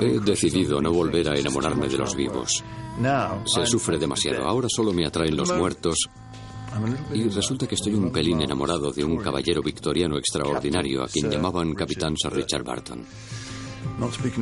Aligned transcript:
He 0.00 0.20
decidido 0.20 0.80
no 0.80 0.92
volver 0.92 1.28
a 1.28 1.36
enamorarme 1.36 1.88
de 1.88 1.98
los 1.98 2.14
vivos. 2.14 2.62
Se 3.46 3.66
sufre 3.66 3.98
demasiado. 3.98 4.44
Ahora 4.46 4.68
solo 4.70 4.92
me 4.92 5.06
atraen 5.06 5.36
los 5.36 5.52
muertos. 5.52 5.96
Y 7.12 7.28
resulta 7.28 7.66
que 7.66 7.74
estoy 7.74 7.94
un 7.94 8.10
pelín 8.10 8.40
enamorado 8.40 8.92
de 8.92 9.04
un 9.04 9.18
caballero 9.18 9.62
victoriano 9.62 10.16
extraordinario 10.16 11.02
a 11.02 11.08
quien 11.08 11.30
llamaban 11.30 11.74
Capitán 11.74 12.16
Sir 12.16 12.32
Richard 12.32 12.64
Barton. 12.64 13.04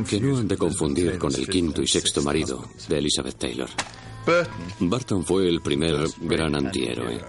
Que 0.07 0.19
no 0.19 0.37
han 0.37 0.47
de 0.47 0.57
confundir 0.57 1.17
con 1.17 1.33
el 1.33 1.47
quinto 1.47 1.81
y 1.81 1.87
sexto 1.87 2.21
marido 2.21 2.63
de 2.87 2.97
Elizabeth 2.99 3.37
Taylor. 3.37 3.69
Barton 4.79 5.25
fue 5.25 5.49
el 5.49 5.61
primer 5.61 6.07
gran 6.21 6.55
antihéroe. 6.55 7.19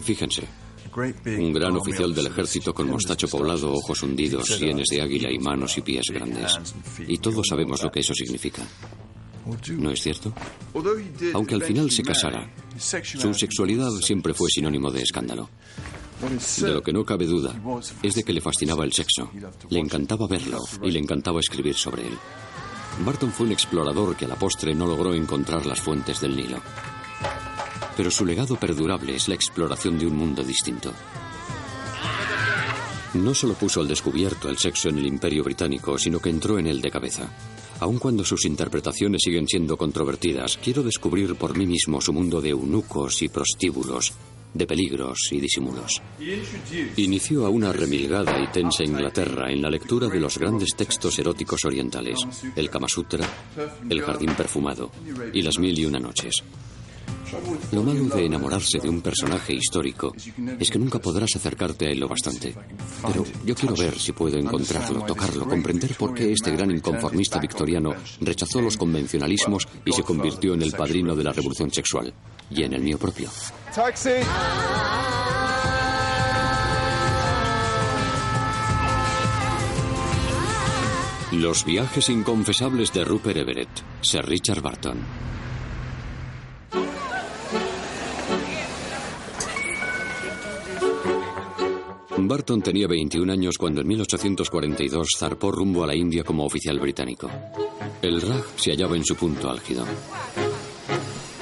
Fíjense, 0.00 0.48
un 0.94 1.52
gran 1.52 1.76
oficial 1.76 2.14
del 2.14 2.26
ejército 2.26 2.74
con 2.74 2.90
mostacho 2.90 3.28
poblado, 3.28 3.72
ojos 3.72 4.02
hundidos, 4.02 4.46
sienes 4.46 4.88
de 4.88 5.00
águila 5.00 5.30
y 5.30 5.38
manos 5.38 5.76
y 5.78 5.82
pies 5.82 6.06
grandes. 6.10 6.58
Y 7.06 7.18
todos 7.18 7.46
sabemos 7.48 7.82
lo 7.82 7.90
que 7.90 8.00
eso 8.00 8.14
significa. 8.14 8.62
¿No 9.78 9.90
es 9.90 10.00
cierto? 10.00 10.32
Aunque 11.34 11.54
al 11.54 11.62
final 11.62 11.90
se 11.90 12.02
casara, 12.02 12.48
su 12.76 13.34
sexualidad 13.34 13.90
siempre 14.00 14.34
fue 14.34 14.48
sinónimo 14.50 14.90
de 14.90 15.02
escándalo. 15.02 15.48
De 16.60 16.72
lo 16.72 16.82
que 16.82 16.92
no 16.92 17.04
cabe 17.04 17.26
duda 17.26 17.60
es 18.02 18.14
de 18.14 18.22
que 18.22 18.32
le 18.32 18.40
fascinaba 18.40 18.84
el 18.84 18.92
sexo, 18.92 19.30
le 19.70 19.80
encantaba 19.80 20.28
verlo 20.28 20.60
y 20.82 20.90
le 20.92 21.00
encantaba 21.00 21.40
escribir 21.40 21.74
sobre 21.74 22.06
él. 22.06 22.16
Barton 23.04 23.32
fue 23.32 23.46
un 23.46 23.52
explorador 23.52 24.14
que 24.14 24.26
a 24.26 24.28
la 24.28 24.36
postre 24.36 24.74
no 24.74 24.86
logró 24.86 25.14
encontrar 25.14 25.66
las 25.66 25.80
fuentes 25.80 26.20
del 26.20 26.36
Nilo. 26.36 26.58
Pero 27.96 28.10
su 28.10 28.24
legado 28.24 28.56
perdurable 28.56 29.14
es 29.14 29.28
la 29.28 29.34
exploración 29.34 29.98
de 29.98 30.06
un 30.06 30.16
mundo 30.16 30.42
distinto. 30.42 30.92
No 33.14 33.34
solo 33.34 33.54
puso 33.54 33.80
al 33.80 33.88
descubierto 33.88 34.48
el 34.48 34.56
sexo 34.56 34.88
en 34.88 34.98
el 34.98 35.06
imperio 35.06 35.44
británico, 35.44 35.98
sino 35.98 36.18
que 36.18 36.30
entró 36.30 36.58
en 36.58 36.66
él 36.66 36.80
de 36.80 36.90
cabeza. 36.90 37.28
Aun 37.80 37.98
cuando 37.98 38.24
sus 38.24 38.46
interpretaciones 38.46 39.20
siguen 39.22 39.46
siendo 39.46 39.76
controvertidas, 39.76 40.56
quiero 40.56 40.82
descubrir 40.82 41.34
por 41.34 41.56
mí 41.58 41.66
mismo 41.66 42.00
su 42.00 42.12
mundo 42.12 42.40
de 42.40 42.50
eunucos 42.50 43.20
y 43.22 43.28
prostíbulos, 43.28 44.14
de 44.54 44.66
peligros 44.66 45.18
y 45.30 45.40
disimulos. 45.40 46.00
Inició 46.96 47.44
a 47.44 47.50
una 47.50 47.72
remilgada 47.72 48.40
y 48.42 48.46
tensa 48.48 48.84
Inglaterra 48.84 49.50
en 49.50 49.60
la 49.60 49.70
lectura 49.70 50.08
de 50.08 50.20
los 50.20 50.38
grandes 50.38 50.74
textos 50.76 51.18
eróticos 51.18 51.64
orientales, 51.64 52.18
el 52.54 52.70
Kama 52.70 52.88
Sutra, 52.88 53.28
el 53.88 54.00
Jardín 54.00 54.34
Perfumado 54.34 54.90
y 55.32 55.42
las 55.42 55.58
Mil 55.58 55.78
y 55.78 55.84
Una 55.84 55.98
Noches. 55.98 56.42
Lo 57.72 57.82
malo 57.82 58.04
de 58.14 58.26
enamorarse 58.26 58.78
de 58.78 58.88
un 58.88 59.00
personaje 59.00 59.54
histórico 59.54 60.12
es 60.58 60.70
que 60.70 60.78
nunca 60.78 60.98
podrás 60.98 61.34
acercarte 61.34 61.86
a 61.86 61.90
él 61.90 62.00
lo 62.00 62.08
bastante. 62.08 62.54
Pero 63.06 63.24
yo 63.44 63.54
quiero 63.54 63.74
ver 63.74 63.98
si 63.98 64.12
puedo 64.12 64.36
encontrarlo, 64.38 65.02
tocarlo, 65.02 65.48
comprender 65.48 65.94
por 65.94 66.14
qué 66.14 66.32
este 66.32 66.50
gran 66.50 66.70
inconformista 66.70 67.38
victoriano 67.38 67.94
rechazó 68.20 68.60
los 68.60 68.76
convencionalismos 68.76 69.66
y 69.84 69.92
se 69.92 70.02
convirtió 70.02 70.54
en 70.54 70.62
el 70.62 70.72
padrino 70.72 71.16
de 71.16 71.24
la 71.24 71.32
revolución 71.32 71.70
sexual. 71.72 72.12
Y 72.50 72.64
en 72.64 72.74
el 72.74 72.82
mío 72.82 72.98
propio. 72.98 73.30
Los 81.32 81.64
viajes 81.64 82.10
inconfesables 82.10 82.92
de 82.92 83.04
Rupert 83.04 83.38
Everett, 83.38 83.70
Sir 84.02 84.22
Richard 84.26 84.60
Barton. 84.60 84.98
Barton 92.28 92.62
tenía 92.62 92.86
21 92.86 93.32
años 93.32 93.56
cuando 93.58 93.80
en 93.80 93.88
1842 93.88 95.08
zarpó 95.18 95.50
rumbo 95.50 95.84
a 95.84 95.86
la 95.86 95.94
India 95.94 96.24
como 96.24 96.44
oficial 96.44 96.78
británico. 96.78 97.30
El 98.00 98.20
Raj 98.20 98.44
se 98.56 98.70
hallaba 98.70 98.96
en 98.96 99.04
su 99.04 99.14
punto 99.16 99.50
álgido. 99.50 99.84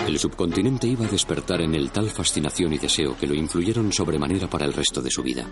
El 0.06 0.18
subcontinente 0.18 0.86
iba 0.86 1.06
a 1.06 1.10
despertar 1.10 1.60
en 1.60 1.74
él 1.74 1.90
tal 1.90 2.10
fascinación 2.10 2.72
y 2.72 2.78
deseo 2.78 3.16
que 3.16 3.26
lo 3.26 3.34
influyeron 3.34 3.92
sobremanera 3.92 4.48
para 4.48 4.64
el 4.64 4.72
resto 4.72 5.00
de 5.00 5.10
su 5.10 5.22
vida. 5.22 5.48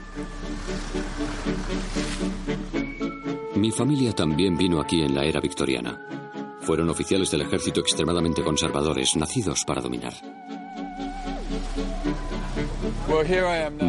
Mi 3.56 3.70
familia 3.70 4.12
también 4.12 4.56
vino 4.56 4.80
aquí 4.80 5.00
en 5.00 5.14
la 5.14 5.24
era 5.24 5.40
victoriana. 5.40 6.00
Fueron 6.60 6.90
oficiales 6.90 7.30
del 7.30 7.42
ejército 7.42 7.80
extremadamente 7.80 8.42
conservadores, 8.42 9.16
nacidos 9.16 9.64
para 9.66 9.80
dominar. 9.80 10.14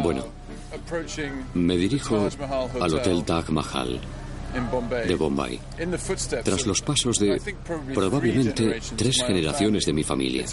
Bueno, 0.02 0.24
me 1.54 1.76
dirijo 1.76 2.28
al 2.80 2.94
Hotel 2.94 3.24
Taj 3.24 3.48
Mahal 3.50 4.00
de 5.06 5.14
Bombay, 5.14 5.60
tras 6.42 6.66
los 6.66 6.82
pasos 6.82 7.18
de 7.18 7.40
probablemente 7.94 8.80
tres 8.96 9.22
generaciones 9.24 9.86
de 9.86 9.92
mi 9.92 10.02
familia. 10.02 10.44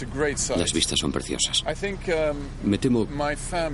Las 0.56 0.72
vistas 0.72 0.98
son 0.98 1.10
preciosas. 1.10 1.64
Me 2.62 2.78
temo 2.78 3.06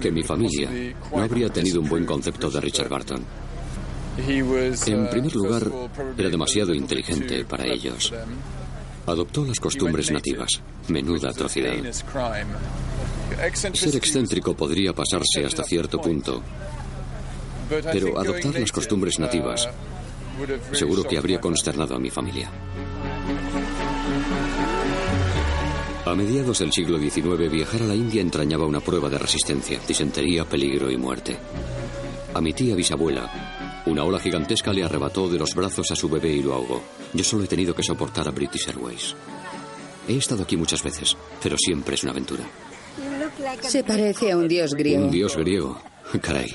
que 0.00 0.10
mi 0.10 0.22
familia 0.22 0.70
no 1.14 1.22
habría 1.22 1.50
tenido 1.50 1.80
un 1.80 1.88
buen 1.88 2.06
concepto 2.06 2.50
de 2.50 2.60
Richard 2.60 2.88
Barton. 2.88 3.24
En 4.16 5.10
primer 5.10 5.34
lugar, 5.34 5.70
era 6.16 6.28
demasiado 6.30 6.72
inteligente 6.72 7.44
para 7.44 7.66
ellos. 7.66 8.12
Adoptó 9.06 9.44
las 9.44 9.60
costumbres 9.60 10.10
nativas. 10.10 10.60
Menuda 10.88 11.30
atrocidad. 11.30 11.74
Ser 13.52 13.96
excéntrico 13.96 14.54
podría 14.54 14.92
pasarse 14.92 15.44
hasta 15.44 15.64
cierto 15.64 16.00
punto, 16.00 16.42
pero 17.68 18.18
adoptar 18.18 18.60
las 18.60 18.72
costumbres 18.72 19.18
nativas 19.18 19.68
seguro 20.72 21.04
que 21.04 21.18
habría 21.18 21.40
consternado 21.40 21.96
a 21.96 21.98
mi 21.98 22.10
familia. 22.10 22.50
A 26.04 26.14
mediados 26.14 26.58
del 26.58 26.72
siglo 26.72 26.98
XIX, 26.98 27.50
viajar 27.50 27.82
a 27.82 27.86
la 27.86 27.94
India 27.94 28.20
entrañaba 28.20 28.66
una 28.66 28.80
prueba 28.80 29.08
de 29.08 29.18
resistencia, 29.18 29.80
disentería, 29.86 30.44
peligro 30.44 30.90
y 30.90 30.96
muerte. 30.96 31.36
A 32.34 32.40
mi 32.40 32.52
tía 32.52 32.74
bisabuela, 32.74 33.53
una 33.86 34.04
ola 34.04 34.18
gigantesca 34.18 34.72
le 34.72 34.84
arrebató 34.84 35.28
de 35.28 35.38
los 35.38 35.54
brazos 35.54 35.90
a 35.90 35.96
su 35.96 36.08
bebé 36.08 36.32
y 36.32 36.42
lo 36.42 36.54
ahogó. 36.54 36.82
Yo 37.12 37.24
solo 37.24 37.44
he 37.44 37.48
tenido 37.48 37.74
que 37.74 37.82
soportar 37.82 38.28
a 38.28 38.30
British 38.30 38.68
Airways. 38.68 39.14
He 40.08 40.16
estado 40.16 40.42
aquí 40.42 40.56
muchas 40.56 40.82
veces, 40.82 41.16
pero 41.42 41.56
siempre 41.58 41.94
es 41.94 42.02
una 42.02 42.12
aventura. 42.12 42.44
Se 43.62 43.82
parece 43.84 44.32
a 44.32 44.36
un 44.36 44.48
dios 44.48 44.72
griego. 44.74 45.04
Un 45.04 45.10
dios 45.10 45.36
griego. 45.36 45.80
Caray. 46.20 46.54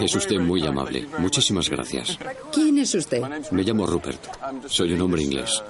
Es 0.00 0.14
usted 0.14 0.38
muy 0.38 0.64
amable. 0.64 1.06
Muchísimas 1.18 1.68
gracias. 1.68 2.18
¿Quién 2.52 2.78
es 2.78 2.94
usted? 2.94 3.22
Me 3.50 3.62
llamo 3.62 3.86
Rupert. 3.86 4.20
Soy 4.66 4.92
un 4.92 5.00
hombre 5.00 5.22
inglés. 5.22 5.62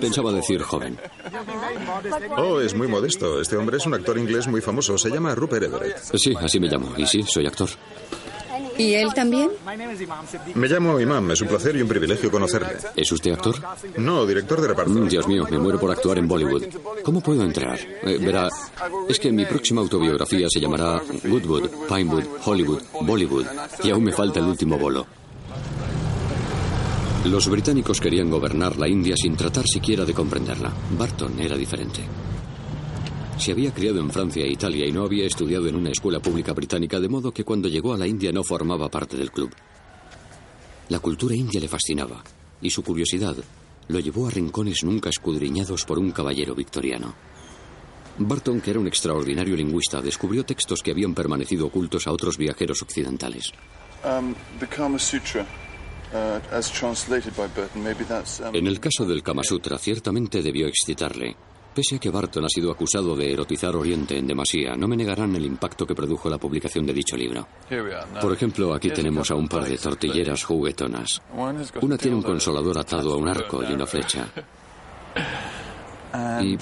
Pensaba 0.00 0.32
decir 0.32 0.60
joven. 0.62 0.98
Oh, 2.36 2.60
es 2.60 2.74
muy 2.74 2.88
modesto. 2.88 3.40
Este 3.40 3.56
hombre 3.56 3.78
es 3.78 3.86
un 3.86 3.94
actor 3.94 4.18
inglés 4.18 4.48
muy 4.48 4.60
famoso. 4.60 4.98
Se 4.98 5.08
llama 5.08 5.34
Rupert 5.34 5.64
Everett. 5.64 5.98
Sí, 6.14 6.34
así 6.38 6.60
me 6.60 6.68
llamo. 6.68 6.92
Y 6.96 7.06
sí, 7.06 7.22
soy 7.22 7.46
actor. 7.46 7.70
¿Y 8.82 8.94
él 8.94 9.14
también? 9.14 9.50
Me 10.54 10.68
llamo 10.68 10.98
Imam. 10.98 11.30
Es 11.30 11.40
un 11.40 11.48
placer 11.48 11.76
y 11.76 11.82
un 11.82 11.88
privilegio 11.88 12.30
conocerle. 12.30 12.76
¿Es 12.96 13.10
usted 13.12 13.32
actor? 13.32 13.56
No, 13.96 14.26
director 14.26 14.60
de 14.60 14.68
reparto. 14.68 14.90
Mm, 14.90 15.08
Dios 15.08 15.28
mío, 15.28 15.46
me 15.50 15.58
muero 15.58 15.78
por 15.78 15.90
actuar 15.90 16.18
en 16.18 16.26
Bollywood. 16.26 16.64
¿Cómo 17.04 17.20
puedo 17.20 17.42
entrar? 17.42 17.78
Eh, 17.80 18.18
verá, 18.18 18.48
es 19.08 19.18
que 19.18 19.30
mi 19.30 19.44
próxima 19.44 19.80
autobiografía 19.80 20.46
se 20.48 20.60
llamará 20.60 21.00
Goodwood, 21.24 21.68
Pinewood, 21.88 22.24
Hollywood, 22.44 22.82
Bollywood. 23.02 23.46
Y 23.84 23.90
aún 23.90 24.04
me 24.04 24.12
falta 24.12 24.40
el 24.40 24.46
último 24.46 24.78
bolo. 24.78 25.06
Los 27.26 27.48
británicos 27.48 28.00
querían 28.00 28.30
gobernar 28.30 28.76
la 28.76 28.88
India 28.88 29.14
sin 29.16 29.36
tratar 29.36 29.64
siquiera 29.66 30.04
de 30.04 30.12
comprenderla. 30.12 30.72
Barton 30.98 31.38
era 31.38 31.56
diferente. 31.56 32.00
Se 33.42 33.50
había 33.50 33.74
criado 33.74 33.98
en 33.98 34.08
Francia 34.08 34.44
e 34.44 34.52
Italia 34.52 34.86
y 34.86 34.92
no 34.92 35.02
había 35.02 35.26
estudiado 35.26 35.66
en 35.66 35.74
una 35.74 35.90
escuela 35.90 36.20
pública 36.20 36.52
británica, 36.52 37.00
de 37.00 37.08
modo 37.08 37.32
que 37.32 37.42
cuando 37.42 37.66
llegó 37.66 37.92
a 37.92 37.96
la 37.98 38.06
India 38.06 38.30
no 38.30 38.44
formaba 38.44 38.88
parte 38.88 39.16
del 39.16 39.32
club. 39.32 39.50
La 40.90 41.00
cultura 41.00 41.34
india 41.34 41.60
le 41.60 41.66
fascinaba 41.66 42.22
y 42.60 42.70
su 42.70 42.84
curiosidad 42.84 43.34
lo 43.88 43.98
llevó 43.98 44.28
a 44.28 44.30
rincones 44.30 44.84
nunca 44.84 45.10
escudriñados 45.10 45.84
por 45.84 45.98
un 45.98 46.12
caballero 46.12 46.54
victoriano. 46.54 47.16
Barton, 48.16 48.60
que 48.60 48.70
era 48.70 48.78
un 48.78 48.86
extraordinario 48.86 49.56
lingüista, 49.56 50.00
descubrió 50.00 50.44
textos 50.44 50.80
que 50.80 50.92
habían 50.92 51.12
permanecido 51.12 51.66
ocultos 51.66 52.06
a 52.06 52.12
otros 52.12 52.38
viajeros 52.38 52.80
occidentales. 52.82 53.50
En 58.52 58.66
el 58.68 58.78
caso 58.78 59.04
del 59.04 59.22
Kama 59.24 59.42
Sutra, 59.42 59.78
ciertamente 59.78 60.42
debió 60.42 60.68
excitarle. 60.68 61.36
Pese 61.74 61.96
a 61.96 61.98
que 61.98 62.10
Barton 62.10 62.44
ha 62.44 62.48
sido 62.48 62.70
acusado 62.70 63.16
de 63.16 63.32
erotizar 63.32 63.74
Oriente 63.74 64.18
en 64.18 64.26
demasía, 64.26 64.74
no 64.76 64.86
me 64.86 64.96
negarán 64.96 65.34
el 65.36 65.46
impacto 65.46 65.86
que 65.86 65.94
produjo 65.94 66.28
la 66.28 66.36
publicación 66.36 66.84
de 66.84 66.92
dicho 66.92 67.16
libro. 67.16 67.46
Por 68.20 68.32
ejemplo, 68.32 68.74
aquí 68.74 68.90
tenemos 68.90 69.30
a 69.30 69.36
un 69.36 69.48
par 69.48 69.64
de 69.64 69.78
tortilleras 69.78 70.44
juguetonas. 70.44 71.22
Una 71.80 71.96
tiene 71.96 72.16
un 72.16 72.22
consolador 72.22 72.78
atado 72.78 73.14
a 73.14 73.16
un 73.16 73.28
arco 73.28 73.62
y 73.62 73.72
una 73.72 73.86
flecha. 73.86 74.26
Y 76.42 76.58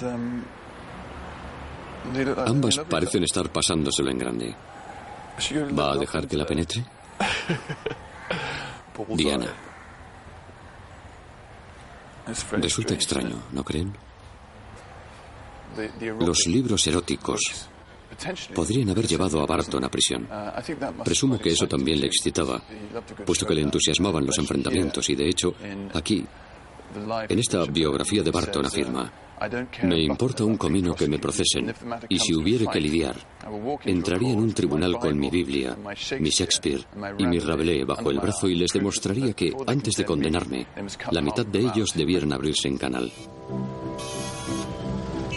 ambas 2.46 2.78
parecen 2.88 3.24
estar 3.24 3.50
pasándoselo 3.50 4.12
en 4.12 4.18
grande. 4.18 4.54
¿Va 5.76 5.92
a 5.92 5.96
dejar 5.96 6.28
que 6.28 6.36
la 6.36 6.46
penetre? 6.46 6.84
Diana. 9.16 9.48
Resulta 12.52 12.94
extraño, 12.94 13.42
¿no 13.50 13.64
creen? 13.64 13.92
Los 16.20 16.46
libros 16.46 16.86
eróticos 16.86 17.68
podrían 18.54 18.90
haber 18.90 19.06
llevado 19.06 19.40
a 19.40 19.46
Barton 19.46 19.84
a 19.84 19.90
prisión. 19.90 20.28
Presumo 21.04 21.38
que 21.38 21.50
eso 21.50 21.66
también 21.66 22.00
le 22.00 22.06
excitaba, 22.06 22.62
puesto 23.24 23.46
que 23.46 23.54
le 23.54 23.62
entusiasmaban 23.62 24.26
los 24.26 24.38
enfrentamientos 24.38 25.08
y, 25.08 25.14
de 25.14 25.28
hecho, 25.28 25.54
aquí, 25.94 26.24
en 27.28 27.38
esta 27.38 27.64
biografía 27.64 28.22
de 28.22 28.30
Barton 28.30 28.66
afirma, 28.66 29.12
me 29.84 30.02
importa 30.02 30.44
un 30.44 30.56
comino 30.56 30.94
que 30.94 31.08
me 31.08 31.18
procesen, 31.18 31.72
y 32.08 32.18
si 32.18 32.34
hubiere 32.34 32.66
que 32.66 32.80
lidiar, 32.80 33.16
entraría 33.84 34.32
en 34.32 34.38
un 34.40 34.52
tribunal 34.52 34.98
con 34.98 35.18
mi 35.18 35.30
Biblia, 35.30 35.76
mi 36.18 36.28
Shakespeare 36.28 36.84
y 37.18 37.26
mi 37.26 37.38
Rabelais 37.38 37.86
bajo 37.86 38.10
el 38.10 38.18
brazo 38.18 38.48
y 38.48 38.54
les 38.54 38.72
demostraría 38.72 39.32
que, 39.32 39.52
antes 39.66 39.94
de 39.94 40.04
condenarme, 40.04 40.66
la 41.10 41.22
mitad 41.22 41.46
de 41.46 41.60
ellos 41.60 41.94
debieran 41.94 42.32
abrirse 42.32 42.68
en 42.68 42.76
canal. 42.76 43.10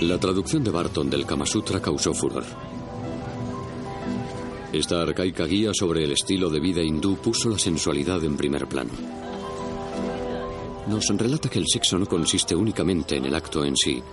La 0.04 0.20
traducción 0.20 0.66
de 0.66 0.70
Barton 0.70 1.10
del 1.10 1.26
Kama 1.26 1.46
Sutra 1.46 1.82
causó 1.82 2.14
furor. 2.14 2.44
Esta 4.74 5.02
arcaica 5.02 5.46
guía 5.46 5.72
sobre 5.74 6.04
el 6.04 6.12
estilo 6.12 6.50
de 6.50 6.60
vida 6.60 6.84
hindú 6.84 7.16
puso 7.16 7.48
la 7.48 7.58
sensualidad 7.58 8.22
en 8.26 8.36
primer 8.36 8.68
plano. 8.68 8.92
Nos 10.88 11.08
relata 11.08 11.50
que 11.50 11.60
el 11.60 11.68
sexo 11.70 11.98
no 11.98 12.06
consiste 12.06 12.54
únicamente 12.54 13.16
en 13.16 13.26
el 13.26 13.34
acto 13.34 13.64
en 13.64 13.78
sí, 13.78 14.04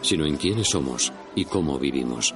sino 0.00 0.24
en 0.24 0.38
quiénes 0.38 0.68
somos 0.70 1.12
y 1.34 1.44
cómo 1.44 1.78
vivimos. 1.78 2.34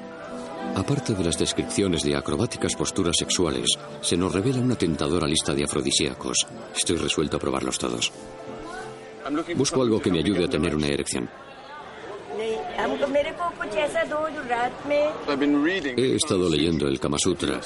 Aparte 0.76 1.14
de 1.14 1.24
las 1.24 1.38
descripciones 1.38 2.02
de 2.02 2.16
acrobáticas 2.16 2.76
posturas 2.76 3.16
sexuales, 3.18 3.78
se 4.02 4.18
nos 4.18 4.34
revela 4.34 4.60
una 4.60 4.76
tentadora 4.76 5.26
lista 5.26 5.54
de 5.54 5.64
afrodisíacos. 5.64 6.46
Estoy 6.76 6.96
resuelto 6.96 7.38
a 7.38 7.40
probarlos 7.40 7.78
todos. 7.78 8.12
Busco 9.56 9.80
algo 9.80 10.02
que 10.02 10.10
me 10.10 10.18
ayude 10.18 10.44
a 10.44 10.48
tener 10.48 10.76
una 10.76 10.88
erección. 10.88 11.30
He 15.96 16.16
estado 16.16 16.48
leyendo 16.48 16.88
el 16.88 16.98
Kama 17.00 17.18
Sutra 17.18 17.60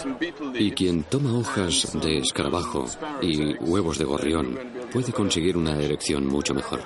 y 0.55 0.73
quien 0.73 1.05
toma 1.05 1.39
hojas 1.39 1.99
de 2.01 2.19
escarabajo 2.19 2.87
y 3.21 3.55
huevos 3.57 3.99
de 3.99 4.05
gorrión 4.05 4.59
puede 4.93 5.13
conseguir 5.13 5.57
una 5.57 5.81
erección 5.81 6.27
mucho 6.27 6.55
mejor. 6.55 6.81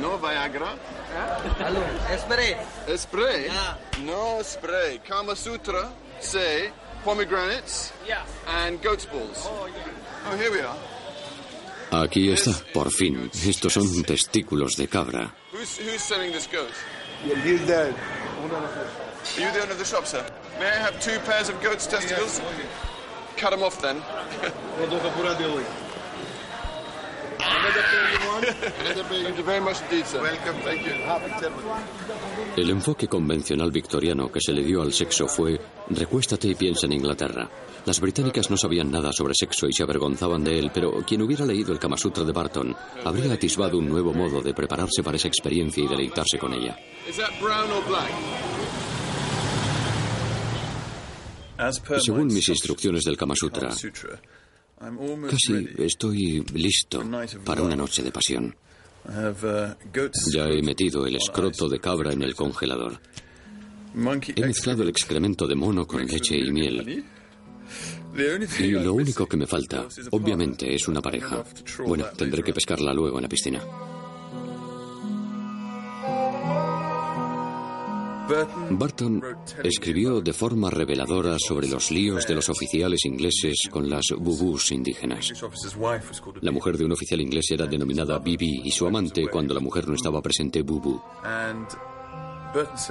No 0.00 0.18
Viagra. 0.18 0.74
Spray. 2.18 2.56
Spray? 2.96 3.46
No 4.04 4.42
spray. 4.42 4.98
Kama 5.00 5.34
Sutra 5.34 5.90
say 6.20 6.70
pomegranates 7.04 7.92
and 8.46 8.82
goat's 8.82 9.06
balls. 9.06 9.46
Oh, 9.46 10.36
here 10.36 10.50
we 10.50 10.60
are. 10.60 10.76
Aquí 11.90 12.30
está, 12.30 12.52
por 12.72 12.90
fin. 12.90 13.30
Estos 13.32 13.72
son 13.72 14.02
testículos 14.04 14.76
de 14.76 14.88
cabra. 14.88 15.34
El 32.56 32.70
enfoque 32.70 33.08
convencional 33.08 33.70
victoriano 33.70 34.30
que 34.30 34.40
se 34.40 34.52
le 34.52 34.62
dio 34.62 34.82
al 34.82 34.92
sexo 34.92 35.26
fue 35.28 35.58
recuéstate 35.90 36.48
y 36.48 36.54
piensa 36.54 36.86
en 36.86 36.92
Inglaterra. 36.92 37.48
Las 37.84 38.00
británicas 38.00 38.50
no 38.50 38.56
sabían 38.56 38.90
nada 38.90 39.12
sobre 39.12 39.34
sexo 39.34 39.66
y 39.66 39.72
se 39.72 39.82
avergonzaban 39.82 40.44
de 40.44 40.58
él, 40.58 40.70
pero 40.72 40.92
quien 41.06 41.22
hubiera 41.22 41.46
leído 41.46 41.72
el 41.72 41.78
Kama 41.78 41.96
Sutra 41.96 42.24
de 42.24 42.32
Barton 42.32 42.76
habría 43.04 43.32
atisbado 43.32 43.78
un 43.78 43.88
nuevo 43.88 44.12
modo 44.12 44.40
de 44.40 44.54
prepararse 44.54 45.02
para 45.02 45.16
esa 45.16 45.28
experiencia 45.28 45.82
y 45.82 45.88
deleitarse 45.88 46.38
con 46.38 46.52
ella. 46.52 46.76
Según 51.98 52.26
mis 52.26 52.48
instrucciones 52.48 53.04
del 53.04 53.16
Kama 53.16 53.34
Sutra, 53.34 53.70
casi 55.28 55.68
estoy 55.78 56.44
listo 56.54 57.02
para 57.44 57.62
una 57.62 57.76
noche 57.76 58.02
de 58.02 58.12
pasión. 58.12 58.54
Ya 60.32 60.48
he 60.48 60.62
metido 60.62 61.06
el 61.06 61.16
escroto 61.16 61.68
de 61.68 61.80
cabra 61.80 62.12
en 62.12 62.22
el 62.22 62.34
congelador. 62.34 63.00
He 64.36 64.46
mezclado 64.46 64.82
el 64.82 64.90
excremento 64.90 65.46
de 65.46 65.54
mono 65.54 65.86
con 65.86 66.06
leche 66.06 66.36
y 66.36 66.50
miel. 66.50 67.04
Y 68.58 68.70
lo 68.70 68.94
único 68.94 69.26
que 69.26 69.36
me 69.36 69.46
falta, 69.46 69.86
obviamente, 70.10 70.74
es 70.74 70.88
una 70.88 71.00
pareja. 71.00 71.44
Bueno, 71.86 72.06
tendré 72.16 72.42
que 72.42 72.52
pescarla 72.52 72.92
luego 72.92 73.18
en 73.18 73.22
la 73.22 73.28
piscina. 73.28 73.62
Barton 78.70 79.22
escribió 79.62 80.20
de 80.20 80.32
forma 80.32 80.70
reveladora 80.70 81.36
sobre 81.38 81.68
los 81.68 81.90
líos 81.90 82.26
de 82.26 82.34
los 82.34 82.48
oficiales 82.48 83.04
ingleses 83.04 83.68
con 83.70 83.88
las 83.88 84.06
bubús 84.16 84.72
indígenas. 84.72 85.32
La 86.40 86.52
mujer 86.52 86.76
de 86.76 86.84
un 86.84 86.92
oficial 86.92 87.20
inglés 87.20 87.50
era 87.50 87.66
denominada 87.66 88.18
Bibi 88.18 88.62
y 88.64 88.70
su 88.70 88.86
amante, 88.86 89.26
cuando 89.28 89.54
la 89.54 89.60
mujer 89.60 89.88
no 89.88 89.94
estaba 89.94 90.20
presente, 90.20 90.62
Bubu. 90.62 91.00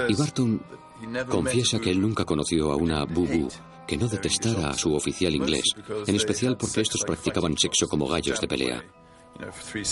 Y 0.08 0.14
Barton 0.16 0.62
confiesa 1.30 1.80
que 1.80 1.92
él 1.92 2.02
nunca 2.02 2.26
conoció 2.26 2.72
a 2.72 2.76
una 2.76 3.06
Bubu 3.06 3.50
que 3.88 3.98
no 3.98 4.08
detestara 4.08 4.72
a 4.72 4.74
su 4.74 4.94
oficial 4.94 5.34
inglés, 5.34 5.64
en 6.06 6.16
especial 6.16 6.58
porque 6.58 6.82
estos 6.82 7.04
practicaban 7.06 7.58
sexo 7.58 7.88
como 7.88 8.08
gallos 8.08 8.42
de 8.42 8.48
pelea. 8.48 8.84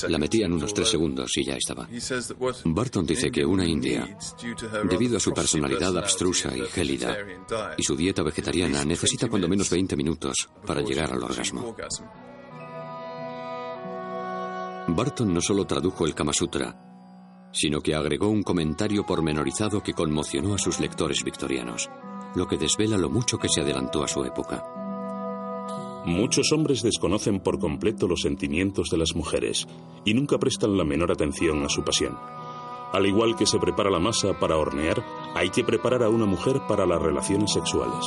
La 0.08 0.18
metían 0.18 0.54
unos 0.54 0.74
tres 0.74 0.90
segundos 0.90 1.32
y 1.38 1.46
ya 1.46 1.56
estaba. 1.56 1.88
Barton 2.66 3.06
dice 3.06 3.32
que 3.32 3.46
una 3.46 3.66
india, 3.66 4.18
debido 4.90 5.18
a 5.18 5.20
su 5.20 5.34
personalidad 5.34 5.98
abstrusa 5.98 6.56
y 6.56 6.62
gélida 6.62 7.18
y 7.78 7.84
su 7.84 7.96
dieta 7.96 8.24
vegetariana, 8.24 8.84
necesita 8.84 9.28
cuando 9.28 9.48
menos 9.48 9.70
20 9.70 9.96
minutos 9.96 10.50
para 10.66 10.82
llegar 10.82 11.12
al 11.12 11.24
orgasmo. 11.24 11.76
Barton 14.88 15.34
no 15.34 15.42
solo 15.42 15.66
tradujo 15.66 16.06
el 16.06 16.14
Kama 16.14 16.32
Sutra, 16.32 17.50
sino 17.52 17.82
que 17.82 17.96
agregó 17.96 18.28
un 18.28 18.44
comentario 18.44 19.06
pormenorizado 19.06 19.82
que 19.82 19.94
conmocionó 19.94 20.54
a 20.54 20.60
sus 20.60 20.80
lectores 20.80 21.24
victorianos, 21.24 21.90
lo 22.36 22.48
que 22.48 22.58
desvela 22.58 22.98
lo 22.98 23.10
mucho 23.10 23.40
que 23.40 23.50
se 23.50 23.62
adelantó 23.62 24.04
a 24.04 24.08
su 24.08 24.24
época. 24.26 24.85
Muchos 26.06 26.52
hombres 26.52 26.84
desconocen 26.84 27.40
por 27.40 27.60
completo 27.60 28.08
los 28.08 28.22
sentimientos 28.22 28.90
de 28.90 28.98
las 28.98 29.16
mujeres 29.16 29.68
y 30.06 30.14
nunca 30.14 30.38
prestan 30.38 30.78
la 30.78 30.84
menor 30.84 31.12
atención 31.12 31.64
a 31.64 31.70
su 31.70 31.84
pasión. 31.84 32.16
Al 32.94 33.06
igual 33.06 33.36
que 33.36 33.46
se 33.46 33.60
prepara 33.60 33.90
la 33.90 34.00
masa 34.00 34.40
para 34.40 34.58
hornear, 34.58 35.04
hay 35.34 35.50
que 35.50 35.64
preparar 35.64 36.04
a 36.04 36.10
una 36.10 36.26
mujer 36.26 36.62
para 36.68 36.86
las 36.86 37.02
relaciones 37.02 37.52
sexuales. 37.52 38.06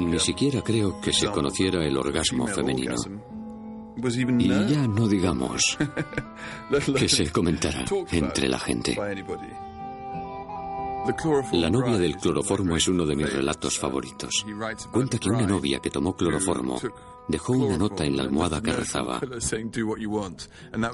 Ni 0.00 0.18
siquiera 0.18 0.62
creo 0.62 1.00
que 1.00 1.12
se 1.12 1.28
conociera 1.30 1.84
el 1.84 1.96
orgasmo 1.96 2.46
femenino. 2.46 2.96
Y 4.38 4.48
ya 4.48 4.86
no 4.86 5.06
digamos 5.06 5.78
que 6.96 7.08
se 7.08 7.30
comentara 7.30 7.84
entre 8.10 8.48
la 8.48 8.58
gente. 8.58 8.96
La 11.52 11.70
novia 11.70 11.96
del 11.96 12.16
cloroformo 12.16 12.76
es 12.76 12.86
uno 12.86 13.06
de 13.06 13.16
mis 13.16 13.32
relatos 13.32 13.78
favoritos. 13.78 14.44
Cuenta 14.92 15.18
que 15.18 15.30
una 15.30 15.46
novia 15.46 15.78
que 15.80 15.90
tomó 15.90 16.14
cloroformo 16.14 16.78
dejó 17.26 17.54
una 17.54 17.78
nota 17.78 18.04
en 18.04 18.16
la 18.16 18.24
almohada 18.24 18.60
que 18.60 18.72
rezaba, 18.72 19.20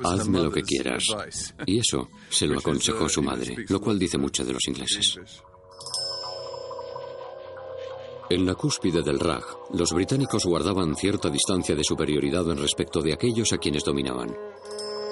hazme 0.04 0.42
lo 0.42 0.50
que 0.50 0.62
quieras. 0.62 1.04
Y 1.66 1.80
eso 1.80 2.08
se 2.30 2.46
lo 2.46 2.58
aconsejó 2.58 3.08
su 3.08 3.22
madre, 3.22 3.56
lo 3.68 3.80
cual 3.80 3.98
dice 3.98 4.16
mucho 4.16 4.44
de 4.44 4.52
los 4.52 4.66
ingleses. 4.68 5.18
En 8.30 8.46
la 8.46 8.54
cúspide 8.54 9.02
del 9.02 9.20
Raj, 9.20 9.44
los 9.74 9.92
británicos 9.92 10.44
guardaban 10.46 10.94
cierta 10.96 11.30
distancia 11.30 11.74
de 11.74 11.84
superioridad 11.84 12.48
en 12.50 12.58
respecto 12.58 13.00
de 13.00 13.12
aquellos 13.12 13.52
a 13.52 13.58
quienes 13.58 13.84
dominaban. 13.84 14.34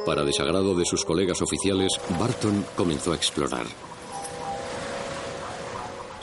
Para 0.07 0.25
desagrado 0.25 0.75
de 0.75 0.85
sus 0.85 1.05
colegas 1.05 1.41
oficiales, 1.41 1.93
Barton 2.19 2.65
comenzó 2.77 3.13
a 3.13 3.17
explorar. 3.17 3.67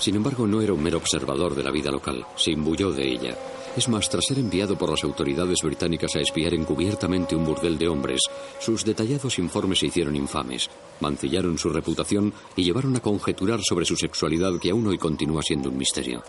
Sin 0.02 0.16
embargo, 0.16 0.48
no 0.48 0.64
era 0.64 0.74
un 0.74 0.82
mero 0.82 0.98
observador 0.98 1.54
de 1.54 1.62
la 1.62 1.70
vida 1.70 1.92
local, 1.92 2.26
se 2.36 2.50
imbuyó 2.50 2.92
de 2.92 3.08
ella. 3.08 3.38
Es 3.78 3.88
más, 3.88 4.10
tras 4.10 4.26
ser 4.26 4.40
enviado 4.40 4.76
por 4.76 4.90
las 4.90 5.04
autoridades 5.04 5.60
británicas 5.62 6.16
a 6.16 6.22
espiar 6.22 6.56
encubiertamente 6.56 7.36
un 7.36 7.46
burdel 7.46 7.78
de 7.78 7.88
hombres, 7.88 8.20
sus 8.60 8.84
detallados 8.84 9.38
informes 9.38 9.78
se 9.78 9.86
hicieron 9.86 10.16
infames, 10.16 10.72
mancillaron 11.02 11.56
su 11.60 11.70
reputación 11.70 12.34
y 12.56 12.64
llevaron 12.64 12.96
a 12.96 13.00
conjeturar 13.00 13.60
sobre 13.62 13.86
su 13.86 13.96
sexualidad 13.96 14.60
que 14.60 14.72
aún 14.72 14.88
hoy 14.88 14.98
continúa 14.98 15.44
siendo 15.44 15.70
un 15.70 15.78
misterio. 15.78 16.24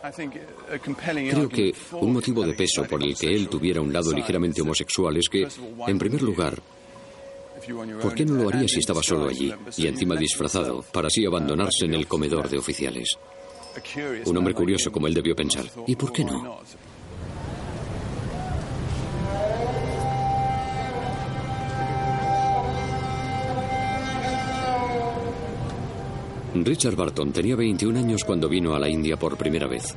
Creo 1.31 1.49
que 1.49 1.75
un 1.93 2.12
motivo 2.12 2.45
de 2.45 2.52
peso 2.52 2.85
por 2.85 3.02
el 3.02 3.17
que 3.17 3.35
él 3.35 3.49
tuviera 3.49 3.81
un 3.81 3.91
lado 3.91 4.12
ligeramente 4.12 4.61
homosexual 4.61 5.17
es 5.17 5.31
que, 5.31 5.49
en 5.87 5.99
primer 5.99 6.21
lugar, 6.21 6.61
¿por 8.02 8.14
qué 8.14 8.26
no 8.26 8.35
lo 8.35 8.50
haría 8.50 8.69
si 8.69 8.81
estaba 8.81 9.02
solo 9.02 9.31
allí 9.31 9.50
y 9.79 9.87
encima 9.87 10.14
disfrazado 10.14 10.85
para 10.93 11.07
así 11.07 11.25
abandonarse 11.25 11.87
en 11.87 11.95
el 11.95 12.07
comedor 12.07 12.50
de 12.50 12.59
oficiales? 12.59 13.17
Un 14.26 14.37
hombre 14.37 14.55
curioso 14.55 14.91
como 14.93 15.07
él 15.07 15.14
debió 15.14 15.35
pensar, 15.35 15.64
¿y 15.87 15.97
por 15.97 16.12
qué 16.12 16.25
no? 16.25 16.61
Richard 26.55 26.97
Barton 26.97 27.33
tenía 27.33 27.57
21 27.57 27.99
años 27.99 28.25
cuando 28.25 28.49
vino 28.49 28.75
a 28.75 28.79
la 28.79 28.88
India 28.88 29.17
por 29.17 29.38
primera 29.38 29.67
vez 29.67 29.95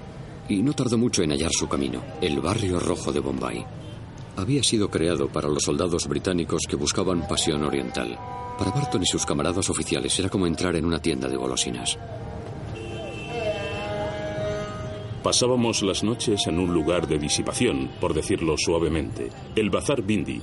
y 0.48 0.62
no 0.62 0.74
tardó 0.74 0.98
mucho 0.98 1.24
en 1.24 1.32
hallar 1.32 1.52
su 1.52 1.68
camino, 1.68 2.02
el 2.22 2.40
barrio 2.40 2.80
rojo 2.80 3.12
de 3.12 3.20
Bombay. 3.20 3.66
Había 4.38 4.64
sido 4.64 4.90
creado 4.90 5.28
para 5.28 5.48
los 5.48 5.64
soldados 5.64 6.08
británicos 6.08 6.64
que 6.68 6.76
buscaban 6.76 7.28
pasión 7.28 7.64
oriental. 7.64 8.18
Para 8.58 8.72
Barton 8.72 9.04
y 9.04 9.06
sus 9.06 9.26
camaradas 9.26 9.70
oficiales 9.70 10.18
era 10.20 10.30
como 10.30 10.48
entrar 10.48 10.76
en 10.76 10.86
una 10.86 11.00
tienda 11.00 11.28
de 11.28 11.36
golosinas. 11.36 11.98
Pasábamos 15.26 15.82
las 15.82 16.04
noches 16.04 16.46
en 16.46 16.60
un 16.60 16.72
lugar 16.72 17.08
de 17.08 17.18
disipación, 17.18 17.90
por 18.00 18.14
decirlo 18.14 18.60
suavemente, 18.60 19.32
el 19.56 19.72
Bazar 19.72 20.04
Bindi, 20.04 20.40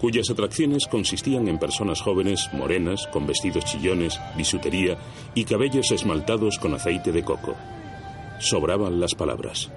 cuyas 0.00 0.28
atracciones 0.30 0.88
consistían 0.88 1.46
en 1.46 1.60
personas 1.60 2.00
jóvenes, 2.00 2.48
morenas, 2.52 3.06
con 3.12 3.24
vestidos 3.24 3.66
chillones, 3.66 4.18
bisutería 4.36 4.98
y 5.32 5.44
cabellos 5.44 5.92
esmaltados 5.92 6.58
con 6.58 6.74
aceite 6.74 7.12
de 7.12 7.22
coco. 7.22 7.54
Sobraban 8.40 8.98
las 8.98 9.14
palabras. 9.14 9.70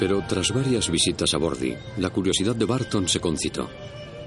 Pero 0.00 0.24
tras 0.28 0.50
varias 0.52 0.90
visitas 0.90 1.34
a 1.34 1.38
Bordy, 1.38 1.76
la 1.98 2.10
curiosidad 2.10 2.56
de 2.56 2.64
Barton 2.64 3.06
se 3.06 3.20
concitó. 3.20 3.70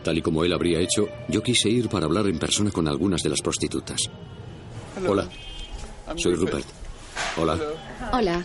Tal 0.05 0.19
y 0.19 0.21
como 0.21 0.45
él 0.45 0.53
habría 0.53 0.79
hecho, 0.79 1.09
yo 1.27 1.43
quise 1.43 1.67
ir 1.67 1.89
para 1.89 2.05
hablar 2.05 2.27
en 2.27 2.39
persona 2.39 2.71
con 2.71 2.87
algunas 2.87 3.21
de 3.21 3.29
las 3.31 3.41
prostitutas. 3.41 3.99
Hola, 5.05 5.27
soy 6.15 6.35
Rupert. 6.35 6.84
Hola. 7.37 7.59
Hola. 8.13 8.43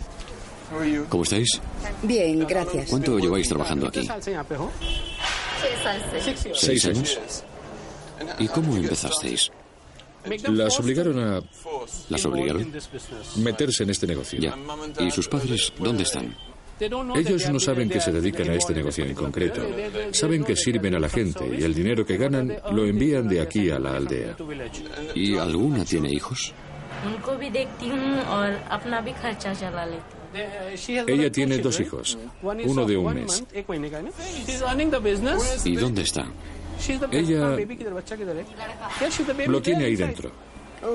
¿Cómo 1.08 1.24
estáis? 1.24 1.60
Bien, 2.02 2.46
gracias. 2.46 2.88
¿Cuánto 2.88 3.18
lleváis 3.18 3.48
trabajando 3.48 3.88
aquí? 3.88 4.06
¿Seis 6.54 6.84
años? 6.86 7.18
¿Y 8.38 8.48
cómo 8.48 8.76
empezasteis? 8.76 9.50
Las 10.48 10.78
obligaron 10.78 11.18
a 11.18 11.40
¿Las 12.10 12.24
obligaron? 12.26 12.72
meterse 13.36 13.84
en 13.84 13.90
este 13.90 14.06
negocio. 14.06 14.38
Ya. 14.38 14.54
¿Y 15.00 15.10
sus 15.10 15.28
padres 15.28 15.72
dónde 15.78 16.02
están? 16.02 16.36
Ellos 16.80 17.50
no 17.50 17.60
saben 17.60 17.88
que 17.90 18.00
se 18.00 18.10
dedican 18.12 18.48
a 18.48 18.54
este 18.54 18.72
negocio 18.72 19.04
en 19.04 19.14
concreto. 19.14 19.62
Saben 20.12 20.44
que 20.44 20.56
sirven 20.56 20.94
a 20.94 20.98
la 21.00 21.08
gente 21.08 21.44
y 21.58 21.62
el 21.62 21.74
dinero 21.74 22.06
que 22.06 22.16
ganan 22.16 22.56
lo 22.72 22.86
envían 22.86 23.28
de 23.28 23.40
aquí 23.40 23.70
a 23.70 23.78
la 23.78 23.96
aldea. 23.96 24.36
¿Y 25.14 25.36
alguna 25.36 25.84
tiene 25.84 26.10
hijos? 26.10 26.54
Ella 31.08 31.30
tiene 31.32 31.58
dos 31.58 31.80
hijos, 31.80 32.18
uno 32.70 32.86
de 32.86 32.96
un 32.96 33.04
mes. 33.14 33.44
¿Y 35.64 35.76
dónde 35.76 36.02
está? 36.02 36.26
Ella 37.12 37.56
lo 39.48 39.60
tiene 39.62 39.84
ahí 39.86 39.96
dentro. 39.96 40.30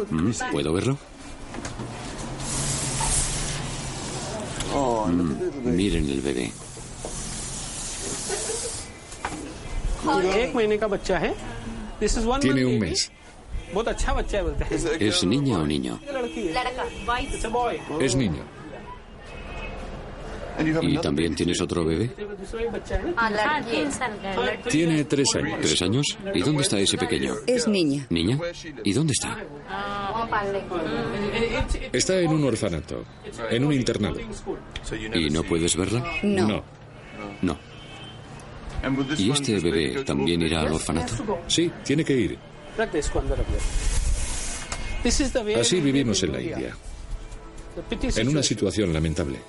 Mm, 0.09 0.31
¿Puedo 0.51 0.73
verlo? 0.73 0.97
Mm, 5.07 5.33
miren 5.75 6.09
el 6.09 6.21
bebé. 6.21 6.51
Tiene 12.41 12.65
un 12.65 12.79
mes. 12.79 13.11
¿Es 14.99 15.23
niña 15.23 15.59
o 15.59 15.65
niño? 15.65 15.99
Es 17.99 18.15
niño. 18.15 18.43
¿Y 20.81 20.97
también 20.99 21.35
tienes 21.35 21.59
otro 21.59 21.83
bebé? 21.83 22.09
Tiene 24.69 25.03
tres 25.03 25.35
años. 25.35 25.59
¿Tres 25.61 25.81
años? 25.81 26.05
¿Y 26.33 26.41
dónde 26.41 26.61
está 26.61 26.79
ese 26.79 26.97
pequeño? 26.97 27.35
Es 27.45 27.67
niña. 27.67 28.05
¿Niña? 28.09 28.39
¿Y 28.83 28.93
dónde 28.93 29.13
está? 29.13 29.37
Está 31.91 32.19
en 32.19 32.29
un 32.31 32.43
orfanato, 32.45 33.03
en 33.49 33.65
un 33.65 33.73
internado. 33.73 34.17
¿Y 35.13 35.29
no 35.29 35.43
puedes 35.43 35.75
verla? 35.75 36.03
No. 36.23 36.47
No. 36.47 36.63
No. 37.41 37.57
¿Y 39.17 39.31
este 39.31 39.59
bebé 39.59 40.03
también 40.03 40.41
irá 40.41 40.61
al 40.61 40.73
orfanato? 40.73 41.13
Sí, 41.47 41.71
tiene 41.83 42.03
que 42.05 42.13
ir. 42.13 42.37
Así 45.59 45.79
vivimos 45.79 46.21
en 46.23 46.31
la 46.31 46.41
India, 46.41 46.75
en 48.15 48.27
una 48.27 48.43
situación 48.43 48.91
lamentable. 48.91 49.39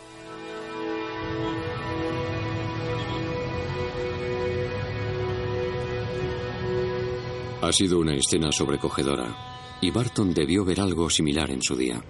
Ha 7.62 7.72
sido 7.72 7.98
una 7.98 8.14
escena 8.14 8.52
sobrecogedora, 8.52 9.34
y 9.80 9.90
Barton 9.90 10.32
debió 10.32 10.64
ver 10.64 10.80
algo 10.80 11.10
similar 11.10 11.50
en 11.50 11.62
su 11.62 11.74
día. 11.74 12.00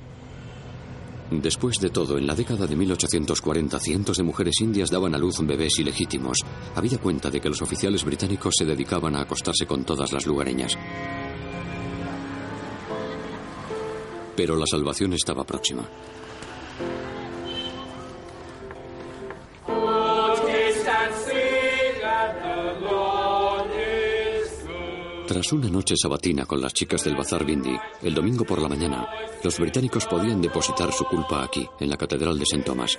Después 1.31 1.81
de 1.81 1.91
todo, 1.91 2.19
en 2.19 2.27
la 2.27 2.37
década 2.37 2.67
de 2.67 2.77
1840, 2.77 3.81
cientos 3.81 4.17
de 4.17 4.23
mujeres 4.23 4.61
indias 4.61 4.91
daban 4.91 5.15
a 5.15 5.19
luz 5.19 5.41
bebés 5.41 5.79
ilegítimos. 5.79 6.39
Había 6.77 6.99
cuenta 6.99 7.31
de 7.31 7.41
que 7.41 7.49
los 7.49 7.63
oficiales 7.63 8.05
británicos 8.05 8.55
se 8.57 8.65
dedicaban 8.65 9.17
a 9.17 9.23
acostarse 9.23 9.67
con 9.67 9.85
todas 9.85 10.13
las 10.13 10.25
lugareñas. 10.25 10.79
Pero 14.37 14.55
la 14.55 14.67
salvación 14.67 15.15
estaba 15.15 15.45
próxima. 15.45 15.89
Tras 25.27 25.53
una 25.53 25.69
noche 25.69 25.95
sabatina 25.97 26.47
con 26.47 26.61
las 26.61 26.73
chicas 26.73 27.03
del 27.03 27.17
Bazar 27.17 27.45
Bindi, 27.45 27.77
el 28.03 28.15
domingo 28.15 28.45
por 28.45 28.63
la 28.63 28.69
mañana, 28.69 29.09
los 29.43 29.59
británicos 29.59 30.07
podían 30.07 30.41
depositar 30.41 30.93
su 30.93 31.05
culpa 31.05 31.43
aquí, 31.43 31.67
en 31.81 31.91
la 31.91 31.97
Catedral 31.97 32.39
de 32.39 32.45
St. 32.45 32.63
Thomas. 32.63 32.97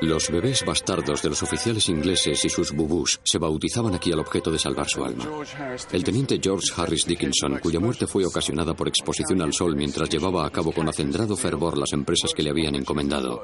Los 0.00 0.30
bebés 0.30 0.64
bastardos 0.64 1.22
de 1.22 1.30
los 1.30 1.42
oficiales 1.42 1.88
ingleses 1.88 2.44
y 2.44 2.48
sus 2.48 2.70
bubús 2.70 3.18
se 3.24 3.38
bautizaban 3.38 3.96
aquí 3.96 4.12
al 4.12 4.20
objeto 4.20 4.52
de 4.52 4.58
salvar 4.60 4.88
su 4.88 5.04
alma. 5.04 5.24
El 5.90 6.04
teniente 6.04 6.38
George 6.40 6.72
Harris 6.76 7.04
Dickinson, 7.04 7.58
cuya 7.58 7.80
muerte 7.80 8.06
fue 8.06 8.24
ocasionada 8.24 8.74
por 8.74 8.86
exposición 8.86 9.42
al 9.42 9.52
sol 9.52 9.74
mientras 9.74 10.08
llevaba 10.08 10.46
a 10.46 10.50
cabo 10.50 10.70
con 10.70 10.88
acendrado 10.88 11.36
fervor 11.36 11.76
las 11.76 11.92
empresas 11.92 12.32
que 12.34 12.44
le 12.44 12.50
habían 12.50 12.76
encomendado. 12.76 13.42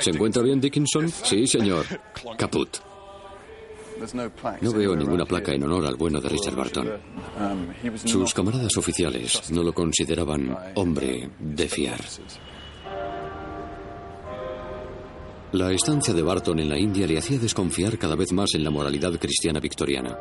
¿Se 0.00 0.10
encuentra 0.10 0.44
bien 0.44 0.60
Dickinson? 0.60 1.10
Sí, 1.10 1.48
señor. 1.48 1.84
Caput. 2.38 2.78
No 4.60 4.72
veo 4.72 4.94
ninguna 4.94 5.24
placa 5.24 5.52
en 5.52 5.64
honor 5.64 5.86
al 5.86 5.96
bueno 5.96 6.20
de 6.20 6.28
Richard 6.28 6.54
Barton. 6.54 6.88
Sus 8.04 8.34
camaradas 8.34 8.76
oficiales 8.76 9.50
no 9.50 9.62
lo 9.62 9.72
consideraban 9.72 10.56
hombre 10.74 11.30
de 11.38 11.68
fiar. 11.68 12.00
La 15.52 15.72
estancia 15.72 16.12
de 16.12 16.22
Barton 16.22 16.58
en 16.58 16.68
la 16.68 16.78
India 16.78 17.06
le 17.06 17.18
hacía 17.18 17.38
desconfiar 17.38 17.98
cada 17.98 18.16
vez 18.16 18.32
más 18.32 18.54
en 18.54 18.64
la 18.64 18.70
moralidad 18.70 19.18
cristiana 19.18 19.60
victoriana. 19.60 20.18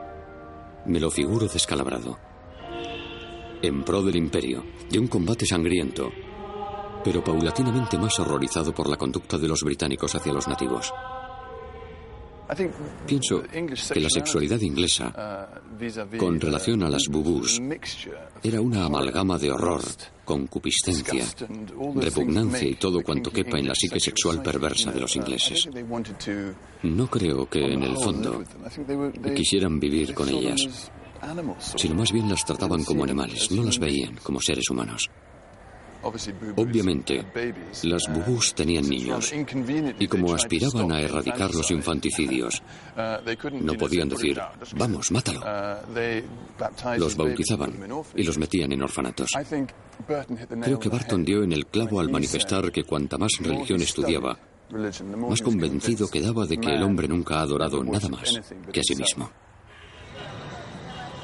Me 0.86 1.00
lo 1.00 1.10
figuro 1.10 1.48
descalabrado. 1.48 2.18
En 3.62 3.84
pro 3.84 4.04
del 4.04 4.16
imperio, 4.16 4.64
de 4.90 5.00
un 5.00 5.08
combate 5.08 5.46
sangriento, 5.46 6.12
pero 7.04 7.24
paulatinamente 7.24 7.98
más 7.98 8.20
horrorizado 8.20 8.74
por 8.74 8.88
la 8.88 8.98
conducta 8.98 9.38
de 9.38 9.48
los 9.48 9.64
británicos 9.64 10.14
hacia 10.16 10.32
los 10.32 10.48
nativos. 10.48 10.94
Pienso 13.08 13.42
que 13.42 14.00
la 14.00 14.10
sexualidad 14.10 14.60
inglesa, 14.62 15.50
con 16.18 16.40
relación 16.40 16.84
a 16.84 16.90
las 16.90 17.08
bubús, 17.10 17.60
era 18.44 18.62
una 18.62 18.86
amalgama 18.86 19.38
de 19.40 19.52
horror, 19.52 19.82
concupiscencia, 20.24 21.26
repugnancia 21.96 22.68
y 22.68 22.76
todo 22.76 23.02
cuanto 23.02 23.32
quepa 23.32 23.58
en 23.58 23.68
la 23.68 23.76
psique 23.76 24.00
sexual 24.00 24.44
perversa 24.44 24.92
de 24.92 25.00
los 25.00 25.16
ingleses. 25.16 25.68
No 26.84 27.08
creo 27.08 27.50
que, 27.50 27.66
en 27.66 27.84
el 27.84 27.96
fondo, 27.96 28.44
quisieran 29.36 29.80
vivir 29.80 30.14
con 30.14 30.30
ellas, 30.30 30.92
sino 31.76 31.96
más 31.96 32.12
bien 32.12 32.30
las 32.30 32.46
trataban 32.46 32.84
como 32.84 33.04
animales, 33.04 33.52
no 33.52 33.64
las 33.64 33.80
veían 33.80 34.16
como 34.22 34.40
seres 34.40 34.70
humanos. 34.70 35.10
Obviamente, 36.56 37.26
las 37.84 38.04
bubús 38.10 38.54
tenían 38.54 38.88
niños 38.88 39.34
y 40.00 40.08
como 40.08 40.34
aspiraban 40.34 40.92
a 40.92 41.02
erradicar 41.02 41.54
los 41.54 41.72
infanticidios, 41.72 42.62
no 43.62 43.74
podían 43.74 44.10
decir, 44.10 44.40
vamos, 44.76 45.12
mátalo. 45.12 45.42
Los 46.98 47.16
bautizaban 47.16 47.74
y 48.16 48.24
los 48.24 48.38
metían 48.38 48.72
en 48.72 48.84
orfanatos. 48.84 49.32
Creo 50.62 50.80
que 50.80 50.90
Barton 50.90 51.26
dio 51.26 51.44
en 51.44 51.54
el 51.54 51.66
clavo 51.66 52.00
al 52.00 52.12
manifestar 52.12 52.72
que 52.72 52.84
cuanta 52.84 53.18
más 53.18 53.32
religión 53.40 53.82
estudiaba, 53.82 54.38
más 55.18 55.42
convencido 55.42 56.08
quedaba 56.08 56.46
de 56.46 56.58
que 56.58 56.74
el 56.74 56.84
hombre 56.84 57.08
nunca 57.08 57.40
ha 57.40 57.42
adorado 57.42 57.84
nada 57.84 58.10
más 58.10 58.42
que 58.72 58.80
a 58.80 58.84
sí 58.84 58.96
mismo. 58.96 59.30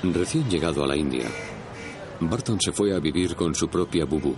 Recién 0.03 0.49
llegado 0.49 0.83
a 0.83 0.87
la 0.87 0.95
India, 0.95 1.27
Barton 2.21 2.59
se 2.59 2.71
fue 2.71 2.95
a 2.95 2.99
vivir 2.99 3.35
con 3.35 3.53
su 3.53 3.67
propia 3.67 4.05
bubú, 4.05 4.35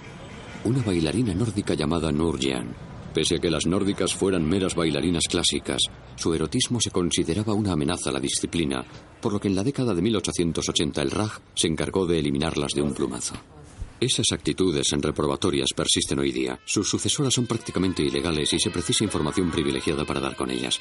una 0.65 0.82
bailarina 0.82 1.34
nórdica 1.34 1.74
llamada 1.74 2.12
Nurjan. 2.12 2.74
Pese 3.13 3.36
a 3.36 3.39
que 3.39 3.51
las 3.51 3.67
nórdicas 3.67 4.13
fueran 4.13 4.48
meras 4.48 4.75
bailarinas 4.75 5.25
clásicas, 5.29 5.82
su 6.15 6.34
erotismo 6.34 6.79
se 6.79 6.89
consideraba 6.89 7.53
una 7.53 7.74
amenaza 7.74 8.10
a 8.10 8.13
la 8.13 8.20
disciplina, 8.20 8.84
por 9.22 9.34
lo 9.34 9.39
que 9.39 9.50
en 9.50 9.55
la 9.55 9.63
década 9.63 9.93
de 9.93 10.01
1880 10.01 11.01
el 11.01 11.12
Raj 11.12 11.39
se 11.53 11.67
encargó 11.67 12.08
de 12.08 12.20
eliminarlas 12.20 12.74
de 12.74 12.82
un 12.82 12.93
plumazo. 12.93 13.36
Esas 14.00 14.32
actitudes 14.32 14.91
en 14.93 15.01
reprobatorias 15.01 15.70
persisten 15.75 16.20
hoy 16.20 16.32
día. 16.32 16.60
Sus 16.65 16.89
sucesoras 16.89 17.34
son 17.34 17.46
prácticamente 17.46 18.03
ilegales 18.03 18.51
y 18.53 18.60
se 18.60 18.72
precisa 18.72 19.03
información 19.03 19.51
privilegiada 19.51 20.05
para 20.05 20.20
dar 20.20 20.36
con 20.36 20.50
ellas. 20.50 20.79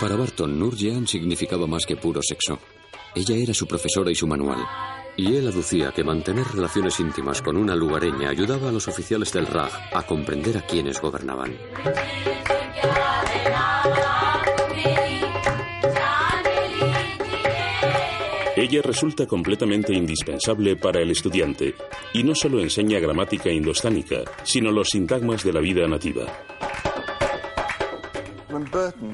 Para 0.00 0.16
Barton, 0.16 0.58
Nurjean 0.58 1.06
significaba 1.06 1.68
más 1.68 1.86
que 1.86 1.96
puro 1.96 2.20
sexo. 2.22 2.58
Ella 3.14 3.36
era 3.36 3.52
su 3.52 3.66
profesora 3.66 4.10
y 4.10 4.14
su 4.14 4.26
manual. 4.26 4.58
Y 5.16 5.36
él 5.36 5.46
aducía 5.46 5.92
que 5.92 6.02
mantener 6.02 6.46
relaciones 6.46 6.98
íntimas 6.98 7.42
con 7.42 7.58
una 7.58 7.76
lugareña 7.76 8.30
ayudaba 8.30 8.70
a 8.70 8.72
los 8.72 8.88
oficiales 8.88 9.32
del 9.32 9.46
RAG 9.46 9.70
a 9.92 10.02
comprender 10.04 10.56
a 10.56 10.62
quienes 10.62 11.00
gobernaban. 11.00 11.54
Ella 18.56 18.80
resulta 18.82 19.26
completamente 19.26 19.92
indispensable 19.92 20.76
para 20.76 21.02
el 21.02 21.10
estudiante 21.10 21.74
y 22.14 22.22
no 22.22 22.34
solo 22.34 22.60
enseña 22.60 23.00
gramática 23.00 23.50
indostánica, 23.50 24.22
sino 24.44 24.70
los 24.70 24.88
sintagmas 24.88 25.42
de 25.42 25.52
la 25.52 25.60
vida 25.60 25.86
nativa. 25.86 26.26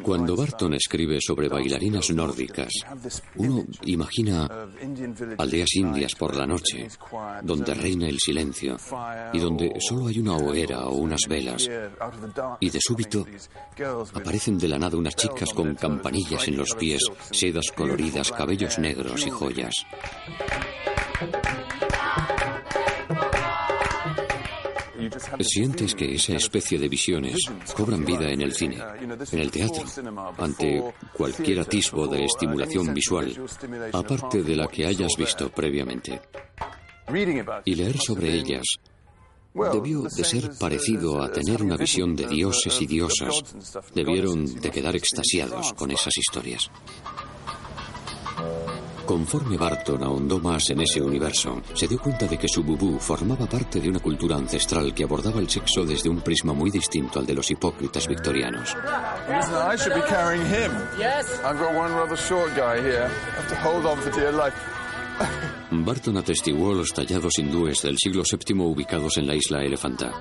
Cuando 0.02 0.36
Barton 0.36 0.74
escribe 0.74 1.18
sobre 1.20 1.48
bailarinas 1.48 2.10
nórdicas, 2.10 2.72
uno 3.36 3.64
imagina 3.84 4.48
aldeas 5.38 5.74
indias 5.74 6.14
por 6.14 6.36
la 6.36 6.46
noche, 6.46 6.88
donde 7.42 7.74
reina 7.74 8.08
el 8.08 8.18
silencio 8.18 8.76
y 9.32 9.38
donde 9.38 9.72
solo 9.80 10.08
hay 10.08 10.18
una 10.18 10.36
hoguera 10.36 10.86
o 10.86 10.96
unas 10.96 11.20
velas, 11.28 11.68
y 12.60 12.70
de 12.70 12.80
súbito 12.80 13.26
aparecen 14.14 14.58
de 14.58 14.68
la 14.68 14.78
nada 14.78 14.96
unas 14.96 15.14
chicas 15.14 15.52
con 15.54 15.74
campanillas 15.74 16.48
en 16.48 16.56
los 16.56 16.74
pies, 16.74 17.02
sedas 17.30 17.70
coloridas, 17.72 18.32
cabellos 18.32 18.78
negros 18.78 19.26
y 19.26 19.30
joyas. 19.30 19.74
Sientes 25.40 25.94
que 25.94 26.14
esa 26.14 26.34
especie 26.34 26.78
de 26.78 26.88
visiones 26.88 27.36
cobran 27.74 28.04
vida 28.04 28.30
en 28.30 28.40
el 28.40 28.54
cine, 28.54 28.78
en 29.00 29.38
el 29.38 29.50
teatro, 29.50 29.84
ante 30.38 30.82
cualquier 31.12 31.60
atisbo 31.60 32.06
de 32.06 32.24
estimulación 32.24 32.92
visual, 32.94 33.34
aparte 33.92 34.42
de 34.42 34.56
la 34.56 34.68
que 34.68 34.86
hayas 34.86 35.16
visto 35.16 35.48
previamente. 35.50 36.20
Y 37.64 37.74
leer 37.74 37.98
sobre 37.98 38.34
ellas 38.34 38.64
debió 39.72 40.02
de 40.02 40.24
ser 40.24 40.50
parecido 40.58 41.22
a 41.22 41.30
tener 41.32 41.62
una 41.62 41.76
visión 41.76 42.14
de 42.14 42.26
dioses 42.26 42.80
y 42.80 42.86
diosas. 42.86 43.42
Debieron 43.94 44.60
de 44.60 44.70
quedar 44.70 44.94
extasiados 44.94 45.72
con 45.72 45.90
esas 45.90 46.16
historias. 46.16 46.70
Conforme 49.08 49.56
Barton 49.56 50.02
ahondó 50.02 50.38
más 50.38 50.68
en 50.68 50.82
ese 50.82 51.00
universo, 51.00 51.62
se 51.72 51.88
dio 51.88 51.98
cuenta 51.98 52.26
de 52.26 52.36
que 52.36 52.46
su 52.46 52.62
bubú 52.62 52.98
formaba 52.98 53.46
parte 53.46 53.80
de 53.80 53.88
una 53.88 54.00
cultura 54.00 54.36
ancestral 54.36 54.92
que 54.92 55.04
abordaba 55.04 55.40
el 55.40 55.48
sexo 55.48 55.82
desde 55.82 56.10
un 56.10 56.20
prisma 56.20 56.52
muy 56.52 56.70
distinto 56.70 57.18
al 57.18 57.24
de 57.24 57.32
los 57.32 57.50
hipócritas 57.50 58.06
victorianos. 58.06 58.76
Barton 65.70 66.18
atestiguó 66.18 66.74
los 66.74 66.92
tallados 66.92 67.38
hindúes 67.38 67.80
del 67.80 67.96
siglo 67.96 68.24
VII 68.30 68.60
ubicados 68.60 69.16
en 69.16 69.26
la 69.26 69.34
isla 69.34 69.64
Elefanta. 69.64 70.12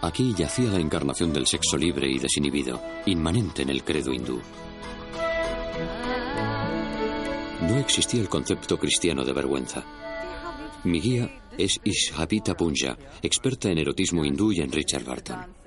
Aquí 0.00 0.32
yacía 0.34 0.70
la 0.70 0.80
encarnación 0.80 1.30
del 1.30 1.46
sexo 1.46 1.76
libre 1.76 2.08
y 2.08 2.18
desinhibido, 2.18 2.80
inmanente 3.04 3.60
en 3.60 3.68
el 3.68 3.84
credo 3.84 4.14
hindú. 4.14 4.40
No 7.68 7.78
existía 7.78 8.20
el 8.20 8.28
concepto 8.28 8.78
cristiano 8.78 9.24
de 9.24 9.32
vergüenza. 9.32 9.82
Mi 10.84 11.00
guía 11.00 11.30
es 11.56 11.80
Ishabita 11.82 12.54
Punja, 12.54 12.98
experta 13.22 13.70
en 13.70 13.78
erotismo 13.78 14.22
hindú 14.24 14.52
y 14.52 14.60
en 14.60 14.70
Richard 14.70 15.04
Barton. 15.04 15.63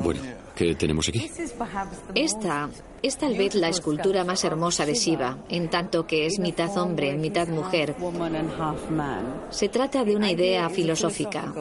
Bueno, 0.00 0.20
¿qué 0.54 0.74
tenemos 0.74 1.08
aquí? 1.08 1.30
Esta 2.14 2.68
es 3.02 3.16
tal 3.16 3.36
vez 3.36 3.54
la 3.54 3.68
escultura 3.68 4.24
más 4.24 4.44
hermosa 4.44 4.84
de 4.84 4.94
Shiva, 4.94 5.38
en 5.48 5.70
tanto 5.70 6.06
que 6.06 6.26
es 6.26 6.38
mitad 6.38 6.76
hombre, 6.76 7.16
mitad 7.16 7.48
mujer. 7.48 7.94
Se 9.50 9.68
trata 9.68 10.04
de 10.04 10.16
una 10.16 10.30
idea 10.30 10.68
filosófica. 10.68 11.52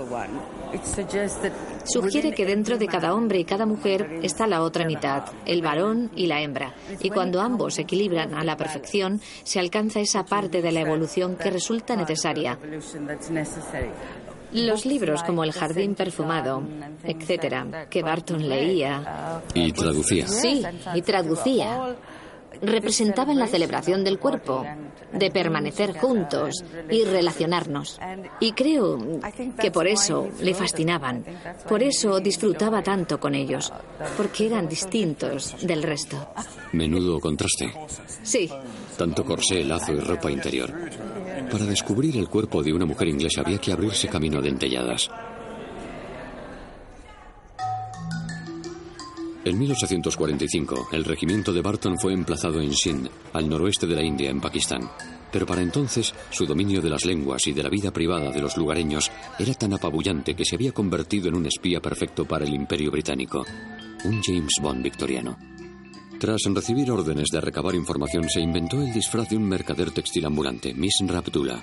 Sugiere 1.85 2.33
que 2.33 2.45
dentro 2.45 2.77
de 2.77 2.87
cada 2.87 3.13
hombre 3.13 3.39
y 3.39 3.45
cada 3.45 3.65
mujer 3.65 4.19
está 4.21 4.47
la 4.47 4.61
otra 4.61 4.85
mitad, 4.85 5.23
el 5.45 5.61
varón 5.61 6.11
y 6.15 6.27
la 6.27 6.41
hembra. 6.41 6.73
Y 7.01 7.09
cuando 7.09 7.41
ambos 7.41 7.75
se 7.75 7.83
equilibran 7.83 8.33
a 8.33 8.43
la 8.43 8.57
perfección, 8.57 9.21
se 9.43 9.59
alcanza 9.59 9.99
esa 10.01 10.25
parte 10.25 10.61
de 10.61 10.71
la 10.71 10.81
evolución 10.81 11.35
que 11.35 11.49
resulta 11.49 11.95
necesaria. 11.95 12.59
Los 14.53 14.85
libros 14.85 15.23
como 15.23 15.43
El 15.43 15.51
jardín 15.51 15.95
perfumado, 15.95 16.63
etcétera, 17.03 17.87
que 17.89 18.01
Barton 18.01 18.47
leía. 18.47 19.41
Y 19.53 19.71
traducía. 19.71 20.27
Sí, 20.27 20.63
y 20.93 21.01
traducía. 21.01 21.95
Representaban 22.61 23.37
la 23.37 23.47
celebración 23.47 24.03
del 24.03 24.19
cuerpo, 24.19 24.65
de 25.13 25.31
permanecer 25.31 25.97
juntos 25.97 26.63
y 26.89 27.05
relacionarnos. 27.05 27.99
Y 28.39 28.51
creo 28.51 28.99
que 29.59 29.71
por 29.71 29.87
eso 29.87 30.27
le 30.41 30.53
fascinaban, 30.53 31.23
por 31.67 31.83
eso 31.83 32.19
disfrutaba 32.19 32.81
tanto 32.81 33.19
con 33.19 33.35
ellos, 33.35 33.71
porque 34.17 34.47
eran 34.47 34.67
distintos 34.67 35.55
del 35.61 35.83
resto. 35.83 36.17
Menudo 36.73 37.19
contraste. 37.19 37.71
Sí. 38.23 38.49
Tanto 38.97 39.23
corsé, 39.23 39.63
lazo 39.63 39.93
y 39.93 39.99
ropa 39.99 40.29
interior. 40.29 40.73
Para 41.51 41.65
descubrir 41.65 42.15
el 42.17 42.29
cuerpo 42.29 42.61
de 42.61 42.73
una 42.73 42.85
mujer 42.85 43.07
inglesa 43.07 43.41
había 43.41 43.57
que 43.57 43.71
abrirse 43.71 44.07
camino 44.07 44.37
a 44.37 44.41
dentelladas. 44.41 45.09
En 49.43 49.57
1845, 49.57 50.89
el 50.91 51.05
regimiento 51.05 51.51
de 51.51 51.61
Barton 51.61 51.97
fue 51.97 52.13
emplazado 52.13 52.61
en 52.61 52.71
Sindh, 52.71 53.09
al 53.33 53.49
noroeste 53.49 53.87
de 53.87 53.95
la 53.95 54.03
India, 54.03 54.29
en 54.29 54.41
Pakistán. 54.41 54.91
Pero 55.31 55.47
para 55.47 55.61
entonces, 55.61 56.13
su 56.29 56.45
dominio 56.45 56.81
de 56.81 56.89
las 56.89 57.05
lenguas 57.05 57.47
y 57.47 57.53
de 57.53 57.63
la 57.63 57.69
vida 57.69 57.91
privada 57.91 58.31
de 58.31 58.41
los 58.41 58.55
lugareños 58.55 59.11
era 59.39 59.53
tan 59.55 59.73
apabullante 59.73 60.35
que 60.35 60.45
se 60.45 60.55
había 60.55 60.71
convertido 60.71 61.29
en 61.29 61.35
un 61.35 61.47
espía 61.47 61.79
perfecto 61.79 62.25
para 62.25 62.45
el 62.45 62.53
imperio 62.53 62.91
británico. 62.91 63.43
Un 64.03 64.21
James 64.21 64.53
Bond 64.61 64.83
victoriano. 64.83 65.58
Tras 66.19 66.41
recibir 66.53 66.91
órdenes 66.91 67.29
de 67.31 67.39
recabar 67.39 67.73
información, 67.75 68.29
se 68.29 68.41
inventó 68.41 68.81
el 68.81 68.91
disfraz 68.91 69.29
de 69.29 69.37
un 69.37 69.47
mercader 69.47 69.91
textil 69.91 70.25
ambulante, 70.25 70.73
Miss 70.73 70.97
Abdullah. 71.01 71.61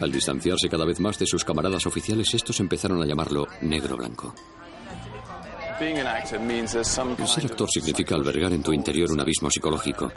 Al 0.00 0.10
distanciarse 0.10 0.68
cada 0.68 0.84
vez 0.84 0.98
más 0.98 1.20
de 1.20 1.26
sus 1.26 1.44
camaradas 1.44 1.86
oficiales, 1.86 2.34
estos 2.34 2.58
empezaron 2.58 3.00
a 3.00 3.06
llamarlo 3.06 3.46
negro 3.60 3.96
blanco. 3.96 4.34
Ser 5.78 7.44
actor 7.46 7.68
significa 7.70 8.16
albergar 8.16 8.52
en 8.52 8.62
tu 8.62 8.72
interior 8.72 9.12
un 9.12 9.20
abismo 9.20 9.48
psicológico, 9.50 10.10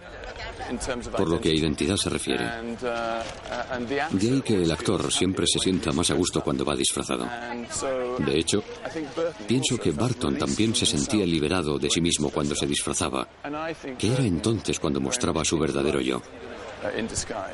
por 1.15 1.29
lo 1.29 1.39
que 1.39 1.49
a 1.49 1.53
identidad 1.53 1.95
se 1.97 2.09
refiere. 2.09 2.45
De 4.11 4.29
ahí 4.29 4.41
que 4.41 4.55
el 4.55 4.71
actor 4.71 5.11
siempre 5.11 5.45
se 5.47 5.59
sienta 5.59 5.91
más 5.91 6.09
a 6.11 6.13
gusto 6.13 6.41
cuando 6.41 6.65
va 6.65 6.75
disfrazado. 6.75 7.27
De 8.19 8.37
hecho, 8.37 8.63
pienso 9.47 9.77
que 9.77 9.91
Barton 9.91 10.37
también 10.37 10.75
se 10.75 10.85
sentía 10.85 11.25
liberado 11.25 11.77
de 11.77 11.89
sí 11.89 12.01
mismo 12.01 12.29
cuando 12.29 12.55
se 12.55 12.67
disfrazaba, 12.67 13.27
que 13.97 14.13
era 14.13 14.23
entonces 14.23 14.79
cuando 14.79 14.99
mostraba 14.99 15.43
su 15.43 15.57
verdadero 15.57 16.01
yo, 16.01 16.21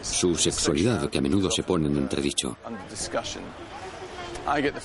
su 0.01 0.35
sexualidad 0.35 1.09
que 1.09 1.17
a 1.17 1.21
menudo 1.21 1.49
se 1.49 1.63
pone 1.63 1.87
en 1.87 1.97
entredicho. 1.97 2.57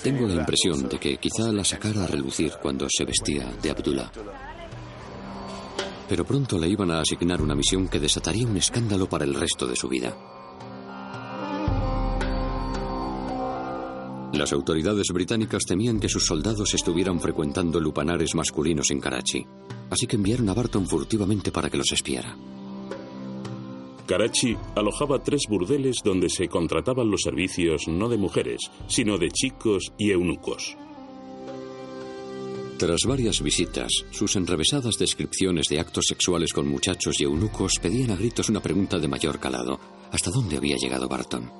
Tengo 0.02 0.26
la 0.26 0.34
impresión 0.34 0.88
de 0.88 0.98
que 0.98 1.18
quizá 1.18 1.52
la 1.52 1.64
sacara 1.64 2.04
a 2.04 2.06
relucir 2.06 2.52
cuando 2.62 2.86
se 2.88 3.04
vestía 3.04 3.46
de 3.60 3.70
Abdullah. 3.70 4.10
Pero 6.11 6.25
pronto 6.25 6.59
le 6.59 6.68
iban 6.68 6.90
a 6.90 7.01
asignar 7.01 7.40
una 7.40 7.55
misión 7.55 7.87
que 7.87 8.01
desataría 8.01 8.44
un 8.44 8.57
escándalo 8.57 9.09
para 9.09 9.25
el 9.25 9.33
resto 9.33 9.64
de 9.68 9.77
su 9.77 9.88
vida. 9.88 10.12
Las 14.33 14.53
autoridades 14.53 15.07
británicas 15.14 15.62
temían 15.64 16.01
que 16.01 16.09
sus 16.09 16.27
soldados 16.27 16.75
estuvieran 16.75 17.20
frecuentando 17.20 17.79
lupanares 17.79 18.35
masculinos 18.35 18.90
en 18.90 18.99
Karachi, 18.99 19.46
así 19.88 20.09
que 20.09 20.16
enviaron 20.16 20.49
a 20.49 20.55
Barton 20.55 20.85
furtivamente 20.88 21.53
para 21.53 21.70
que 21.70 21.79
los 21.79 21.92
espiara. 21.92 22.37
Karachi 24.09 24.57
alojaba 24.75 25.23
tres 25.23 25.42
burdeles 25.49 25.99
donde 26.05 26.29
se 26.29 26.49
contrataban 26.49 27.09
los 27.09 27.20
servicios 27.23 27.87
no 27.87 28.09
de 28.09 28.18
mujeres, 28.18 28.62
sino 28.88 29.16
de 29.16 29.31
chicos 29.31 29.92
y 29.96 30.11
eunucos. 30.11 30.77
Tras 32.80 33.02
varias 33.04 33.42
visitas, 33.42 33.92
sus 34.10 34.36
enrevesadas 34.36 34.96
descripciones 34.96 35.66
de 35.68 35.78
actos 35.78 36.06
sexuales 36.08 36.50
con 36.54 36.66
muchachos 36.66 37.20
y 37.20 37.24
eunucos 37.24 37.74
pedían 37.78 38.10
a 38.10 38.16
gritos 38.16 38.48
una 38.48 38.60
pregunta 38.60 38.98
de 38.98 39.06
mayor 39.06 39.38
calado. 39.38 39.78
¿Hasta 40.10 40.30
dónde 40.30 40.56
había 40.56 40.78
llegado 40.78 41.06
Barton? 41.06 41.52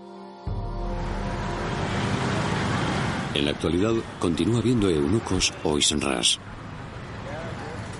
En 3.35 3.45
la 3.45 3.51
actualidad 3.51 3.93
continúa 4.19 4.63
viendo 4.63 4.89
eunucos 4.89 5.53
o 5.63 5.77
isnras. 5.77 6.39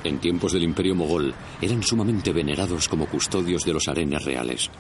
En 0.03 0.19
tiempos 0.19 0.55
del 0.55 0.63
Imperio 0.63 0.95
Mogol 0.95 1.35
eran 1.61 1.83
sumamente 1.83 2.33
venerados 2.33 2.89
como 2.89 3.05
custodios 3.05 3.67
de 3.67 3.75
los 3.75 3.87
arenes 3.87 4.25
reales. 4.25 4.71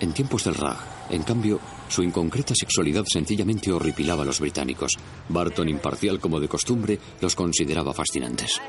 En 0.00 0.14
tiempos 0.14 0.44
del 0.44 0.54
Raj, 0.54 0.78
en 1.12 1.22
cambio, 1.22 1.60
su 1.88 2.02
inconcreta 2.02 2.54
sexualidad 2.54 3.04
sencillamente 3.06 3.70
horripilaba 3.70 4.22
a 4.22 4.26
los 4.26 4.40
británicos. 4.40 4.92
Barton, 5.28 5.68
imparcial 5.68 6.18
como 6.18 6.40
de 6.40 6.48
costumbre, 6.48 6.98
los 7.20 7.34
consideraba 7.34 7.92
fascinantes. 7.92 8.60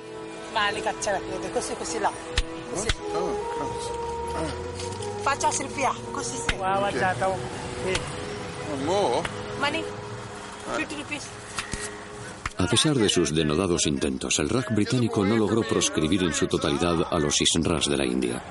A 12.57 12.67
pesar 12.67 12.95
de 12.97 13.09
sus 13.09 13.33
denodados 13.33 13.87
intentos, 13.87 14.37
el 14.39 14.49
Raj 14.49 14.75
británico 14.75 15.25
no 15.25 15.37
logró 15.37 15.61
proscribir 15.61 16.23
en 16.23 16.33
su 16.33 16.47
totalidad 16.47 17.07
a 17.09 17.19
los 17.19 17.39
Isnras 17.39 17.85
de 17.85 17.97
la 17.97 18.05
India. 18.05 18.43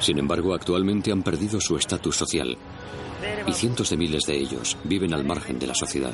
Sin 0.00 0.18
embargo, 0.18 0.54
actualmente 0.54 1.12
han 1.12 1.22
perdido 1.22 1.60
su 1.60 1.76
estatus 1.76 2.16
social 2.16 2.58
y 3.50 3.52
cientos 3.52 3.90
de 3.90 3.96
miles 3.96 4.22
de 4.26 4.36
ellos 4.36 4.76
viven 4.84 5.12
al 5.12 5.24
margen 5.24 5.58
de 5.58 5.66
la 5.66 5.74
sociedad. 5.74 6.12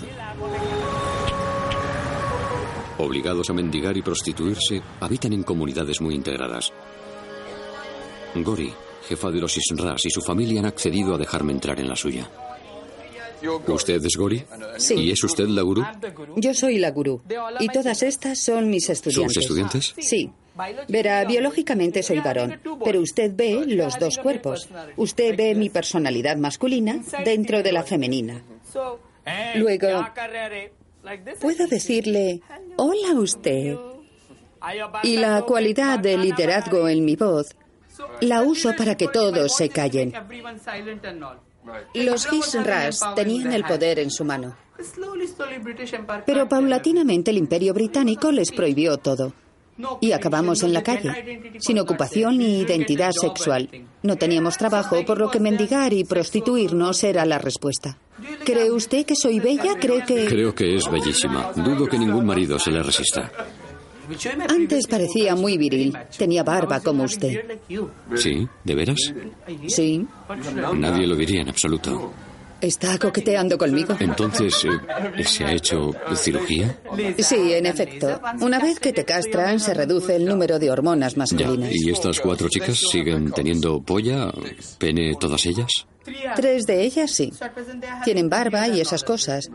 Obligados 2.98 3.50
a 3.50 3.52
mendigar 3.52 3.96
y 3.96 4.02
prostituirse, 4.02 4.82
habitan 5.00 5.34
en 5.34 5.42
comunidades 5.42 6.00
muy 6.00 6.14
integradas. 6.14 6.72
Gori, 8.34 8.72
jefa 9.06 9.30
de 9.30 9.40
los 9.40 9.56
Isnras 9.56 10.06
y 10.06 10.10
su 10.10 10.22
familia 10.22 10.60
han 10.60 10.66
accedido 10.66 11.14
a 11.14 11.18
dejarme 11.18 11.52
entrar 11.52 11.78
en 11.78 11.88
la 11.88 11.96
suya. 11.96 12.30
¿Usted 13.66 14.02
es 14.04 14.16
Gori? 14.16 14.42
Sí. 14.78 14.94
¿Y 14.94 15.10
es 15.10 15.22
usted 15.22 15.46
la 15.48 15.62
gurú? 15.62 15.84
Yo 16.36 16.54
soy 16.54 16.78
la 16.78 16.90
gurú. 16.90 17.20
Y 17.60 17.68
todas 17.68 18.02
estas 18.02 18.38
son 18.38 18.70
mis 18.70 18.88
estudiantes. 18.88 19.34
¿Sus 19.34 19.42
estudiantes? 19.42 19.94
Sí. 19.98 20.30
Verá, 20.88 21.24
biológicamente 21.24 22.02
soy 22.02 22.20
varón, 22.20 22.60
pero 22.84 23.00
usted 23.00 23.32
ve 23.34 23.64
los 23.66 23.98
dos 23.98 24.18
cuerpos. 24.18 24.68
Usted 24.96 25.36
ve 25.36 25.54
mi 25.54 25.68
personalidad 25.70 26.36
masculina 26.36 27.02
dentro 27.24 27.62
de 27.62 27.72
la 27.72 27.82
femenina. 27.82 28.42
Luego, 29.56 30.06
puedo 31.40 31.66
decirle, 31.66 32.40
hola 32.76 33.14
usted. 33.14 33.76
Y 35.02 35.16
la 35.18 35.42
cualidad 35.42 35.98
de 35.98 36.16
liderazgo 36.16 36.88
en 36.88 37.04
mi 37.04 37.16
voz 37.16 37.54
la 38.20 38.42
uso 38.42 38.74
para 38.76 38.96
que 38.96 39.08
todos 39.08 39.54
se 39.54 39.68
callen. 39.68 40.12
Los 41.94 42.28
Ras 42.64 43.00
tenían 43.14 43.52
el 43.52 43.64
poder 43.64 43.98
en 43.98 44.10
su 44.10 44.24
mano. 44.24 44.56
Pero 46.26 46.48
paulatinamente 46.48 47.30
el 47.30 47.38
imperio 47.38 47.74
británico 47.74 48.30
les 48.30 48.52
prohibió 48.52 48.98
todo. 48.98 49.32
Y 50.00 50.12
acabamos 50.12 50.62
en 50.62 50.72
la 50.72 50.82
calle, 50.82 51.52
sin 51.58 51.78
ocupación 51.78 52.38
ni 52.38 52.60
identidad 52.60 53.10
sexual. 53.12 53.68
No 54.02 54.16
teníamos 54.16 54.56
trabajo, 54.56 55.04
por 55.04 55.18
lo 55.18 55.30
que 55.30 55.40
mendigar 55.40 55.92
y 55.92 56.04
prostituirnos 56.04 57.04
era 57.04 57.26
la 57.26 57.38
respuesta. 57.38 57.98
¿Cree 58.44 58.70
usted 58.70 59.04
que 59.04 59.14
soy 59.14 59.40
bella? 59.40 59.74
¿Cree 59.78 60.04
que...? 60.04 60.26
Creo 60.26 60.54
que 60.54 60.76
es 60.76 60.90
bellísima. 60.90 61.52
Dudo 61.54 61.86
que 61.86 61.98
ningún 61.98 62.24
marido 62.24 62.58
se 62.58 62.70
le 62.70 62.82
resista. 62.82 63.30
Antes 64.48 64.86
parecía 64.86 65.34
muy 65.34 65.58
viril. 65.58 65.96
Tenía 66.16 66.42
barba 66.42 66.80
como 66.80 67.04
usted. 67.04 67.58
¿Sí? 68.14 68.46
¿De 68.64 68.74
veras? 68.74 69.12
Sí. 69.66 70.06
Nadie 70.74 71.06
lo 71.06 71.16
diría 71.16 71.42
en 71.42 71.48
absoluto. 71.48 72.12
¿Está 72.66 72.98
coqueteando 72.98 73.56
conmigo? 73.56 73.96
Entonces, 74.00 74.64
eh, 74.64 75.24
¿se 75.24 75.44
ha 75.44 75.52
hecho 75.52 75.92
cirugía? 76.16 76.76
Sí, 77.18 77.52
en 77.52 77.64
efecto. 77.66 78.20
Una 78.40 78.58
vez 78.58 78.80
que 78.80 78.92
te 78.92 79.04
castran, 79.04 79.60
se 79.60 79.72
reduce 79.72 80.16
el 80.16 80.24
número 80.24 80.58
de 80.58 80.68
hormonas 80.70 81.12
Ya. 81.14 81.18
masculinas. 81.18 81.70
¿Y 81.72 81.90
estas 81.90 82.20
cuatro 82.20 82.48
chicas 82.48 82.76
siguen 82.90 83.30
teniendo 83.30 83.80
polla, 83.80 84.32
pene, 84.78 85.14
todas 85.20 85.46
ellas? 85.46 85.68
Tres 86.34 86.66
de 86.66 86.82
ellas 86.82 87.12
sí. 87.12 87.32
Tienen 88.04 88.28
barba 88.28 88.66
y 88.66 88.80
esas 88.80 89.04
cosas. 89.04 89.48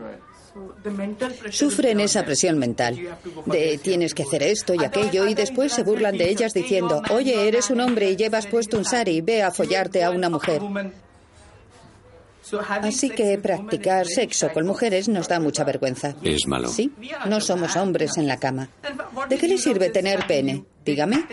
Sufren 1.50 2.00
esa 2.00 2.24
presión 2.24 2.58
mental 2.58 2.98
de 3.46 3.78
tienes 3.78 4.14
que 4.14 4.22
hacer 4.22 4.42
esto 4.42 4.74
y 4.74 4.84
aquello 4.84 5.26
y 5.26 5.34
después 5.34 5.72
se 5.72 5.82
burlan 5.82 6.16
de 6.16 6.30
ellas 6.30 6.54
diciendo, 6.54 7.02
oye, 7.10 7.46
eres 7.48 7.68
un 7.70 7.80
hombre 7.80 8.10
y 8.10 8.16
llevas 8.16 8.46
puesto 8.46 8.78
un 8.78 8.84
sari, 8.86 9.20
ve 9.20 9.42
a 9.42 9.50
follarte 9.50 10.02
a 10.02 10.10
una 10.10 10.28
mujer. 10.30 10.60
Así 12.82 13.10
que 13.10 13.38
practicar 13.38 14.06
sexo 14.06 14.50
con 14.52 14.66
mujeres 14.66 15.08
nos 15.08 15.28
da 15.28 15.40
mucha 15.40 15.64
vergüenza. 15.64 16.14
Es 16.22 16.46
malo. 16.46 16.68
Sí, 16.68 16.92
no 17.26 17.40
somos 17.40 17.76
hombres 17.76 18.16
en 18.18 18.26
la 18.26 18.38
cama. 18.38 18.68
¿De 19.28 19.38
qué 19.38 19.48
le 19.48 19.58
sirve 19.58 19.90
tener 19.90 20.26
pene? 20.26 20.64
Dígame. 20.84 21.24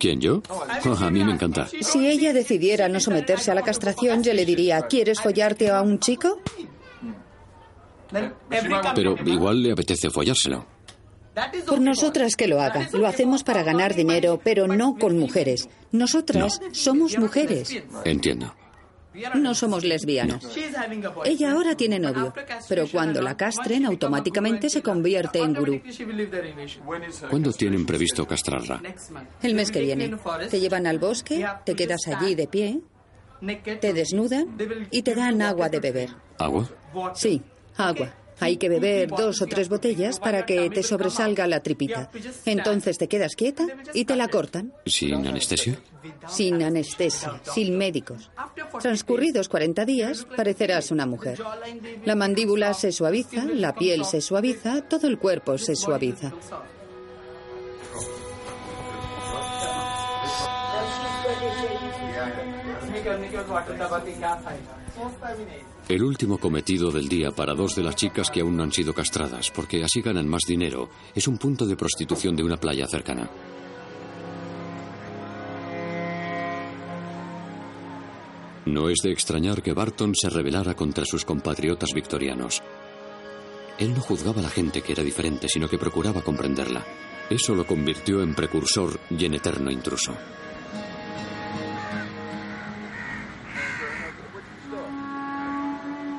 ¿Quién, 0.00 0.20
yo? 0.20 0.42
Oh, 0.48 0.64
a 1.00 1.10
mí 1.10 1.24
me 1.24 1.32
encanta. 1.32 1.68
Si 1.80 2.06
ella 2.06 2.32
decidiera 2.32 2.88
no 2.88 3.00
someterse 3.00 3.50
a 3.50 3.54
la 3.54 3.62
castración, 3.62 4.22
yo 4.22 4.32
le 4.34 4.44
diría, 4.44 4.82
¿quieres 4.82 5.20
follarte 5.20 5.70
a 5.70 5.82
un 5.82 5.98
chico? 6.00 6.40
Pero 8.94 9.16
igual 9.24 9.62
le 9.62 9.72
apetece 9.72 10.10
follárselo. 10.10 10.66
Por 11.66 11.80
nosotras 11.80 12.34
que 12.34 12.48
lo 12.48 12.60
haga. 12.60 12.88
Lo 12.92 13.06
hacemos 13.06 13.44
para 13.44 13.62
ganar 13.62 13.94
dinero, 13.94 14.40
pero 14.42 14.66
no 14.66 14.96
con 14.96 15.16
mujeres. 15.18 15.68
Nosotras 15.92 16.60
somos 16.72 17.16
mujeres. 17.18 17.80
Entiendo. 18.04 18.54
No 19.34 19.54
somos 19.54 19.84
lesbianas. 19.84 20.44
Ella 21.24 21.52
ahora 21.52 21.76
tiene 21.76 21.98
novio, 21.98 22.32
pero 22.68 22.86
cuando 22.86 23.22
la 23.22 23.36
castren 23.36 23.86
automáticamente 23.86 24.70
se 24.70 24.82
convierte 24.82 25.40
en 25.40 25.54
gurú. 25.54 25.80
¿Cuándo 27.30 27.52
tienen 27.52 27.86
previsto 27.86 28.26
castrarla? 28.26 28.82
El 29.42 29.54
mes 29.54 29.70
que 29.70 29.80
viene. 29.80 30.16
Te 30.50 30.60
llevan 30.60 30.86
al 30.86 30.98
bosque, 30.98 31.44
te 31.64 31.74
quedas 31.74 32.06
allí 32.08 32.34
de 32.34 32.46
pie, 32.46 32.80
te 33.80 33.92
desnudan 33.92 34.56
y 34.90 35.02
te 35.02 35.14
dan 35.14 35.42
agua 35.42 35.68
de 35.68 35.80
beber. 35.80 36.10
¿Agua? 36.38 36.68
Sí, 37.14 37.42
agua. 37.76 38.14
Hay 38.40 38.56
que 38.56 38.68
beber 38.68 39.08
dos 39.08 39.42
o 39.42 39.46
tres 39.46 39.68
botellas 39.68 40.20
para 40.20 40.46
que 40.46 40.70
te 40.70 40.82
sobresalga 40.82 41.46
la 41.46 41.60
tripita. 41.60 42.10
Entonces 42.44 42.98
te 42.98 43.08
quedas 43.08 43.34
quieta 43.34 43.66
y 43.94 44.04
te 44.04 44.16
la 44.16 44.28
cortan. 44.28 44.72
¿Sin 44.86 45.26
anestesia? 45.26 45.80
Sin 46.28 46.62
anestesia, 46.62 47.40
sin 47.54 47.76
médicos. 47.76 48.30
Transcurridos 48.80 49.48
40 49.48 49.84
días, 49.84 50.26
parecerás 50.36 50.90
una 50.90 51.06
mujer. 51.06 51.38
La 52.04 52.14
mandíbula 52.14 52.74
se 52.74 52.92
suaviza, 52.92 53.44
la 53.44 53.74
piel 53.74 54.04
se 54.04 54.20
suaviza, 54.20 54.82
todo 54.82 55.08
el 55.08 55.18
cuerpo 55.18 55.58
se 55.58 55.74
suaviza. 55.74 56.32
El 65.88 66.04
último 66.04 66.36
cometido 66.36 66.90
del 66.90 67.08
día 67.08 67.30
para 67.30 67.54
dos 67.54 67.74
de 67.74 67.82
las 67.82 67.96
chicas 67.96 68.30
que 68.30 68.42
aún 68.42 68.58
no 68.58 68.62
han 68.62 68.72
sido 68.72 68.92
castradas, 68.92 69.50
porque 69.50 69.82
así 69.82 70.02
ganan 70.02 70.28
más 70.28 70.42
dinero, 70.46 70.90
es 71.14 71.26
un 71.26 71.38
punto 71.38 71.64
de 71.64 71.76
prostitución 71.76 72.36
de 72.36 72.44
una 72.44 72.58
playa 72.58 72.86
cercana. 72.86 73.30
No 78.66 78.90
es 78.90 78.98
de 79.02 79.12
extrañar 79.12 79.62
que 79.62 79.72
Barton 79.72 80.14
se 80.14 80.28
rebelara 80.28 80.74
contra 80.74 81.06
sus 81.06 81.24
compatriotas 81.24 81.94
victorianos. 81.94 82.62
Él 83.78 83.94
no 83.94 84.02
juzgaba 84.02 84.40
a 84.40 84.42
la 84.42 84.50
gente 84.50 84.82
que 84.82 84.92
era 84.92 85.02
diferente, 85.02 85.48
sino 85.48 85.70
que 85.70 85.78
procuraba 85.78 86.20
comprenderla. 86.20 86.84
Eso 87.30 87.54
lo 87.54 87.66
convirtió 87.66 88.22
en 88.22 88.34
precursor 88.34 89.00
y 89.08 89.24
en 89.24 89.34
eterno 89.34 89.70
intruso. 89.70 90.12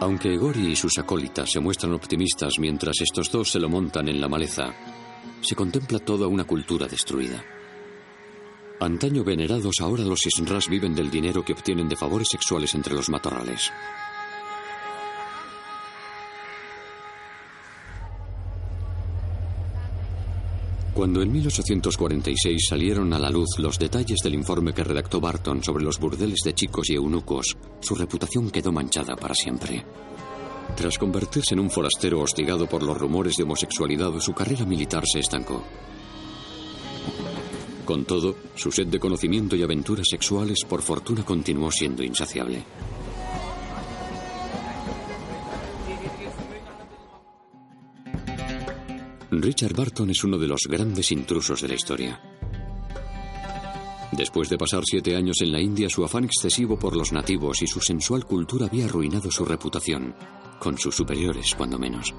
Aunque 0.01 0.37
Gori 0.37 0.67
y 0.67 0.75
sus 0.75 0.97
acólitas 0.97 1.51
se 1.51 1.59
muestran 1.59 1.93
optimistas 1.93 2.53
mientras 2.57 3.01
estos 3.01 3.29
dos 3.29 3.51
se 3.51 3.59
lo 3.59 3.67
montan 3.67 4.07
en 4.07 4.21
la 4.21 4.29
maleza, 4.29 4.73
se 5.41 5.55
contempla 5.55 5.99
toda 5.99 6.27
una 6.27 6.45
cultura 6.45 6.87
destruida. 6.87 7.43
Antaño 8.79 9.25
venerados, 9.25 9.75
ahora 9.81 10.03
los 10.03 10.25
Isnras 10.25 10.69
viven 10.69 10.95
del 10.95 11.11
dinero 11.11 11.43
que 11.43 11.51
obtienen 11.51 11.89
de 11.89 11.97
favores 11.97 12.29
sexuales 12.31 12.73
entre 12.75 12.93
los 12.93 13.09
matorrales. 13.09 13.73
Cuando 20.99 21.21
en 21.21 21.31
1846 21.31 22.67
salieron 22.67 23.13
a 23.13 23.19
la 23.19 23.29
luz 23.29 23.57
los 23.57 23.79
detalles 23.79 24.19
del 24.21 24.33
informe 24.33 24.73
que 24.73 24.83
redactó 24.83 25.21
Barton 25.21 25.63
sobre 25.63 25.85
los 25.85 25.97
burdeles 25.97 26.41
de 26.43 26.53
chicos 26.53 26.89
y 26.89 26.95
eunucos, 26.95 27.55
su 27.79 27.95
reputación 27.95 28.51
quedó 28.51 28.73
manchada 28.73 29.15
para 29.15 29.33
siempre. 29.33 29.85
Tras 30.75 30.97
convertirse 30.97 31.53
en 31.53 31.61
un 31.61 31.69
forastero 31.69 32.19
hostigado 32.19 32.67
por 32.67 32.83
los 32.83 32.97
rumores 32.97 33.37
de 33.37 33.43
homosexualidad, 33.43 34.11
su 34.19 34.33
carrera 34.33 34.65
militar 34.65 35.05
se 35.09 35.19
estancó. 35.19 35.63
Con 37.85 38.03
todo, 38.03 38.35
su 38.55 38.69
sed 38.69 38.87
de 38.87 38.99
conocimiento 38.99 39.55
y 39.55 39.63
aventuras 39.63 40.07
sexuales 40.09 40.65
por 40.67 40.81
fortuna 40.81 41.23
continuó 41.23 41.71
siendo 41.71 42.03
insaciable. 42.03 42.65
Richard 49.31 49.75
Barton 49.75 50.09
es 50.09 50.23
uno 50.23 50.39
de 50.39 50.47
los 50.47 50.61
grandes 50.67 51.11
intrusos 51.11 51.61
de 51.61 51.67
la 51.67 51.75
historia. 51.75 52.19
Después 54.11 54.49
de 54.49 54.57
pasar 54.57 54.81
siete 54.83 55.15
años 55.15 55.37
en 55.41 55.51
la 55.51 55.61
India, 55.61 55.87
su 55.87 56.03
afán 56.03 56.23
excesivo 56.23 56.79
por 56.79 56.95
los 56.95 57.11
nativos 57.11 57.61
y 57.61 57.67
su 57.67 57.79
sensual 57.79 58.25
cultura 58.25 58.65
había 58.65 58.85
arruinado 58.85 59.29
su 59.29 59.45
reputación, 59.45 60.15
con 60.57 60.79
sus 60.79 60.95
superiores, 60.95 61.53
cuando 61.55 61.77
menos. 61.77 62.13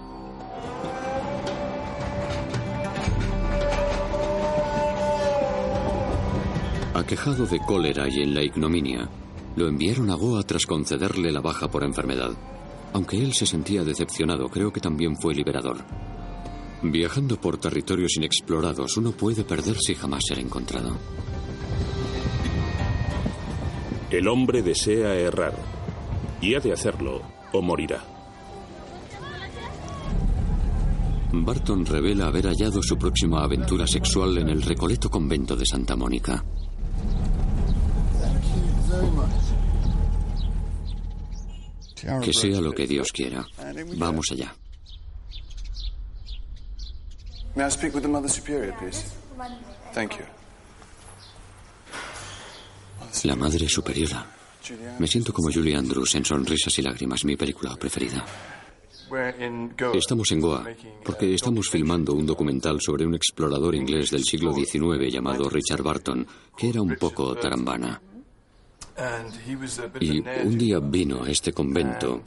Aquejado 6.94 7.44
de 7.46 7.58
cólera 7.58 8.08
y 8.08 8.22
en 8.22 8.34
la 8.34 8.44
ignominia, 8.44 9.10
lo 9.56 9.66
enviaron 9.66 10.10
a 10.10 10.14
Goa 10.14 10.44
tras 10.44 10.64
concederle 10.64 11.32
la 11.32 11.40
baja 11.40 11.68
por 11.68 11.82
enfermedad. 11.82 12.30
Aunque 12.92 13.16
él 13.16 13.32
se 13.32 13.46
sentía 13.46 13.82
decepcionado, 13.82 14.48
creo 14.48 14.72
que 14.72 14.80
también 14.80 15.16
fue 15.16 15.34
liberador. 15.34 15.78
Viajando 16.82 17.38
por 17.38 17.58
territorios 17.58 18.16
inexplorados, 18.16 18.96
uno 18.96 19.12
puede 19.12 19.44
perderse 19.44 19.92
y 19.92 19.94
jamás 19.94 20.22
ser 20.26 20.38
encontrado. 20.38 20.96
El 24.10 24.26
hombre 24.28 24.62
desea 24.62 25.14
errar, 25.14 25.54
y 26.40 26.54
ha 26.54 26.60
de 26.60 26.72
hacerlo 26.72 27.22
o 27.52 27.62
morirá. 27.62 28.02
Barton 31.32 31.86
revela 31.86 32.26
haber 32.26 32.46
hallado 32.46 32.82
su 32.82 32.98
próxima 32.98 33.44
aventura 33.44 33.86
sexual 33.86 34.38
en 34.38 34.48
el 34.48 34.62
recoleto 34.62 35.08
convento 35.08 35.54
de 35.54 35.64
Santa 35.64 35.94
Mónica. 35.94 36.44
Que 42.22 42.32
sea 42.32 42.60
lo 42.60 42.72
que 42.72 42.86
Dios 42.86 43.12
quiera. 43.12 43.46
Vamos 43.96 44.26
allá. 44.32 44.54
May 47.54 47.64
I 47.64 47.70
speak 47.70 47.94
with 47.94 48.02
the 48.02 48.08
Mother 48.08 48.28
Superior, 48.28 48.72
please? 48.78 49.04
Thank 49.92 50.18
you. 50.18 50.24
La 53.24 53.34
Madre 53.34 53.68
Superiora. 53.68 54.24
Me 54.98 55.06
siento 55.06 55.32
como 55.32 55.50
Julie 55.50 55.74
Andrews 55.74 56.14
en 56.14 56.24
Sonrisas 56.24 56.78
y 56.78 56.82
Lágrimas, 56.82 57.24
mi 57.24 57.36
película 57.36 57.74
preferida. 57.76 58.24
Estamos 59.94 60.30
en 60.30 60.40
Goa 60.40 60.64
porque 61.04 61.34
estamos 61.34 61.68
filmando 61.68 62.14
un 62.14 62.24
documental 62.24 62.80
sobre 62.80 63.04
un 63.04 63.14
explorador 63.14 63.74
inglés 63.74 64.10
del 64.10 64.22
siglo 64.22 64.54
XIX 64.54 65.12
llamado 65.12 65.48
Richard 65.48 65.82
Barton, 65.82 66.24
que 66.56 66.68
era 66.68 66.80
un 66.80 66.94
poco 66.94 67.34
tarambana. 67.34 68.00
Y 70.00 70.20
un 70.20 70.58
día 70.58 70.78
vino 70.78 71.24
a 71.24 71.30
este 71.30 71.52
convento 71.52 72.22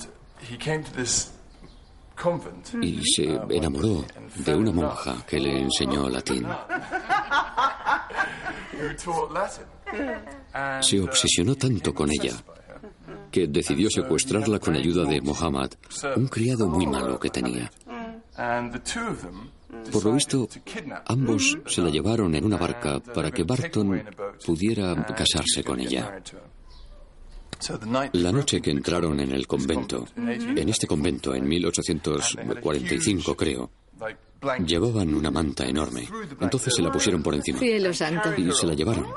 y 2.82 3.02
se 3.04 3.39
enamoró 3.49 4.06
de 4.36 4.56
una 4.56 4.71
monja 4.71 5.15
que 5.28 5.39
le 5.39 5.62
enseñó 5.62 6.10
latín. 6.10 6.45
Se 10.82 10.99
obsesionó 10.99 11.56
tanto 11.56 11.93
con 11.93 12.10
ella 12.12 12.34
que 13.32 13.47
decidió 13.47 13.89
secuestrarla 13.89 14.60
con 14.60 14.76
ayuda 14.76 15.06
de 15.06 15.19
Mohammed, 15.21 15.71
un 16.15 16.28
criado 16.28 16.67
muy 16.67 16.86
malo 16.86 17.19
que 17.19 17.30
tenía. 17.30 17.71
Por 19.91 20.06
lo 20.06 20.13
visto, 20.13 20.47
ambos 21.08 21.58
se 21.65 21.82
la 21.82 21.89
llevaron 21.89 22.36
en 22.36 22.45
una 22.45 22.58
barca 22.58 22.99
para 22.99 23.32
que 23.32 23.43
Barton 23.43 24.04
pudiera 24.45 24.95
casarse 25.15 25.63
con 25.63 25.80
ella. 25.80 26.21
La 28.13 28.32
noche 28.32 28.62
que 28.62 28.72
entraron 28.72 29.20
en 29.20 29.32
el 29.32 29.48
convento, 29.48 30.08
en 30.16 30.70
este 30.70 30.88
convento 30.88 31.34
en 31.34 31.48
1845 31.48 33.36
creo, 33.36 33.72
llevaban 34.66 35.13
una 35.13 35.32
manta 35.32 35.66
enorme. 35.66 36.08
Entonces 36.39 36.74
se 36.76 36.82
la 36.82 36.92
pusieron 36.92 37.24
por 37.24 37.34
encima. 37.34 37.60
Santo. 37.94 38.34
Y 38.38 38.52
se 38.52 38.66
la 38.66 38.74
llevaron. 38.74 39.08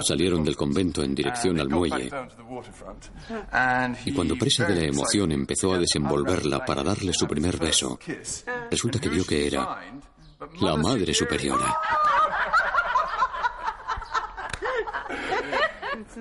Salieron 0.00 0.42
del 0.42 0.56
convento 0.56 1.02
en 1.02 1.14
dirección 1.14 1.60
al 1.60 1.68
muelle 1.68 2.10
y 4.04 4.12
cuando 4.12 4.36
presa 4.36 4.66
de 4.66 4.74
la 4.74 4.86
emoción 4.86 5.32
empezó 5.32 5.74
a 5.74 5.78
desenvolverla 5.78 6.64
para 6.64 6.82
darle 6.82 7.12
su 7.12 7.26
primer 7.26 7.58
beso, 7.58 7.98
resulta 8.70 8.98
que 8.98 9.08
vio 9.08 9.24
que 9.24 9.46
era 9.46 9.78
la 10.60 10.76
Madre 10.76 11.12
Superiora. 11.14 11.76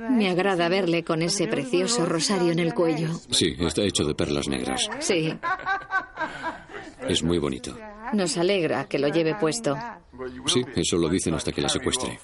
Me 0.09 0.29
agrada 0.29 0.67
verle 0.69 1.03
con 1.03 1.21
ese 1.21 1.47
precioso 1.47 2.05
rosario 2.05 2.51
en 2.51 2.59
el 2.59 2.73
cuello. 2.73 3.09
Sí, 3.31 3.55
está 3.59 3.81
hecho 3.83 4.03
de 4.05 4.15
perlas 4.15 4.47
negras. 4.47 4.89
Sí, 4.99 5.37
Es 7.07 7.23
muy 7.23 7.37
bonito. 7.37 7.75
nos 8.13 8.37
alegra 8.37 8.85
que 8.85 8.99
lo 8.99 9.07
lleve 9.07 9.35
puesto. 9.35 9.75
Sí, 10.47 10.63
eso 10.75 10.97
lo 10.97 11.07
dicen 11.09 11.33
hasta 11.33 11.51
que 11.51 11.61
la 11.61 11.69
secuestre. 11.69 12.19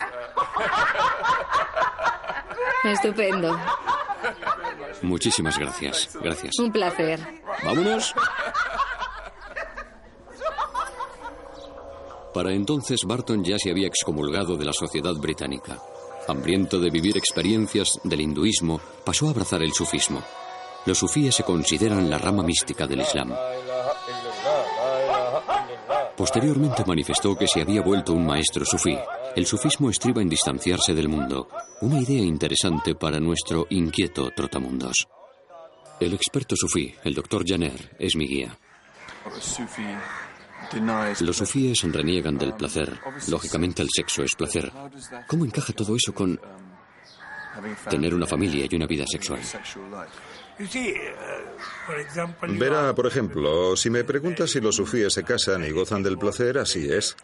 Estupendo. 2.83 3.57
Muchísimas 5.01 5.57
gracias. 5.57 6.09
Gracias. 6.21 6.57
Un 6.59 6.71
placer. 6.71 7.19
¿Vámonos? 7.63 8.13
Para 12.33 12.51
entonces 12.51 13.01
Barton 13.05 13.43
ya 13.43 13.57
se 13.57 13.71
había 13.71 13.87
excomulgado 13.87 14.57
de 14.57 14.65
la 14.65 14.73
sociedad 14.73 15.13
británica. 15.13 15.79
Hambriento 16.27 16.79
de 16.79 16.89
vivir 16.89 17.17
experiencias 17.17 17.99
del 18.03 18.21
hinduismo, 18.21 18.81
pasó 19.03 19.27
a 19.27 19.31
abrazar 19.31 19.61
el 19.61 19.73
sufismo. 19.73 20.23
Los 20.85 20.97
sufíes 20.97 21.35
se 21.35 21.43
consideran 21.43 22.09
la 22.09 22.17
rama 22.17 22.43
mística 22.43 22.88
del 22.88 23.01
Islam. 23.01 23.33
Posteriormente 26.17 26.83
manifestó 26.85 27.35
que 27.35 27.47
se 27.47 27.61
había 27.61 27.81
vuelto 27.81 28.13
un 28.13 28.25
maestro 28.25 28.65
sufí. 28.65 28.97
El 29.35 29.45
sufismo 29.45 29.89
estriba 29.89 30.21
en 30.21 30.29
distanciarse 30.29 30.93
del 30.93 31.09
mundo, 31.09 31.47
una 31.81 31.99
idea 31.99 32.23
interesante 32.23 32.95
para 32.95 33.19
nuestro 33.19 33.67
inquieto 33.69 34.31
trotamundos. 34.31 35.07
El 35.99 36.13
experto 36.13 36.55
sufí, 36.55 36.93
el 37.03 37.13
doctor 37.13 37.43
Janer, 37.45 37.95
es 37.99 38.15
mi 38.15 38.27
guía. 38.27 38.57
Los 41.21 41.38
sufíes 41.38 41.82
reniegan 41.84 42.38
del 42.38 42.54
placer. 42.54 42.99
Lógicamente 43.30 43.82
el 43.82 43.89
sexo 43.93 44.23
es 44.23 44.36
placer. 44.36 44.71
¿Cómo 45.28 45.45
encaja 45.45 45.73
todo 45.73 45.95
eso 45.95 46.13
con 46.13 46.39
tener 47.89 48.13
una 48.13 48.25
familia 48.25 48.65
y 48.69 48.75
una 48.75 48.88
vida 48.88 49.06
sexual? 49.08 49.39
Verá, 52.47 52.95
por 52.95 53.08
ejemplo, 53.08 53.75
si 53.75 53.89
me 53.89 54.04
preguntas 54.04 54.51
si 54.51 54.62
los 54.62 54.75
sufíes 54.75 55.13
se 55.13 55.23
casan 55.23 55.65
y 55.65 55.71
gozan 55.71 56.04
del 56.04 56.17
placer, 56.17 56.58
así 56.58 56.88
es. 56.91 57.15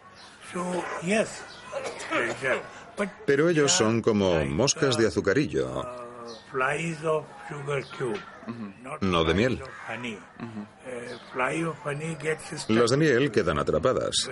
Pero 3.26 3.48
ellos 3.48 3.72
son 3.72 4.02
como 4.02 4.44
moscas 4.44 4.96
de 4.96 5.06
azucarillo, 5.06 6.11
no 9.00 9.24
de 9.24 9.34
miel. 9.34 9.62
Las 12.68 12.90
de 12.90 12.96
miel 12.96 13.30
quedan 13.30 13.58
atrapadas. 13.58 14.28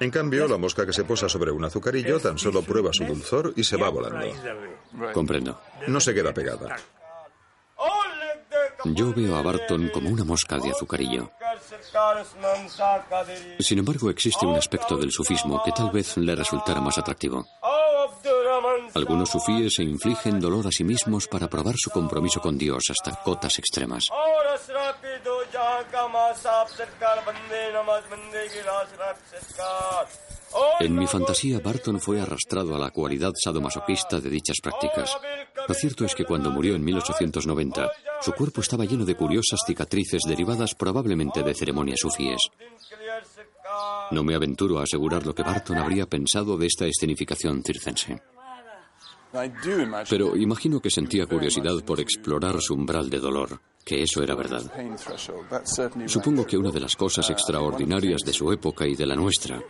En 0.00 0.10
cambio, 0.10 0.48
la 0.48 0.58
mosca 0.58 0.84
que 0.84 0.92
se 0.92 1.04
posa 1.04 1.28
sobre 1.28 1.50
un 1.50 1.64
azucarillo 1.64 2.20
tan 2.20 2.38
solo 2.38 2.62
prueba 2.62 2.90
su 2.92 3.04
dulzor 3.04 3.52
y 3.56 3.64
se 3.64 3.76
va 3.76 3.88
volando. 3.88 4.26
Comprendo. 5.12 5.60
No 5.86 6.00
se 6.00 6.14
queda 6.14 6.32
pegada. 6.32 6.76
Yo 8.84 9.14
veo 9.14 9.36
a 9.36 9.42
Barton 9.42 9.88
como 9.88 10.10
una 10.10 10.24
mosca 10.24 10.58
de 10.58 10.70
azucarillo. 10.70 11.30
Sin 13.58 13.78
embargo, 13.78 14.10
existe 14.10 14.44
un 14.44 14.56
aspecto 14.56 14.96
del 14.96 15.10
sufismo 15.10 15.62
que 15.64 15.72
tal 15.72 15.90
vez 15.90 16.16
le 16.18 16.34
resultara 16.34 16.80
más 16.80 16.98
atractivo. 16.98 17.46
Algunos 18.94 19.30
sufíes 19.30 19.74
se 19.74 19.82
infligen 19.82 20.40
dolor 20.40 20.66
a 20.66 20.72
sí 20.72 20.84
mismos 20.84 21.26
para 21.26 21.48
probar 21.48 21.74
su 21.76 21.90
compromiso 21.90 22.40
con 22.40 22.56
Dios 22.58 22.84
hasta 22.90 23.22
cotas 23.22 23.58
extremas. 23.58 24.10
En 30.80 30.94
mi 30.94 31.06
fantasía, 31.06 31.58
Barton 31.58 32.00
fue 32.00 32.20
arrastrado 32.20 32.74
a 32.76 32.78
la 32.78 32.90
cualidad 32.90 33.32
sadomasoquista 33.34 34.20
de 34.20 34.30
dichas 34.30 34.58
prácticas. 34.62 35.16
Lo 35.66 35.74
cierto 35.74 36.04
es 36.04 36.14
que 36.14 36.24
cuando 36.24 36.50
murió 36.50 36.76
en 36.76 36.84
1890, 36.84 37.90
su 38.20 38.32
cuerpo 38.32 38.60
estaba 38.60 38.84
lleno 38.84 39.04
de 39.04 39.16
curiosas 39.16 39.60
cicatrices 39.66 40.22
derivadas 40.26 40.74
probablemente 40.74 41.42
de 41.42 41.54
ceremonias 41.54 42.00
sufíes. 42.00 42.40
No 44.10 44.22
me 44.22 44.34
aventuro 44.34 44.78
a 44.78 44.84
asegurar 44.84 45.26
lo 45.26 45.34
que 45.34 45.42
Barton 45.42 45.78
habría 45.78 46.06
pensado 46.06 46.56
de 46.56 46.66
esta 46.66 46.86
escenificación 46.86 47.62
circense. 47.64 48.22
Pero 50.08 50.36
imagino 50.36 50.80
que 50.80 50.90
sentía 50.90 51.26
curiosidad 51.26 51.82
por 51.84 52.00
explorar 52.00 52.60
su 52.60 52.74
umbral 52.74 53.10
de 53.10 53.18
dolor 53.18 53.60
que 53.84 54.02
eso 54.02 54.22
era 54.22 54.34
verdad. 54.34 54.62
Supongo 56.06 56.46
que 56.46 56.56
una 56.56 56.70
de 56.70 56.80
las 56.80 56.96
cosas 56.96 57.28
extraordinarias 57.28 58.22
de 58.24 58.32
su 58.32 58.50
época 58.50 58.86
y 58.86 58.94
de 58.94 59.06
la 59.06 59.14
nuestra, 59.14 59.62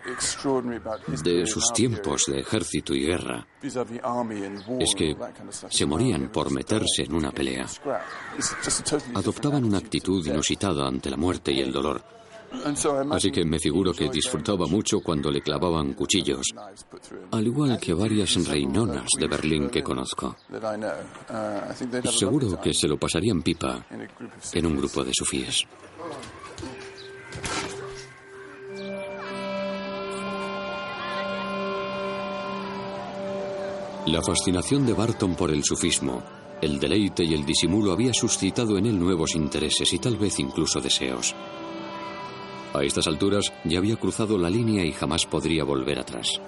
de 1.23 1.47
sus 1.47 1.73
tiempos 1.73 2.27
de 2.27 2.41
ejército 2.41 2.95
y 2.95 3.07
guerra, 3.07 3.47
es 3.61 4.95
que 4.95 5.17
se 5.69 5.87
morían 5.87 6.31
por 6.31 6.53
meterse 6.53 7.03
en 7.03 7.15
una 7.15 7.33
pelea. 7.33 7.67
Adoptaban 9.15 9.65
una 9.65 9.79
actitud 9.79 10.25
inusitada 10.25 10.87
ante 10.87 11.11
la 11.11 11.17
muerte 11.17 11.53
y 11.53 11.61
el 11.61 11.73
dolor 11.73 12.15
Así 13.11 13.31
que 13.31 13.45
me 13.45 13.59
figuro 13.59 13.93
que 13.93 14.09
disfrutaba 14.09 14.67
mucho 14.67 15.01
cuando 15.01 15.31
le 15.31 15.41
clavaban 15.41 15.95
cuchillos, 15.95 16.47
al 17.31 17.47
igual 17.47 17.79
que 17.79 17.95
varias 17.95 18.35
reinonas 18.47 19.07
de 19.19 19.27
Berlín 19.27 19.69
que 19.69 19.83
conozco. 19.83 20.37
Seguro 22.05 22.61
que 22.61 22.73
se 22.73 22.89
lo 22.89 22.99
pasarían 22.99 23.43
pipa 23.43 23.85
en 24.53 24.67
un 24.67 24.77
grupo 24.77 25.05
de 25.05 25.13
sufíes. 25.15 25.67
La 34.07 34.21
fascinación 34.23 34.85
de 34.85 34.93
Barton 34.93 35.35
por 35.35 35.51
el 35.51 35.65
sufismo, 35.65 36.23
el 36.61 36.79
deleite 36.79 37.25
y 37.25 37.33
el 37.33 37.47
disimulo 37.47 37.93
había 37.93 38.13
suscitado 38.13 38.77
en 38.77 38.85
él 38.85 38.99
nuevos 38.99 39.35
intereses 39.35 39.91
y 39.95 39.99
tal 39.99 40.17
vez 40.19 40.39
incluso 40.39 40.81
deseos. 40.81 41.35
A 42.75 42.83
estas 42.83 43.07
alturas 43.07 43.53
ya 43.63 43.79
había 43.79 43.95
cruzado 43.95 44.37
la 44.37 44.51
línea 44.51 44.85
y 44.85 44.91
jamás 44.91 45.27
podría 45.27 45.63
volver 45.63 46.01
atrás. 46.01 46.41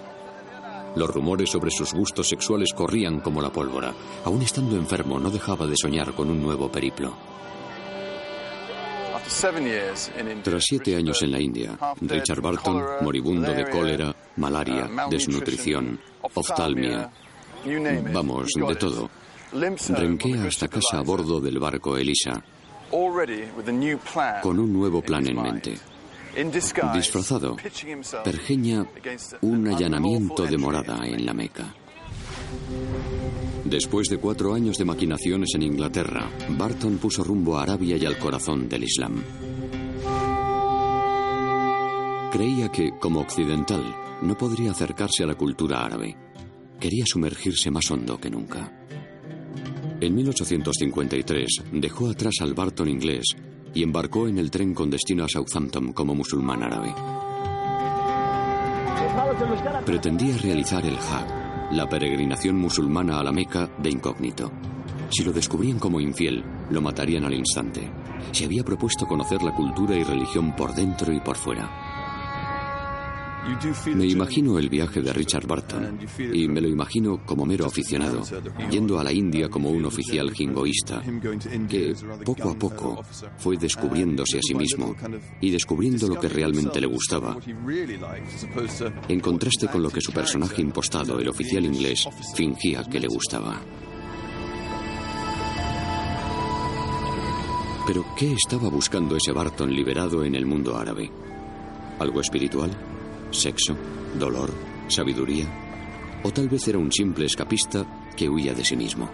Los 0.96 1.08
rumores 1.08 1.50
sobre 1.50 1.70
sus 1.70 1.92
gustos 1.92 2.28
sexuales 2.28 2.72
corrían 2.74 3.20
como 3.20 3.40
la 3.40 3.50
pólvora. 3.50 3.94
Aún 4.24 4.42
estando 4.42 4.74
enfermo, 4.74 5.20
no 5.20 5.30
dejaba 5.30 5.66
de 5.68 5.76
soñar 5.76 6.14
con 6.14 6.28
un 6.28 6.42
nuevo 6.42 6.70
periplo. 6.70 7.14
Tras 10.42 10.64
siete 10.64 10.96
años 10.96 11.22
en 11.22 11.30
la 11.30 11.40
India, 11.40 11.78
Richard 12.00 12.40
Barton, 12.40 12.82
moribundo 13.02 13.52
de 13.52 13.70
cólera, 13.70 14.14
malaria, 14.36 14.90
desnutrición, 15.08 16.00
oftalmia, 16.34 17.10
vamos, 18.12 18.48
de 18.54 18.74
todo, 18.74 19.10
renquea 19.52 20.44
hasta 20.44 20.68
casa 20.68 20.98
a 20.98 21.02
bordo 21.02 21.40
del 21.40 21.58
barco 21.58 21.96
Elisa, 21.96 22.42
con 24.42 24.58
un 24.58 24.72
nuevo 24.72 25.02
plan 25.02 25.26
en 25.26 25.42
mente 25.42 25.78
disfrazado, 26.92 27.56
pergeña 28.22 28.86
un 29.40 29.68
allanamiento 29.68 30.44
de 30.44 30.58
morada 30.58 31.06
en 31.06 31.24
la 31.24 31.32
Meca. 31.32 31.74
Después 33.64 34.08
de 34.08 34.18
cuatro 34.18 34.54
años 34.54 34.76
de 34.76 34.84
maquinaciones 34.84 35.54
en 35.54 35.62
Inglaterra, 35.62 36.30
Barton 36.50 36.98
puso 36.98 37.24
rumbo 37.24 37.56
a 37.56 37.62
Arabia 37.62 37.96
y 37.96 38.04
al 38.04 38.18
corazón 38.18 38.68
del 38.68 38.84
Islam. 38.84 39.22
Creía 42.30 42.70
que, 42.70 42.90
como 42.98 43.20
occidental, 43.20 43.82
no 44.20 44.36
podría 44.36 44.72
acercarse 44.72 45.24
a 45.24 45.26
la 45.26 45.34
cultura 45.34 45.84
árabe. 45.84 46.16
Quería 46.78 47.04
sumergirse 47.06 47.70
más 47.70 47.90
hondo 47.90 48.20
que 48.20 48.28
nunca. 48.28 48.72
En 50.00 50.14
1853 50.14 51.62
dejó 51.72 52.10
atrás 52.10 52.34
al 52.40 52.52
Barton 52.52 52.88
inglés 52.88 53.24
y 53.76 53.82
embarcó 53.82 54.26
en 54.26 54.38
el 54.38 54.50
tren 54.50 54.72
con 54.72 54.88
destino 54.88 55.24
a 55.24 55.28
Southampton 55.28 55.92
como 55.92 56.14
musulmán 56.14 56.62
árabe. 56.62 56.94
Pretendía 59.84 60.38
realizar 60.38 60.84
el 60.86 60.96
Hajj, 60.96 61.72
la 61.72 61.86
peregrinación 61.86 62.56
musulmana 62.56 63.20
a 63.20 63.22
la 63.22 63.32
Meca 63.32 63.68
de 63.76 63.90
incógnito. 63.90 64.50
Si 65.10 65.22
lo 65.22 65.30
descubrían 65.30 65.78
como 65.78 66.00
infiel, 66.00 66.42
lo 66.70 66.80
matarían 66.80 67.24
al 67.24 67.34
instante. 67.34 67.92
Se 68.32 68.46
había 68.46 68.64
propuesto 68.64 69.06
conocer 69.06 69.42
la 69.42 69.54
cultura 69.54 69.94
y 69.94 70.04
religión 70.04 70.56
por 70.56 70.74
dentro 70.74 71.12
y 71.12 71.20
por 71.20 71.36
fuera. 71.36 71.85
Me 73.94 74.06
imagino 74.06 74.58
el 74.58 74.68
viaje 74.68 75.00
de 75.00 75.12
Richard 75.12 75.46
Barton 75.46 75.98
y 76.32 76.48
me 76.48 76.60
lo 76.60 76.68
imagino 76.68 77.24
como 77.24 77.46
mero 77.46 77.66
aficionado, 77.66 78.22
yendo 78.70 78.98
a 78.98 79.04
la 79.04 79.12
India 79.12 79.48
como 79.48 79.70
un 79.70 79.84
oficial 79.84 80.32
jingoísta, 80.32 81.02
que 81.68 81.94
poco 82.24 82.50
a 82.50 82.58
poco 82.58 83.04
fue 83.38 83.56
descubriéndose 83.56 84.38
a 84.38 84.42
sí 84.42 84.54
mismo 84.54 84.94
y 85.40 85.50
descubriendo 85.50 86.08
lo 86.08 86.20
que 86.20 86.28
realmente 86.28 86.80
le 86.80 86.86
gustaba, 86.86 87.36
en 89.08 89.20
contraste 89.20 89.68
con 89.68 89.82
lo 89.82 89.90
que 89.90 90.00
su 90.00 90.12
personaje 90.12 90.62
impostado, 90.62 91.18
el 91.18 91.28
oficial 91.28 91.64
inglés, 91.64 92.06
fingía 92.34 92.84
que 92.84 93.00
le 93.00 93.08
gustaba. 93.08 93.60
Pero 97.86 98.04
¿qué 98.16 98.32
estaba 98.32 98.68
buscando 98.68 99.16
ese 99.16 99.30
Barton 99.30 99.72
liberado 99.72 100.24
en 100.24 100.34
el 100.34 100.44
mundo 100.44 100.76
árabe? 100.76 101.08
¿Algo 102.00 102.20
espiritual? 102.20 102.95
¿Sexo? 103.30 103.76
¿Dolor? 104.18 104.52
¿Sabiduría? 104.88 105.46
¿O 106.22 106.30
tal 106.30 106.48
vez 106.48 106.66
era 106.68 106.78
un 106.78 106.90
simple 106.90 107.26
escapista 107.26 107.84
que 108.16 108.28
huía 108.28 108.54
de 108.54 108.64
sí 108.64 108.76
mismo? 108.76 109.10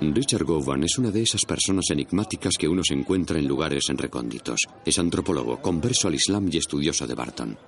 Richard 0.00 0.44
Govan 0.44 0.84
es 0.84 0.98
una 0.98 1.10
de 1.10 1.22
esas 1.22 1.44
personas 1.44 1.86
enigmáticas 1.90 2.54
que 2.56 2.68
uno 2.68 2.82
se 2.84 2.94
encuentra 2.94 3.38
en 3.38 3.48
lugares 3.48 3.84
en 3.90 3.98
recónditos. 3.98 4.60
Es 4.84 4.98
antropólogo, 4.98 5.60
converso 5.60 6.08
al 6.08 6.14
Islam 6.14 6.48
y 6.50 6.58
estudioso 6.58 7.06
de 7.06 7.14
Barton. 7.14 7.58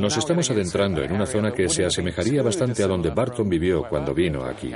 Nos 0.00 0.16
estamos 0.16 0.50
adentrando 0.50 1.02
en 1.02 1.12
una 1.12 1.26
zona 1.26 1.52
que 1.52 1.68
se 1.68 1.84
asemejaría 1.84 2.42
bastante 2.42 2.82
a 2.82 2.88
donde 2.88 3.10
Barton 3.10 3.48
vivió 3.48 3.84
cuando 3.88 4.14
vino 4.14 4.44
aquí. 4.44 4.72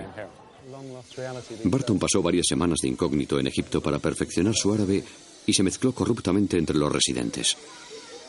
Barton 1.64 1.98
pasó 1.98 2.22
varias 2.22 2.46
semanas 2.48 2.80
de 2.82 2.88
incógnito 2.88 3.38
en 3.38 3.46
Egipto 3.46 3.80
para 3.80 3.98
perfeccionar 3.98 4.54
su 4.54 4.72
árabe 4.72 5.04
y 5.46 5.52
se 5.52 5.62
mezcló 5.62 5.92
corruptamente 5.92 6.58
entre 6.58 6.76
los 6.76 6.92
residentes. 6.92 7.56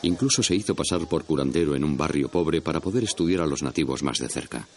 Incluso 0.02 0.42
se 0.42 0.54
hizo 0.54 0.74
pasar 0.74 1.06
por 1.08 1.24
curandero 1.24 1.74
en 1.74 1.84
un 1.84 1.96
barrio 1.96 2.28
pobre 2.28 2.62
para 2.62 2.80
poder 2.80 3.04
estudiar 3.04 3.42
a 3.42 3.46
los 3.46 3.62
nativos 3.62 4.02
más 4.02 4.18
de 4.18 4.28
cerca. 4.28 4.68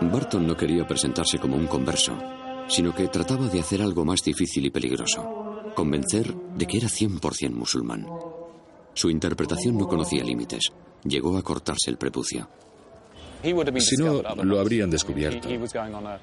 Barton 0.00 0.46
no 0.46 0.56
quería 0.56 0.86
presentarse 0.86 1.38
como 1.38 1.56
un 1.56 1.66
converso, 1.66 2.16
sino 2.68 2.94
que 2.94 3.08
trataba 3.08 3.48
de 3.48 3.60
hacer 3.60 3.82
algo 3.82 4.04
más 4.04 4.22
difícil 4.22 4.66
y 4.66 4.70
peligroso, 4.70 5.72
convencer 5.74 6.34
de 6.34 6.66
que 6.66 6.78
era 6.78 6.88
100% 6.88 7.50
musulmán. 7.50 8.06
Su 8.94 9.10
interpretación 9.10 9.76
no 9.76 9.86
conocía 9.86 10.24
límites. 10.24 10.72
Llegó 11.04 11.36
a 11.36 11.42
cortarse 11.42 11.90
el 11.90 11.96
prepucio. 11.96 12.48
Si 13.78 13.96
no, 13.96 14.22
lo 14.42 14.58
habrían 14.58 14.90
descubierto. 14.90 15.48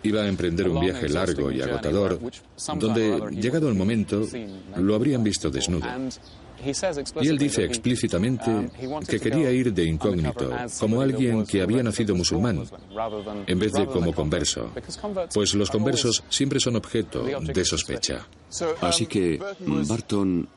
Iba 0.03 0.21
a 0.21 0.27
emprender 0.27 0.69
un 0.69 0.81
viaje 0.81 1.07
largo 1.07 1.49
y 1.51 1.61
agotador, 1.61 2.19
donde, 2.77 3.21
llegado 3.31 3.69
el 3.69 3.75
momento, 3.75 4.27
lo 4.77 4.95
habrían 4.95 5.23
visto 5.23 5.49
desnudo. 5.49 5.87
Y 7.21 7.27
él 7.27 7.37
dice 7.37 7.63
explícitamente 7.63 8.69
que 9.07 9.19
quería 9.19 9.51
ir 9.51 9.73
de 9.73 9.85
incógnito, 9.85 10.51
como 10.79 11.01
alguien 11.01 11.45
que 11.45 11.61
había 11.61 11.83
nacido 11.83 12.15
musulmán, 12.15 12.63
en 13.47 13.59
vez 13.59 13.71
de 13.73 13.85
como 13.85 14.13
converso, 14.13 14.71
pues 15.33 15.53
los 15.53 15.69
conversos 15.69 16.23
siempre 16.29 16.59
son 16.59 16.75
objeto 16.75 17.23
de 17.23 17.65
sospecha. 17.65 18.27
Así 18.81 19.05
que 19.05 19.39
Barton 19.87 20.47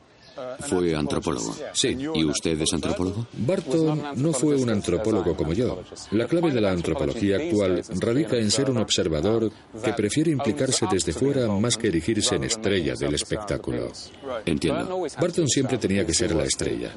fue 0.59 0.95
antropólogo. 0.95 1.55
Sí. 1.73 1.97
¿Y 2.13 2.25
usted 2.25 2.59
es 2.61 2.73
antropólogo? 2.73 3.27
Barton 3.33 4.03
no 4.15 4.33
fue 4.33 4.55
un 4.55 4.69
antropólogo 4.69 5.35
como 5.35 5.53
yo. 5.53 5.81
La 6.11 6.27
clave 6.27 6.51
de 6.51 6.61
la 6.61 6.71
antropología 6.71 7.37
actual 7.37 7.83
radica 7.99 8.37
en 8.37 8.51
ser 8.51 8.69
un 8.69 8.77
observador 8.77 9.51
que 9.83 9.93
prefiere 9.93 10.31
implicarse 10.31 10.85
desde 10.91 11.13
fuera 11.13 11.47
más 11.47 11.77
que 11.77 11.87
erigirse 11.87 12.35
en 12.35 12.45
estrella 12.45 12.93
del 12.99 13.15
espectáculo. 13.15 13.91
Entiendo. 14.45 15.05
Barton 15.19 15.47
siempre 15.47 15.77
tenía 15.77 16.05
que 16.05 16.13
ser 16.13 16.33
la 16.35 16.43
estrella. 16.43 16.91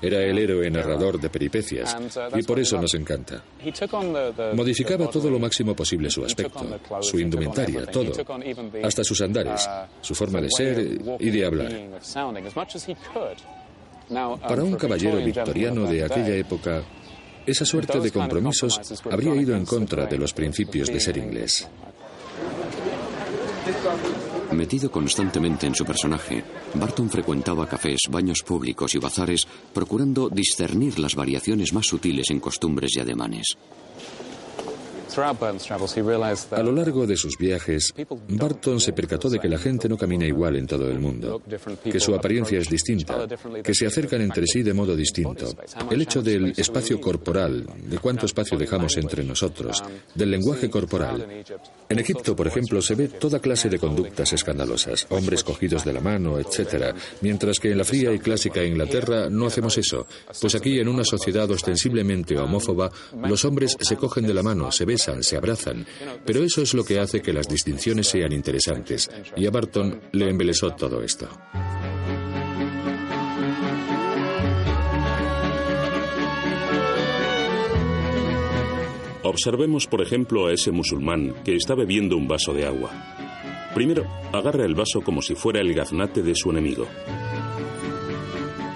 Era 0.00 0.20
el 0.22 0.38
héroe 0.38 0.70
narrador 0.70 1.20
de 1.20 1.28
peripecias 1.28 1.96
y 2.34 2.42
por 2.42 2.58
eso 2.58 2.80
nos 2.80 2.94
encanta. 2.94 3.42
Modificaba 4.54 5.08
todo 5.08 5.30
lo 5.30 5.38
máximo 5.38 5.74
posible 5.74 6.10
su 6.10 6.24
aspecto, 6.24 6.78
su 7.00 7.18
indumentaria, 7.18 7.86
todo, 7.86 8.12
hasta 8.82 9.04
sus 9.04 9.20
andares, 9.20 9.68
su 10.00 10.14
forma 10.14 10.40
de 10.40 10.50
ser 10.50 10.98
y 11.18 11.30
de 11.30 11.44
hablar. 11.44 11.72
Para 14.40 14.62
un 14.62 14.76
caballero 14.76 15.16
victoriano 15.18 15.86
de 15.86 16.04
aquella 16.04 16.34
época, 16.34 16.82
esa 17.46 17.64
suerte 17.64 18.00
de 18.00 18.10
compromisos 18.10 18.80
habría 19.10 19.34
ido 19.34 19.56
en 19.56 19.64
contra 19.64 20.06
de 20.06 20.18
los 20.18 20.32
principios 20.32 20.88
de 20.88 21.00
ser 21.00 21.16
inglés. 21.18 21.68
Metido 24.52 24.90
constantemente 24.90 25.66
en 25.66 25.74
su 25.74 25.84
personaje, 25.84 26.44
Barton 26.74 27.08
frecuentaba 27.10 27.66
cafés, 27.66 28.00
baños 28.10 28.42
públicos 28.46 28.94
y 28.94 28.98
bazares, 28.98 29.46
procurando 29.72 30.28
discernir 30.28 30.98
las 30.98 31.14
variaciones 31.14 31.72
más 31.72 31.86
sutiles 31.86 32.30
en 32.30 32.40
costumbres 32.40 32.96
y 32.96 33.00
ademanes. 33.00 33.56
A 36.50 36.62
lo 36.62 36.72
largo 36.72 37.06
de 37.06 37.16
sus 37.16 37.36
viajes, 37.38 37.92
Barton 38.28 38.80
se 38.80 38.92
percató 38.92 39.28
de 39.28 39.38
que 39.38 39.48
la 39.48 39.58
gente 39.58 39.88
no 39.88 39.96
camina 39.96 40.26
igual 40.26 40.56
en 40.56 40.66
todo 40.66 40.90
el 40.90 40.98
mundo, 40.98 41.42
que 41.82 42.00
su 42.00 42.14
apariencia 42.14 42.58
es 42.58 42.68
distinta, 42.68 43.26
que 43.62 43.74
se 43.74 43.86
acercan 43.86 44.22
entre 44.22 44.46
sí 44.46 44.62
de 44.62 44.74
modo 44.74 44.96
distinto. 44.96 45.54
El 45.90 46.02
hecho 46.02 46.22
del 46.22 46.52
espacio 46.56 47.00
corporal, 47.00 47.66
de 47.88 47.98
cuánto 47.98 48.26
espacio 48.26 48.58
dejamos 48.58 48.96
entre 48.96 49.24
nosotros, 49.24 49.82
del 50.14 50.30
lenguaje 50.30 50.70
corporal. 50.70 51.44
En 51.88 51.98
Egipto, 51.98 52.34
por 52.34 52.46
ejemplo, 52.46 52.80
se 52.82 52.94
ve 52.94 53.08
toda 53.08 53.38
clase 53.38 53.68
de 53.68 53.78
conductas 53.78 54.32
escandalosas, 54.32 55.06
hombres 55.10 55.44
cogidos 55.44 55.84
de 55.84 55.92
la 55.92 56.00
mano, 56.00 56.38
etc., 56.38 56.94
mientras 57.20 57.58
que 57.58 57.70
en 57.70 57.78
la 57.78 57.84
fría 57.84 58.12
y 58.12 58.18
clásica 58.18 58.64
Inglaterra 58.64 59.28
no 59.30 59.46
hacemos 59.46 59.76
eso, 59.78 60.06
pues 60.40 60.54
aquí 60.54 60.78
en 60.78 60.88
una 60.88 61.04
sociedad 61.04 61.50
ostensiblemente 61.50 62.38
homófoba, 62.38 62.90
los 63.26 63.44
hombres 63.44 63.76
se 63.80 63.96
cogen 63.96 64.26
de 64.26 64.34
la 64.34 64.42
mano, 64.42 64.70
se 64.72 64.84
besan, 64.84 64.94
se 65.20 65.36
abrazan, 65.36 65.86
pero 66.24 66.42
eso 66.42 66.62
es 66.62 66.74
lo 66.74 66.84
que 66.84 66.98
hace 66.98 67.20
que 67.20 67.32
las 67.32 67.48
distinciones 67.48 68.08
sean 68.08 68.32
interesantes, 68.32 69.10
y 69.36 69.46
a 69.46 69.50
Barton 69.50 70.00
le 70.12 70.30
embelesó 70.30 70.70
todo 70.70 71.02
esto. 71.02 71.28
Observemos, 79.22 79.86
por 79.86 80.02
ejemplo, 80.02 80.46
a 80.46 80.52
ese 80.52 80.70
musulmán 80.70 81.34
que 81.44 81.56
está 81.56 81.74
bebiendo 81.74 82.16
un 82.16 82.28
vaso 82.28 82.52
de 82.52 82.66
agua. 82.66 82.90
Primero, 83.74 84.06
agarra 84.32 84.64
el 84.64 84.74
vaso 84.74 85.00
como 85.00 85.22
si 85.22 85.34
fuera 85.34 85.60
el 85.60 85.74
gaznate 85.74 86.22
de 86.22 86.34
su 86.34 86.50
enemigo. 86.50 86.86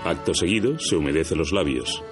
Acto 0.05 0.35
seguido, 0.35 0.79
se 0.79 0.97
humedece 0.97 1.37
los 1.37 1.53
labios. 1.53 2.03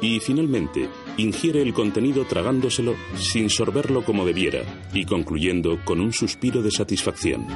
Y 0.00 0.20
finalmente, 0.20 0.88
ingiere 1.18 1.60
el 1.60 1.74
contenido 1.74 2.24
tragándoselo 2.24 2.94
sin 3.16 3.50
sorberlo 3.50 4.04
como 4.04 4.24
debiera 4.24 4.62
y 4.94 5.04
concluyendo 5.04 5.84
con 5.84 6.00
un 6.00 6.12
suspiro 6.12 6.62
de 6.62 6.70
satisfacción. 6.70 7.46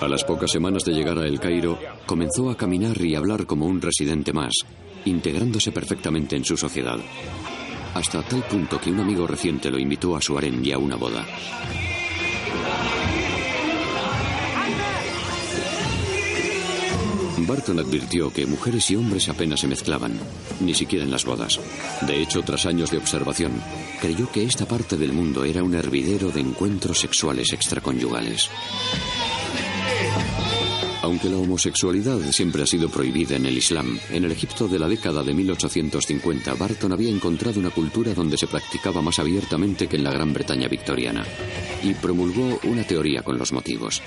A 0.00 0.08
las 0.08 0.24
pocas 0.24 0.50
semanas 0.50 0.84
de 0.84 0.92
llegar 0.92 1.18
a 1.18 1.26
El 1.26 1.40
Cairo, 1.40 1.78
comenzó 2.06 2.50
a 2.50 2.56
caminar 2.56 3.00
y 3.00 3.14
hablar 3.14 3.46
como 3.46 3.66
un 3.66 3.80
residente 3.80 4.32
más, 4.32 4.52
integrándose 5.06 5.72
perfectamente 5.72 6.36
en 6.36 6.44
su 6.44 6.56
sociedad. 6.56 6.98
Hasta 7.94 8.22
tal 8.22 8.42
punto 8.42 8.80
que 8.80 8.90
un 8.90 9.00
amigo 9.00 9.26
reciente 9.26 9.70
lo 9.70 9.78
invitó 9.78 10.16
a 10.16 10.20
su 10.20 10.36
harén 10.36 10.64
y 10.64 10.72
a 10.72 10.78
una 10.78 10.96
boda. 10.96 11.24
Barton 17.38 17.78
advirtió 17.78 18.32
que 18.32 18.46
mujeres 18.46 18.90
y 18.90 18.96
hombres 18.96 19.28
apenas 19.28 19.60
se 19.60 19.68
mezclaban, 19.68 20.18
ni 20.60 20.74
siquiera 20.74 21.04
en 21.04 21.10
las 21.10 21.24
bodas. 21.24 21.60
De 22.06 22.22
hecho, 22.22 22.42
tras 22.42 22.66
años 22.66 22.90
de 22.90 22.98
observación, 22.98 23.52
creyó 24.00 24.30
que 24.30 24.44
esta 24.44 24.66
parte 24.66 24.96
del 24.96 25.12
mundo 25.12 25.44
era 25.44 25.62
un 25.62 25.74
hervidero 25.74 26.30
de 26.30 26.40
encuentros 26.40 27.00
sexuales 27.00 27.52
extraconyugales. 27.52 28.50
Aunque 31.02 31.28
la 31.28 31.36
homosexualidad 31.36 32.18
siempre 32.30 32.62
ha 32.62 32.66
sido 32.66 32.88
prohibida 32.88 33.36
en 33.36 33.44
el 33.44 33.58
Islam, 33.58 33.98
en 34.10 34.24
el 34.24 34.32
Egipto 34.32 34.68
de 34.68 34.78
la 34.78 34.88
década 34.88 35.22
de 35.22 35.34
1850, 35.34 36.54
Barton 36.54 36.92
había 36.92 37.10
encontrado 37.10 37.60
una 37.60 37.68
cultura 37.68 38.14
donde 38.14 38.38
se 38.38 38.46
practicaba 38.46 39.02
más 39.02 39.18
abiertamente 39.18 39.86
que 39.86 39.96
en 39.96 40.04
la 40.04 40.12
Gran 40.12 40.32
Bretaña 40.32 40.66
victoriana, 40.66 41.22
y 41.82 41.92
promulgó 41.92 42.58
una 42.64 42.84
teoría 42.84 43.22
con 43.22 43.36
los 43.36 43.52
motivos. 43.52 44.00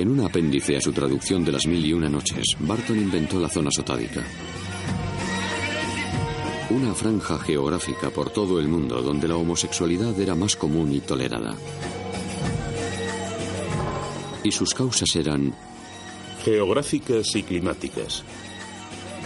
En 0.00 0.08
un 0.08 0.20
apéndice 0.20 0.78
a 0.78 0.80
su 0.80 0.94
traducción 0.94 1.44
de 1.44 1.52
las 1.52 1.66
mil 1.66 1.84
y 1.84 1.92
una 1.92 2.08
noches, 2.08 2.56
Barton 2.60 2.96
inventó 2.96 3.38
la 3.38 3.50
zona 3.50 3.68
sotádica. 3.70 4.24
Una 6.70 6.94
franja 6.94 7.38
geográfica 7.38 8.08
por 8.08 8.30
todo 8.30 8.58
el 8.60 8.66
mundo 8.66 9.02
donde 9.02 9.28
la 9.28 9.36
homosexualidad 9.36 10.18
era 10.18 10.34
más 10.34 10.56
común 10.56 10.90
y 10.94 11.00
tolerada. 11.00 11.54
Y 14.42 14.50
sus 14.52 14.72
causas 14.72 15.14
eran 15.16 15.52
geográficas 16.46 17.36
y 17.36 17.42
climáticas. 17.42 18.24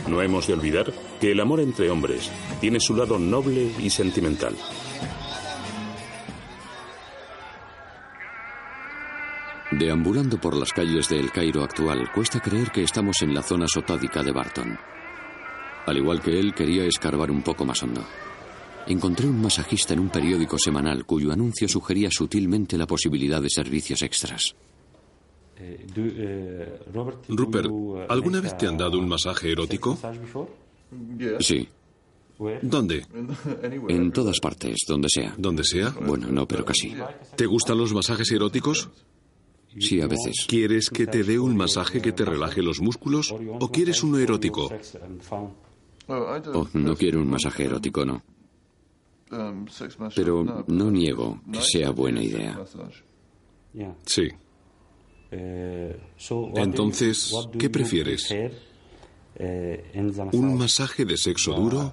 No 0.09 0.23
hemos 0.23 0.49
de 0.49 0.55
olvidar 0.55 0.93
que 1.21 1.31
el 1.31 1.39
amor 1.39 1.61
entre 1.61 1.89
hombres 1.89 2.33
tiene 2.61 2.81
su 2.81 2.97
lado 2.97 3.21
noble 3.21 3.71
y 3.79 3.91
sentimental. 3.91 4.57
Deambulando 9.79 10.41
por 10.41 10.57
las 10.57 10.73
calles 10.73 11.09
de 11.09 11.19
El 11.19 11.33
Cairo 11.33 11.65
actual, 11.65 12.09
cuesta 12.13 12.39
creer 12.39 12.71
que 12.71 12.85
estamos 12.85 13.23
en 13.23 13.35
la 13.35 13.43
zona 13.43 13.67
sotádica 13.67 14.23
de 14.23 14.31
Barton. 14.31 14.79
Al 15.87 15.97
igual 15.97 16.21
que 16.23 16.39
él, 16.39 16.55
quería 16.55 16.85
escarbar 16.85 17.29
un 17.31 17.43
poco 17.43 17.65
más 17.65 17.83
hondo. 17.83 18.05
Encontré 18.87 19.27
un 19.27 19.43
masajista 19.43 19.95
en 19.95 19.99
un 20.01 20.11
periódico 20.11 20.59
semanal 20.59 21.05
cuyo 21.05 21.33
anuncio 21.33 21.67
sugería 21.67 22.09
sutilmente 22.13 22.79
la 22.79 22.87
posibilidad 22.87 23.43
de 23.43 23.51
servicios 23.51 24.03
extras. 24.03 24.55
Rupert, 27.29 27.71
¿alguna 28.09 28.41
vez 28.41 28.57
te 28.57 28.69
han 28.69 28.79
dado 28.79 28.97
un 28.99 29.09
masaje 29.09 29.51
erótico? 29.51 29.99
Sí. 31.41 31.69
¿Dónde? 32.63 33.05
En 33.89 34.13
todas 34.13 34.39
partes, 34.39 34.77
donde 34.87 35.09
sea. 35.09 35.35
¿Donde 35.37 35.65
sea? 35.65 35.93
Bueno, 36.07 36.29
no, 36.29 36.47
pero 36.47 36.65
casi. 36.65 36.95
¿Te 37.37 37.47
gustan 37.47 37.79
los 37.79 37.93
masajes 37.93 38.31
eróticos? 38.31 38.89
Sí, 39.79 40.01
a 40.01 40.07
veces. 40.07 40.47
¿Quieres 40.47 40.91
que 40.91 41.07
te 41.07 41.25
dé 41.25 41.39
un 41.39 41.57
masaje 41.57 42.01
que 42.01 42.13
te 42.13 42.25
relaje 42.25 42.63
los 42.63 42.81
músculos 42.81 43.33
o 43.33 43.69
quieres 43.71 44.03
uno 44.03 44.19
erótico? 44.19 44.71
Oh, 46.07 46.69
no 46.75 46.97
quiero 46.97 47.21
un 47.21 47.31
masaje 47.31 47.65
erótico, 47.65 48.05
no. 48.05 48.23
Pero 50.15 50.65
no 50.69 50.91
niego 50.91 51.41
que 51.51 51.61
sea 51.61 51.91
buena 51.91 52.23
idea. 52.23 52.63
Sí. 54.07 54.29
Entonces, 55.31 57.35
¿qué 57.59 57.71
prefieres? 57.71 58.33
¿Un 60.33 60.57
masaje 60.57 61.05
de 61.05 61.17
sexo 61.17 61.55
duro 61.55 61.93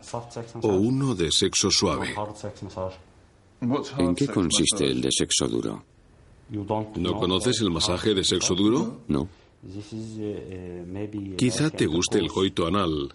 o 0.62 0.68
uno 0.68 1.16
de 1.16 1.32
sexo 1.32 1.72
suave? 1.72 2.14
¿En 3.98 4.14
qué 4.14 4.28
consiste 4.28 4.86
el 4.86 5.02
de 5.02 5.12
sexo 5.12 5.48
duro? 5.48 5.84
¿No 6.52 7.16
conoces 7.18 7.62
el 7.62 7.72
masaje 7.72 8.14
de 8.14 8.24
sexo 8.24 8.56
duro? 8.56 9.02
No. 9.08 9.28
Quizá 11.38 11.70
te 11.70 11.86
guste 11.86 12.20
el 12.20 12.30
coito 12.30 12.68
anal 12.68 13.14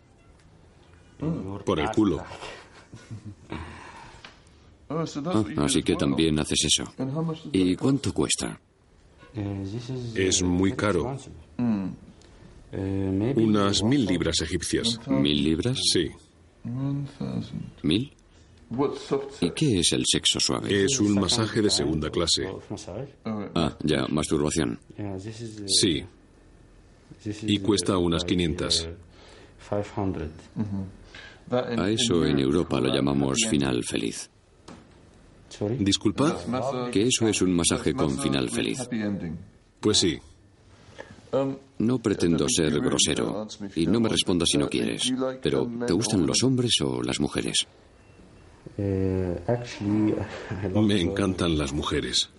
por 1.64 1.80
el 1.80 1.90
culo. 1.90 2.22
Ah, 4.88 5.04
así 5.64 5.82
que 5.82 5.96
también 5.96 6.38
haces 6.38 6.64
eso. 6.66 6.84
¿Y 7.50 7.74
cuánto 7.74 8.14
cuesta? 8.14 8.60
Es 10.14 10.42
muy 10.44 10.72
caro. 10.74 11.18
Unas 12.72 13.82
mil 13.82 14.06
libras 14.06 14.40
egipcias. 14.42 15.00
¿Mil 15.08 15.42
libras? 15.42 15.80
Sí. 15.92 16.08
¿Mil? 17.82 18.12
¿Y 19.40 19.50
qué 19.50 19.78
es 19.80 19.92
el 19.92 20.02
sexo 20.04 20.40
suave? 20.40 20.84
Es 20.84 20.98
un 20.98 21.14
masaje 21.14 21.62
de 21.62 21.70
segunda 21.70 22.10
clase. 22.10 22.48
Ah, 23.54 23.76
ya, 23.82 24.06
masturbación. 24.08 24.78
Sí. 25.66 26.04
Y 27.42 27.58
cuesta 27.60 27.96
unas 27.96 28.24
500. 28.24 28.88
A 31.50 31.90
eso 31.90 32.24
en 32.24 32.38
Europa 32.40 32.80
lo 32.80 32.92
llamamos 32.92 33.38
final 33.48 33.84
feliz. 33.84 34.28
¿Disculpa? 35.78 36.36
Que 36.90 37.06
eso 37.06 37.28
es 37.28 37.40
un 37.40 37.54
masaje 37.54 37.94
con 37.94 38.18
final 38.18 38.50
feliz. 38.50 38.80
Pues 39.80 39.98
sí. 39.98 40.18
No 41.78 41.98
pretendo 41.98 42.48
ser 42.48 42.80
grosero 42.80 43.46
y 43.74 43.86
no 43.86 44.00
me 44.00 44.08
respondas 44.08 44.48
si 44.50 44.58
no 44.58 44.68
quieres, 44.68 45.12
pero 45.42 45.70
¿te 45.86 45.92
gustan 45.92 46.26
los 46.26 46.42
hombres 46.42 46.72
o 46.82 47.02
las 47.02 47.20
mujeres? 47.20 47.66
Me 50.74 51.00
encantan 51.00 51.56
las 51.56 51.72
mujeres. 51.72 52.30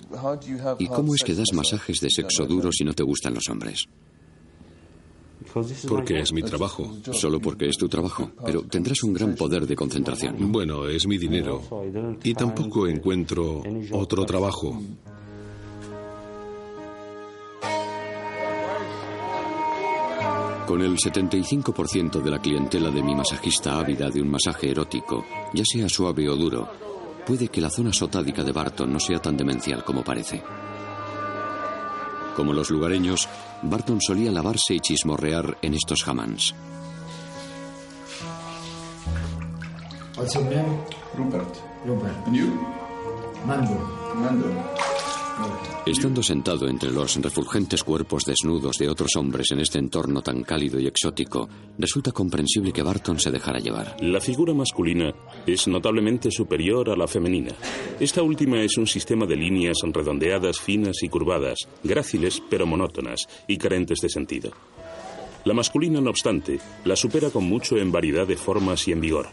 ¿Y 0.80 0.88
cómo 0.88 1.16
es 1.16 1.24
que 1.24 1.34
das 1.34 1.54
masajes 1.54 2.00
de 2.00 2.10
sexo 2.10 2.46
duro 2.46 2.72
si 2.72 2.84
no 2.84 2.94
te 2.94 3.04
gustan 3.04 3.34
los 3.34 3.48
hombres? 3.50 3.88
Porque 5.88 6.20
es 6.20 6.34
mi 6.34 6.44
trabajo. 6.44 6.92
Solo 7.12 7.40
porque 7.40 7.68
es 7.68 7.78
tu 7.78 7.88
trabajo. 7.88 8.32
Pero 8.46 8.64
tendrás 8.64 9.04
un 9.04 9.14
gran 9.14 9.36
poder 9.36 9.66
de 9.66 9.76
concentración. 9.76 10.52
Bueno, 10.52 10.88
es 10.88 11.08
mi 11.08 11.18
dinero. 11.18 11.62
Y 12.24 12.34
tampoco 12.34 12.88
encuentro 12.88 13.64
otro 13.94 14.26
trabajo. 14.26 14.80
Con 20.68 20.82
el 20.82 20.97
75% 20.97 22.22
de 22.22 22.30
la 22.30 22.39
clientela 22.39 22.91
de 22.91 23.01
mi 23.01 23.15
masajista 23.15 23.80
ávida 23.80 24.09
de 24.09 24.22
un 24.22 24.30
masaje 24.30 24.70
erótico, 24.70 25.24
ya 25.53 25.63
sea 25.63 25.88
suave 25.88 26.30
o 26.30 26.36
duro, 26.36 26.68
puede 27.26 27.47
que 27.47 27.61
la 27.61 27.70
zona 27.70 27.93
sotádica 27.93 28.43
de 28.43 28.51
Barton 28.51 28.91
no 28.91 28.99
sea 28.99 29.20
tan 29.20 29.38
demencial 29.38 29.86
como 29.86 30.03
parece. 30.03 30.43
Como 32.36 32.51
los 32.51 32.70
lugareños, 32.70 33.30
Barton 33.61 34.01
solía 34.01 34.30
lavarse 34.30 34.76
y 34.76 34.82
chismorrear 34.82 35.57
en 35.61 35.74
estos 35.74 36.05
hamans. 36.05 36.53
What's 40.18 40.34
your 40.34 40.43
name? 40.45 40.84
Rupert. 41.15 41.55
Rupert. 41.86 42.28
And 42.28 42.36
you? 42.36 42.51
Mando. 43.45 43.78
Mando. 44.15 44.97
Estando 45.86 46.22
sentado 46.22 46.68
entre 46.68 46.92
los 46.92 47.16
refulgentes 47.22 47.84
cuerpos 47.84 48.24
desnudos 48.26 48.78
de 48.78 48.90
otros 48.90 49.16
hombres 49.16 49.52
en 49.52 49.60
este 49.60 49.80
entorno 49.80 50.22
tan 50.22 50.44
cálido 50.44 50.80
y 50.80 50.88
exótico, 50.88 51.48
resulta 51.78 52.12
comprensible 52.12 52.74
que 52.74 52.84
Barton 52.84 53.20
se 53.20 53.32
dejara 53.32 53.60
llevar. 53.60 53.96
La 54.02 54.20
figura 54.20 54.54
masculina 54.54 55.14
es 55.46 55.68
notablemente 55.68 56.30
superior 56.30 56.90
a 56.90 56.96
la 56.96 57.08
femenina. 57.08 57.54
Esta 58.00 58.22
última 58.22 58.62
es 58.62 58.78
un 58.78 58.88
sistema 58.88 59.26
de 59.26 59.38
líneas 59.38 59.78
redondeadas, 59.84 60.60
finas 60.60 61.04
y 61.04 61.10
curvadas, 61.10 61.60
gráciles 61.84 62.42
pero 62.50 62.66
monótonas 62.66 63.28
y 63.48 63.58
carentes 63.58 64.00
de 64.00 64.10
sentido. 64.10 64.52
La 65.46 65.54
masculina, 65.54 66.02
no 66.02 66.10
obstante, 66.10 66.60
la 66.84 66.98
supera 66.98 67.30
con 67.30 67.46
mucho 67.46 67.78
en 67.78 67.92
variedad 67.92 68.28
de 68.28 68.36
formas 68.36 68.86
y 68.88 68.92
en 68.92 69.00
vigor. 69.00 69.28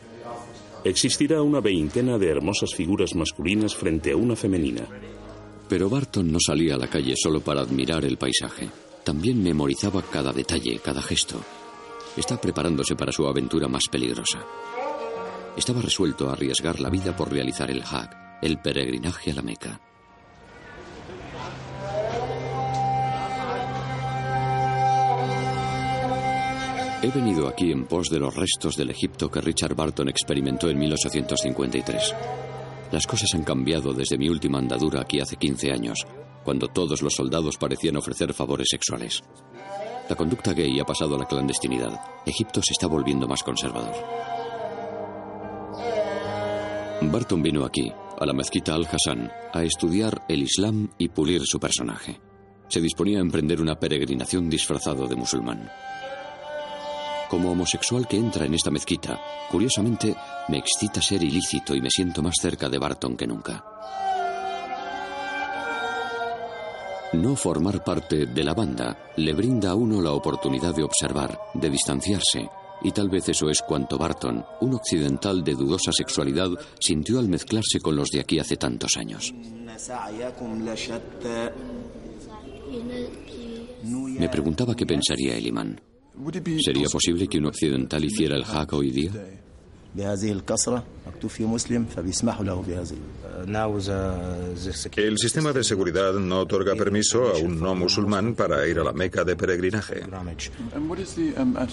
Existirá 0.85 1.43
una 1.43 1.61
veintena 1.61 2.19
de 2.19 2.29
hermosas 2.29 2.75
figuras 2.75 3.15
masculinas 3.15 3.75
frente 3.75 4.13
a 4.13 4.17
una 4.17 4.37
femenina. 4.37 4.87
Pero 5.69 5.89
Barton 5.89 6.31
no 6.31 6.39
salía 6.45 6.75
a 6.75 6.79
la 6.79 6.89
calle 6.89 7.15
solo 7.17 7.41
para 7.41 7.63
admirar 7.63 8.05
el 8.05 8.19
paisaje. 8.19 8.69
También 9.03 9.43
memorizaba 9.43 10.03
cada 10.03 10.33
detalle, 10.33 10.79
cada 10.79 11.03
gesto. 11.03 11.41
Está 12.17 12.41
preparándose 12.41 12.95
para 12.95 13.13
su 13.13 13.27
aventura 13.27 13.69
más 13.69 13.85
peligrosa. 13.91 14.45
Estaba 15.57 15.81
resuelto 15.81 16.29
a 16.29 16.33
arriesgar 16.33 16.81
la 16.81 16.91
vida 16.91 17.17
por 17.17 17.31
realizar 17.31 17.71
el 17.71 17.83
Hajj, 17.83 18.11
el 18.43 18.59
peregrinaje 18.59 19.31
a 19.31 19.35
la 19.35 19.43
Meca. 19.43 19.81
He 27.03 27.11
venido 27.11 27.49
aquí 27.49 27.71
en 27.71 27.85
pos 27.85 28.09
de 28.09 28.19
los 28.19 28.35
restos 28.35 28.77
del 28.77 28.89
Egipto 28.89 29.31
que 29.31 29.43
Richard 29.43 29.75
Barton 29.75 30.09
experimentó 30.09 30.71
en 30.71 30.79
1853. 30.79 32.15
Las 32.93 33.07
cosas 33.07 33.31
han 33.35 33.45
cambiado 33.45 33.93
desde 33.93 34.19
mi 34.19 34.29
última 34.29 34.59
andadura 34.59 35.01
aquí 35.01 35.21
hace 35.21 35.37
15 35.37 35.73
años, 35.73 35.99
cuando 36.45 36.69
todos 36.69 37.03
los 37.03 37.15
soldados 37.15 37.57
parecían 37.57 37.97
ofrecer 37.97 38.33
favores 38.35 38.69
sexuales. 38.71 39.23
La 40.09 40.17
conducta 40.17 40.53
gay 40.53 40.79
ha 40.79 40.85
pasado 40.85 41.17
a 41.17 41.19
la 41.19 41.27
clandestinidad. 41.27 41.99
Egipto 42.27 42.61
se 42.63 42.73
está 42.73 42.87
volviendo 42.87 43.27
más 43.27 43.43
conservador. 43.43 43.95
Barton 47.01 47.43
vino 47.43 47.65
aquí, 47.65 47.91
a 48.19 48.27
la 48.27 48.33
mezquita 48.33 48.75
Al-Hassan, 48.75 49.31
a 49.53 49.63
estudiar 49.63 50.25
el 50.29 50.43
Islam 50.43 50.91
y 50.99 51.09
pulir 51.09 51.43
su 51.45 51.59
personaje. 51.59 52.21
Se 52.69 52.81
disponía 52.81 53.19
a 53.19 53.23
emprender 53.23 53.61
una 53.61 53.79
peregrinación 53.79 54.49
disfrazado 54.49 55.07
de 55.07 55.17
musulmán. 55.17 55.71
Como 57.35 57.51
homosexual 57.51 58.07
que 58.07 58.17
entra 58.17 58.47
en 58.47 58.55
esta 58.55 58.71
mezquita, 58.71 59.21
curiosamente 59.51 60.15
me 60.47 60.59
excita 60.59 61.03
ser 61.03 61.21
ilícito 61.21 61.75
y 61.75 61.81
me 61.81 61.91
siento 61.91 62.23
más 62.23 62.37
cerca 62.41 62.69
de 62.69 62.79
Barton 62.79 63.17
que 63.17 63.27
nunca. 63.27 63.65
No 67.15 67.35
formar 67.35 67.83
parte 67.83 68.27
de 68.27 68.45
la 68.45 68.55
banda 68.55 68.97
le 69.17 69.33
brinda 69.33 69.73
a 69.73 69.75
uno 69.75 70.01
la 70.01 70.13
oportunidad 70.13 70.77
de 70.77 70.85
observar, 70.85 71.37
de 71.55 71.71
distanciarse, 71.71 72.49
y 72.83 72.93
tal 72.93 73.09
vez 73.09 73.29
eso 73.29 73.51
es 73.51 73.63
cuanto 73.67 73.99
Barton, 73.99 74.45
un 74.61 74.75
occidental 74.75 75.43
de 75.43 75.55
dudosa 75.55 75.91
sexualidad, 75.91 76.51
sintió 76.79 77.19
al 77.19 77.29
mezclarse 77.29 77.81
con 77.81 77.97
los 77.97 78.11
de 78.11 78.21
aquí 78.21 78.39
hace 78.39 78.57
tantos 78.57 78.97
años. 78.97 79.35
Me 84.21 84.29
preguntaba 84.29 84.77
qué 84.77 84.87
pensaría 84.87 85.37
el 85.37 85.49
imán. 85.49 85.81
¿Sería 86.65 86.87
posible 86.89 87.27
que 87.27 87.39
un 87.39 87.47
occidental 87.47 88.05
hiciera 88.05 88.37
el 88.37 88.45
Hajj 88.45 88.75
hoy 88.75 88.91
día? 88.91 89.11
El 94.97 95.19
sistema 95.19 95.53
de 95.53 95.65
seguridad 95.65 96.15
no 96.15 96.41
otorga 96.41 96.75
permiso 96.75 97.29
a 97.29 97.39
un 97.39 97.61
no 97.61 97.75
musulmán 97.75 98.35
para 98.35 98.67
ir 98.67 98.79
a 98.79 98.85
la 98.85 98.93
Meca 98.93 99.25
de 99.25 99.37
peregrinaje. 99.37 100.03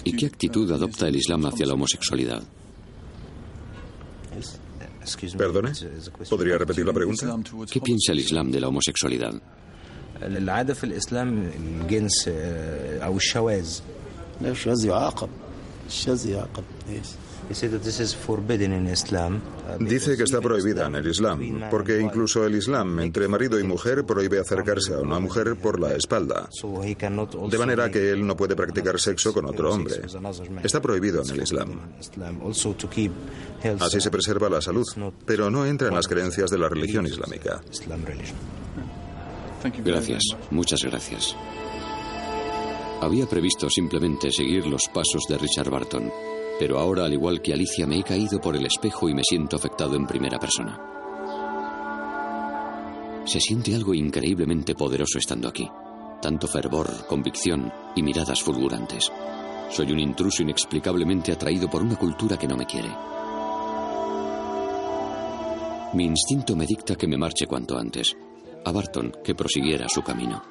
¿Y 0.04 0.16
qué 0.16 0.26
actitud 0.28 0.72
adopta 0.72 1.08
el 1.08 1.16
Islam 1.16 1.46
hacia 1.46 1.66
la 1.66 1.74
homosexualidad? 1.74 2.44
¿Perdone? 5.38 5.72
¿Podría 6.30 6.58
repetir 6.58 6.86
la 6.86 6.94
pregunta? 6.94 7.36
¿Qué 7.72 7.82
piensa 7.82 8.12
el 8.12 8.20
Islam 8.20 8.52
de 8.52 8.60
la 8.60 8.68
homosexualidad? 8.68 9.34
Dice 19.80 20.16
que 20.16 20.24
está 20.24 20.40
prohibida 20.40 20.88
en 20.88 20.96
el 20.96 21.08
Islam, 21.08 21.40
porque 21.70 22.00
incluso 22.00 22.46
el 22.46 22.56
Islam 22.56 23.00
entre 23.02 23.28
marido 23.28 23.60
y 23.60 23.64
mujer 23.64 24.06
prohíbe 24.06 24.40
acercarse 24.40 24.94
a 24.94 25.00
una 25.00 25.20
mujer 25.20 25.58
por 25.58 25.78
la 25.80 25.94
espalda, 25.94 26.48
de 27.50 27.58
manera 27.58 27.90
que 27.92 28.12
él 28.12 28.26
no 28.26 28.38
puede 28.38 28.56
practicar 28.56 28.98
sexo 29.00 29.34
con 29.34 29.46
otro 29.46 29.74
hombre. 29.74 29.96
Está 30.64 30.82
prohibido 30.82 31.24
en 31.24 31.30
el 31.32 31.42
Islam. 31.42 31.80
Así 33.80 34.00
se 34.00 34.10
preserva 34.12 34.50
la 34.50 34.62
salud, 34.62 34.86
pero 35.26 35.50
no 35.50 35.66
entra 35.66 35.90
en 35.90 35.96
las 35.96 36.08
creencias 36.08 36.50
de 36.52 36.58
la 36.58 36.70
religión 36.70 37.06
islámica. 37.06 37.62
Gracias, 39.84 40.22
muchas 40.52 40.82
gracias. 40.84 41.36
Había 43.02 43.26
previsto 43.26 43.68
simplemente 43.68 44.32
seguir 44.32 44.68
los 44.68 44.84
pasos 44.94 45.24
de 45.28 45.36
Richard 45.40 45.72
Barton, 45.72 46.12
pero 46.60 46.78
ahora, 46.78 47.06
al 47.06 47.14
igual 47.14 47.42
que 47.42 47.52
Alicia, 47.52 47.88
me 47.88 47.98
he 47.98 48.04
caído 48.04 48.40
por 48.40 48.56
el 48.56 48.64
espejo 48.68 49.10
y 49.10 49.16
me 49.16 49.24
siento 49.24 49.56
afectado 49.56 49.96
en 49.96 50.06
primera 50.06 50.38
persona. 50.38 50.80
Se 53.26 53.40
siente 53.40 53.74
algo 53.74 53.96
increíblemente 53.96 54.76
poderoso 54.76 55.18
estando 55.18 55.48
aquí. 55.48 55.68
Tanto 56.22 56.48
fervor, 56.48 57.08
convicción 57.08 57.74
y 57.96 58.04
miradas 58.04 58.44
fulgurantes. 58.44 59.12
Soy 59.72 59.92
un 59.92 60.00
intruso 60.00 60.44
inexplicablemente 60.44 61.32
atraído 61.32 61.68
por 61.72 61.82
una 61.82 61.96
cultura 61.96 62.38
que 62.38 62.48
no 62.48 62.56
me 62.56 62.68
quiere. 62.68 62.90
Mi 65.94 66.06
instinto 66.06 66.56
me 66.56 66.68
dicta 66.68 66.96
que 66.96 67.08
me 67.08 67.18
marche 67.18 67.48
cuanto 67.48 67.80
antes. 67.80 68.16
A 68.64 68.72
Barton 68.72 69.12
que 69.24 69.34
prosiguiera 69.34 69.90
su 69.90 70.04
camino. 70.04 70.44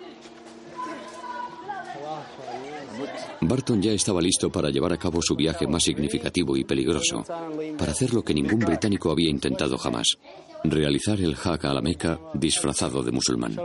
Barton 3.43 3.81
ya 3.81 3.93
estaba 3.93 4.21
listo 4.21 4.51
para 4.51 4.71
llevar 4.71 4.93
a 4.93 4.99
cabo 4.99 5.21
su 5.23 5.35
viaje 5.35 5.67
más 5.67 5.83
significativo 5.83 6.57
y 6.57 6.65
peligroso, 6.65 7.25
para 7.79 7.93
hacer 7.93 8.13
lo 8.13 8.23
que 8.23 8.35
ningún 8.35 8.61
británico 8.61 9.11
había 9.11 9.31
intentado 9.31 9.79
jamás, 9.79 10.19
realizar 10.65 11.21
el 11.21 11.35
Hajj 11.35 11.65
a 11.65 11.75
la 11.75 11.81
Meca 11.81 12.21
disfrazado 12.35 13.03
de 13.03 13.13
musulmán. 13.13 13.57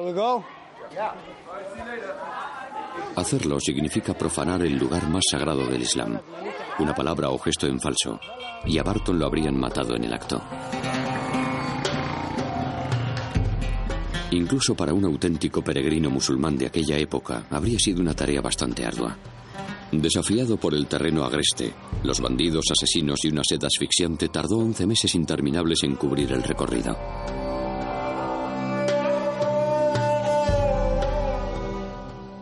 Hacerlo 3.16 3.60
significa 3.60 4.14
profanar 4.14 4.62
el 4.62 4.78
lugar 4.78 5.10
más 5.10 5.24
sagrado 5.30 5.66
del 5.68 5.82
Islam, 5.82 6.20
una 6.80 6.96
palabra 6.96 7.30
o 7.30 7.38
gesto 7.38 7.68
en 7.68 7.80
falso, 7.80 8.20
y 8.66 8.78
a 8.78 8.84
Barton 8.84 9.20
lo 9.20 9.26
habrían 9.26 9.58
matado 9.58 9.96
en 9.96 10.06
el 10.06 10.14
acto. 10.14 10.42
Incluso 14.32 14.76
para 14.76 14.94
un 14.94 15.06
auténtico 15.06 15.62
peregrino 15.62 16.10
musulmán 16.10 16.58
de 16.58 16.66
aquella 16.66 16.98
época, 16.98 17.46
habría 17.50 17.80
sido 17.80 18.02
una 18.02 18.14
tarea 18.14 18.42
bastante 18.42 18.86
ardua. 18.86 19.18
Desafiado 19.92 20.58
por 20.58 20.74
el 20.74 20.88
terreno 20.88 21.24
agreste, 21.24 21.74
los 22.04 22.20
bandidos, 22.20 22.66
asesinos 22.72 23.24
y 23.24 23.30
una 23.30 23.44
sed 23.48 23.64
asfixiante, 23.64 24.30
tardó 24.30 24.58
11 24.58 24.88
meses 24.88 25.16
interminables 25.16 25.84
en 25.84 25.96
cubrir 25.96 26.32
el 26.32 26.44
recorrido. 26.44 26.98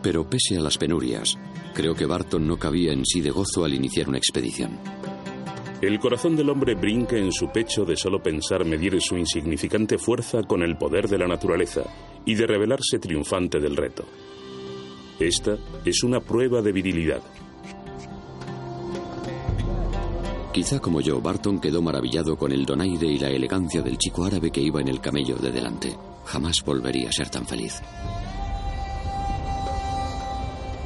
Pero 0.02 0.28
pese 0.28 0.58
a 0.58 0.60
las 0.60 0.76
penurias, 0.76 1.38
creo 1.74 1.94
que 1.94 2.06
Barton 2.06 2.46
no 2.46 2.58
cabía 2.58 2.92
en 2.92 3.06
sí 3.06 3.20
de 3.20 3.30
gozo 3.30 3.64
al 3.64 3.72
iniciar 3.72 4.08
una 4.08 4.18
expedición. 4.18 4.78
El 5.80 5.98
corazón 5.98 6.36
del 6.36 6.48
hombre 6.48 6.74
brinca 6.74 7.16
en 7.16 7.30
su 7.32 7.48
pecho 7.48 7.84
de 7.84 7.96
solo 7.96 8.22
pensar 8.22 8.64
medir 8.64 9.00
su 9.00 9.16
insignificante 9.16 9.98
fuerza 9.98 10.42
con 10.42 10.62
el 10.62 10.76
poder 10.76 11.08
de 11.08 11.18
la 11.18 11.26
naturaleza 11.26 11.82
y 12.24 12.34
de 12.34 12.46
revelarse 12.46 12.98
triunfante 12.98 13.60
del 13.60 13.76
reto. 13.76 14.04
Esta 15.18 15.56
es 15.84 16.02
una 16.02 16.20
prueba 16.20 16.60
de 16.60 16.72
virilidad. 16.72 17.22
Quizá 20.52 20.78
como 20.78 21.00
yo, 21.00 21.20
Barton 21.20 21.60
quedó 21.60 21.82
maravillado 21.82 22.36
con 22.36 22.52
el 22.52 22.64
donaire 22.64 23.08
y 23.08 23.18
la 23.18 23.28
elegancia 23.28 23.82
del 23.82 23.98
chico 23.98 24.24
árabe 24.24 24.50
que 24.50 24.60
iba 24.60 24.80
en 24.80 24.88
el 24.88 25.00
camello 25.00 25.36
de 25.36 25.50
delante. 25.50 25.96
Jamás 26.24 26.62
volvería 26.64 27.08
a 27.08 27.12
ser 27.12 27.28
tan 27.28 27.44
feliz. 27.46 27.80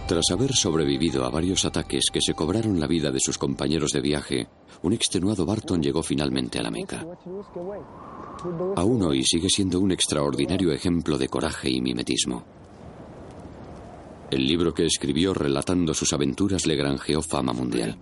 Tras 0.06 0.24
haber 0.32 0.54
sobrevivido 0.54 1.26
a 1.26 1.30
varios 1.30 1.66
ataques 1.66 2.06
que 2.10 2.22
se 2.22 2.32
cobraron 2.32 2.80
la 2.80 2.86
vida 2.86 3.10
de 3.10 3.20
sus 3.20 3.36
compañeros 3.36 3.92
de 3.92 4.00
viaje, 4.00 4.48
un 4.80 4.94
extenuado 4.94 5.44
Barton 5.44 5.82
llegó 5.82 6.02
finalmente 6.02 6.58
a 6.58 6.62
la 6.62 6.70
Meca. 6.70 7.04
Aún 8.76 9.02
hoy 9.02 9.22
sigue 9.24 9.50
siendo 9.50 9.80
un 9.80 9.92
extraordinario 9.92 10.72
ejemplo 10.72 11.18
de 11.18 11.28
coraje 11.28 11.68
y 11.68 11.82
mimetismo. 11.82 12.57
El 14.30 14.46
libro 14.46 14.74
que 14.74 14.84
escribió 14.84 15.32
relatando 15.32 15.94
sus 15.94 16.12
aventuras 16.12 16.66
le 16.66 16.76
granjeó 16.76 17.22
fama 17.22 17.52
mundial. 17.52 17.98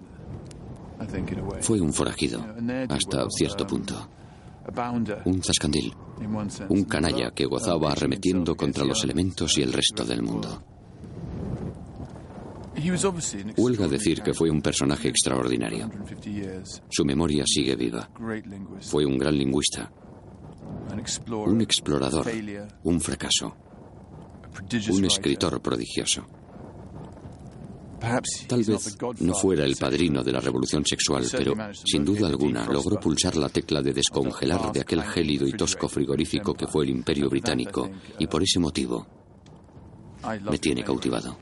Fue 1.61 1.81
un 1.81 1.93
forajido, 1.93 2.45
hasta 2.89 3.27
cierto 3.31 3.67
punto. 3.67 4.09
Un 5.25 5.43
zascandil, 5.43 5.95
un 6.69 6.85
canalla 6.85 7.31
que 7.31 7.45
gozaba 7.45 7.93
arremetiendo 7.93 8.57
contra 8.57 8.85
los 8.85 9.05
elementos 9.05 9.57
y 9.59 9.63
el 9.63 9.73
resto 9.73 10.05
del 10.05 10.23
mundo. 10.23 10.65
Huelga 13.57 13.89
decir 13.89 14.23
que 14.23 14.35
fue 14.35 14.51
un 14.51 14.61
personaje 14.61 15.09
extraordinario. 15.09 15.91
Su 16.91 17.05
memoria 17.05 17.45
sigue 17.47 17.77
viva. 17.77 18.11
Fue 18.81 19.07
un 19.07 19.17
gran 19.17 19.37
lingüista, 19.37 19.91
un 21.31 21.61
explorador, 21.61 22.27
un 22.85 23.01
fracaso, 23.01 23.57
un 24.91 25.05
escritor 25.05 25.61
prodigioso. 25.61 26.27
Tal 28.47 28.63
vez 28.63 28.99
no 29.21 29.35
fuera 29.35 29.65
el 29.65 29.77
padrino 29.77 30.23
de 30.23 30.33
la 30.33 30.41
revolución 30.41 30.85
sexual, 30.85 31.27
pero 31.33 31.55
sin 31.85 32.05
duda 32.05 32.29
alguna 32.29 32.67
logró 32.67 33.01
pulsar 33.01 33.37
la 33.37 33.49
tecla 33.49 33.83
de 33.83 33.93
descongelar 33.93 34.73
de 34.73 34.81
aquel 34.81 35.03
gélido 35.03 35.47
y 35.47 35.53
tosco 35.53 35.89
frigorífico 35.89 36.55
que 36.55 36.67
fue 36.67 36.85
el 36.85 36.91
imperio 36.91 37.29
británico, 37.29 37.91
y 38.19 38.27
por 38.27 38.43
ese 38.43 38.59
motivo 38.59 39.07
me 40.51 40.59
tiene 40.59 40.85
cautivado. 40.85 41.37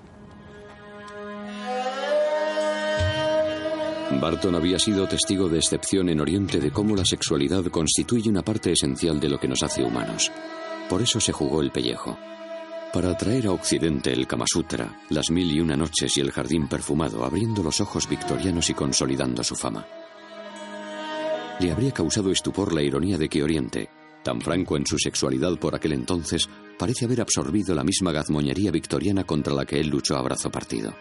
Barton 4.20 4.54
había 4.54 4.78
sido 4.78 5.08
testigo 5.08 5.48
de 5.48 5.58
excepción 5.58 6.08
en 6.08 6.20
Oriente 6.20 6.60
de 6.60 6.70
cómo 6.70 6.94
la 6.94 7.04
sexualidad 7.04 7.64
constituye 7.66 8.30
una 8.30 8.42
parte 8.42 8.72
esencial 8.72 9.18
de 9.18 9.28
lo 9.28 9.38
que 9.38 9.48
nos 9.48 9.62
hace 9.62 9.82
humanos. 9.82 10.30
Por 10.88 11.02
eso 11.02 11.20
se 11.20 11.32
jugó 11.32 11.60
el 11.62 11.72
pellejo. 11.72 12.16
Para 12.94 13.16
traer 13.16 13.48
a 13.48 13.50
Occidente 13.50 14.12
el 14.12 14.24
Kama 14.24 14.44
Sutra, 14.46 15.00
las 15.10 15.28
mil 15.28 15.50
y 15.50 15.58
una 15.58 15.76
noches 15.76 16.16
y 16.16 16.20
el 16.20 16.30
jardín 16.30 16.68
perfumado, 16.68 17.24
abriendo 17.24 17.60
los 17.60 17.80
ojos 17.80 18.08
victorianos 18.08 18.70
y 18.70 18.74
consolidando 18.74 19.42
su 19.42 19.56
fama. 19.56 19.84
Le 21.58 21.72
habría 21.72 21.90
causado 21.90 22.30
estupor 22.30 22.72
la 22.72 22.82
ironía 22.82 23.18
de 23.18 23.28
que 23.28 23.42
Oriente, 23.42 23.88
tan 24.22 24.40
franco 24.40 24.76
en 24.76 24.86
su 24.86 24.96
sexualidad 24.96 25.58
por 25.58 25.74
aquel 25.74 25.94
entonces, 25.94 26.48
parece 26.78 27.06
haber 27.06 27.20
absorbido 27.20 27.74
la 27.74 27.82
misma 27.82 28.12
gazmoñería 28.12 28.70
victoriana 28.70 29.24
contra 29.24 29.52
la 29.52 29.66
que 29.66 29.80
él 29.80 29.88
luchó 29.88 30.14
a 30.14 30.22
brazo 30.22 30.52
partido. 30.52 30.94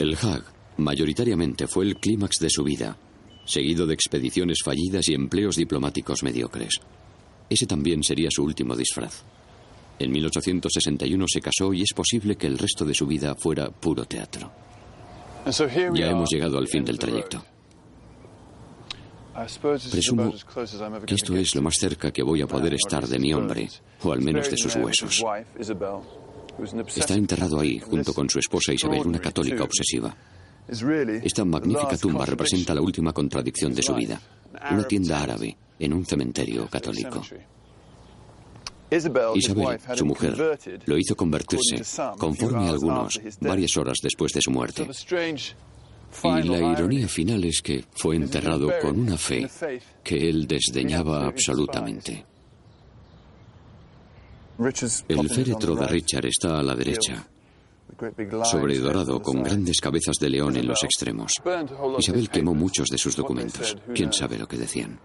El 0.00 0.16
Hag 0.16 0.42
mayoritariamente 0.78 1.68
fue 1.68 1.84
el 1.84 1.94
clímax 2.00 2.40
de 2.40 2.50
su 2.50 2.64
vida, 2.64 2.96
seguido 3.50 3.86
de 3.86 3.94
expediciones 3.94 4.58
fallidas 4.64 5.08
y 5.08 5.14
empleos 5.14 5.56
diplomáticos 5.56 6.22
mediocres. 6.22 6.80
Ese 7.48 7.66
también 7.66 8.02
sería 8.02 8.28
su 8.30 8.44
último 8.44 8.76
disfraz. 8.76 9.24
En 9.98 10.12
1861 10.12 11.26
se 11.28 11.40
casó 11.40 11.74
y 11.74 11.82
es 11.82 11.92
posible 11.92 12.36
que 12.36 12.46
el 12.46 12.56
resto 12.56 12.84
de 12.84 12.94
su 12.94 13.06
vida 13.06 13.34
fuera 13.34 13.70
puro 13.70 14.04
teatro. 14.04 14.50
Ya 15.94 16.10
hemos 16.10 16.30
llegado 16.30 16.58
al 16.58 16.68
fin 16.68 16.84
del 16.84 16.98
trayecto. 16.98 17.44
Presumo 19.90 20.34
que 21.06 21.14
esto 21.14 21.36
es 21.36 21.54
lo 21.54 21.62
más 21.62 21.76
cerca 21.76 22.10
que 22.10 22.22
voy 22.22 22.42
a 22.42 22.46
poder 22.46 22.74
estar 22.74 23.06
de 23.06 23.18
mi 23.18 23.32
hombre, 23.32 23.68
o 24.02 24.12
al 24.12 24.20
menos 24.20 24.50
de 24.50 24.56
sus 24.56 24.76
huesos. 24.76 25.22
Está 26.94 27.14
enterrado 27.14 27.60
ahí 27.60 27.78
junto 27.78 28.12
con 28.12 28.28
su 28.28 28.38
esposa 28.38 28.72
Isabel, 28.72 29.06
una 29.06 29.18
católica 29.18 29.64
obsesiva. 29.64 30.14
Esta 30.68 31.44
magnífica 31.44 31.96
tumba 31.96 32.24
representa 32.24 32.74
la 32.74 32.80
última 32.80 33.12
contradicción 33.12 33.74
de 33.74 33.82
su 33.82 33.94
vida, 33.94 34.20
una 34.70 34.84
tienda 34.84 35.22
árabe 35.22 35.56
en 35.78 35.92
un 35.92 36.04
cementerio 36.04 36.68
católico. 36.68 37.22
Isabel, 38.90 39.78
su 39.94 40.04
mujer, 40.04 40.58
lo 40.84 40.98
hizo 40.98 41.14
convertirse, 41.14 41.82
conforme 42.18 42.66
a 42.66 42.70
algunos, 42.70 43.20
varias 43.40 43.76
horas 43.76 43.98
después 44.02 44.32
de 44.32 44.42
su 44.42 44.50
muerte. 44.50 44.88
Y 46.24 46.42
la 46.42 46.72
ironía 46.72 47.06
final 47.06 47.44
es 47.44 47.62
que 47.62 47.84
fue 47.92 48.16
enterrado 48.16 48.68
con 48.82 48.98
una 48.98 49.16
fe 49.16 49.48
que 50.02 50.28
él 50.28 50.46
desdeñaba 50.46 51.24
absolutamente. 51.26 52.26
El 55.08 55.30
féretro 55.30 55.74
de 55.76 55.86
Richard 55.86 56.26
está 56.26 56.58
a 56.58 56.62
la 56.62 56.74
derecha, 56.74 57.26
sobre 58.44 58.78
dorado 58.78 59.20
con 59.20 59.42
grandes 59.42 59.80
cabezas 59.80 60.16
de 60.18 60.30
león 60.30 60.56
en 60.56 60.66
los 60.66 60.82
extremos. 60.82 61.32
Isabel 61.98 62.28
quemó 62.30 62.54
muchos 62.54 62.88
de 62.88 62.98
sus 62.98 63.16
documentos. 63.16 63.76
¿Quién 63.94 64.12
sabe 64.12 64.38
lo 64.38 64.46
que 64.46 64.56
decían? 64.56 64.98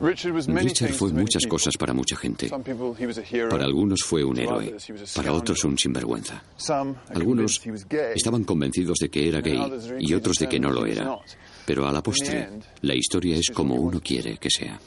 Richard 0.00 0.92
fue 0.92 1.12
muchas 1.12 1.46
cosas 1.46 1.76
para 1.76 1.92
mucha 1.92 2.16
gente. 2.16 2.50
Para 3.48 3.64
algunos 3.64 4.02
fue 4.02 4.24
un 4.24 4.38
héroe, 4.38 4.76
para 5.14 5.32
otros 5.32 5.64
un 5.64 5.78
sinvergüenza. 5.78 6.42
Algunos 7.14 7.60
estaban 8.14 8.44
convencidos 8.44 8.98
de 8.98 9.08
que 9.08 9.28
era 9.28 9.40
gay 9.40 9.60
y 10.00 10.14
otros 10.14 10.36
de 10.38 10.48
que 10.48 10.58
no 10.58 10.70
lo 10.70 10.84
era. 10.84 11.16
Pero 11.64 11.86
a 11.86 11.92
la 11.92 12.02
postre, 12.02 12.48
la 12.82 12.94
historia 12.94 13.36
es 13.36 13.50
como 13.50 13.76
uno 13.76 14.00
quiere 14.00 14.36
que 14.36 14.50
sea. 14.50 14.78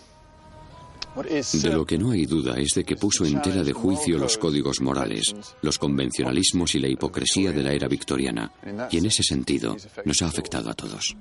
De 1.24 1.70
lo 1.74 1.86
que 1.86 1.98
no 1.98 2.12
hay 2.12 2.26
duda 2.26 2.60
es 2.60 2.74
de 2.76 2.84
que 2.84 2.96
puso 2.96 3.26
en 3.26 3.42
tela 3.42 3.64
de 3.64 3.74
juicio 3.74 4.18
los 4.18 4.38
códigos 4.38 4.82
morales, 4.82 5.36
los 5.62 5.80
convencionalismos 5.80 6.76
y 6.76 6.80
la 6.80 6.90
hipocresía 6.90 7.52
de 7.52 7.64
la 7.64 7.74
era 7.74 7.88
victoriana, 7.88 8.52
y 8.92 8.98
en 8.98 9.06
ese 9.06 9.24
sentido 9.24 9.76
nos 10.06 10.22
ha 10.22 10.28
afectado 10.28 10.70
a 10.70 10.74
todos. 10.74 11.16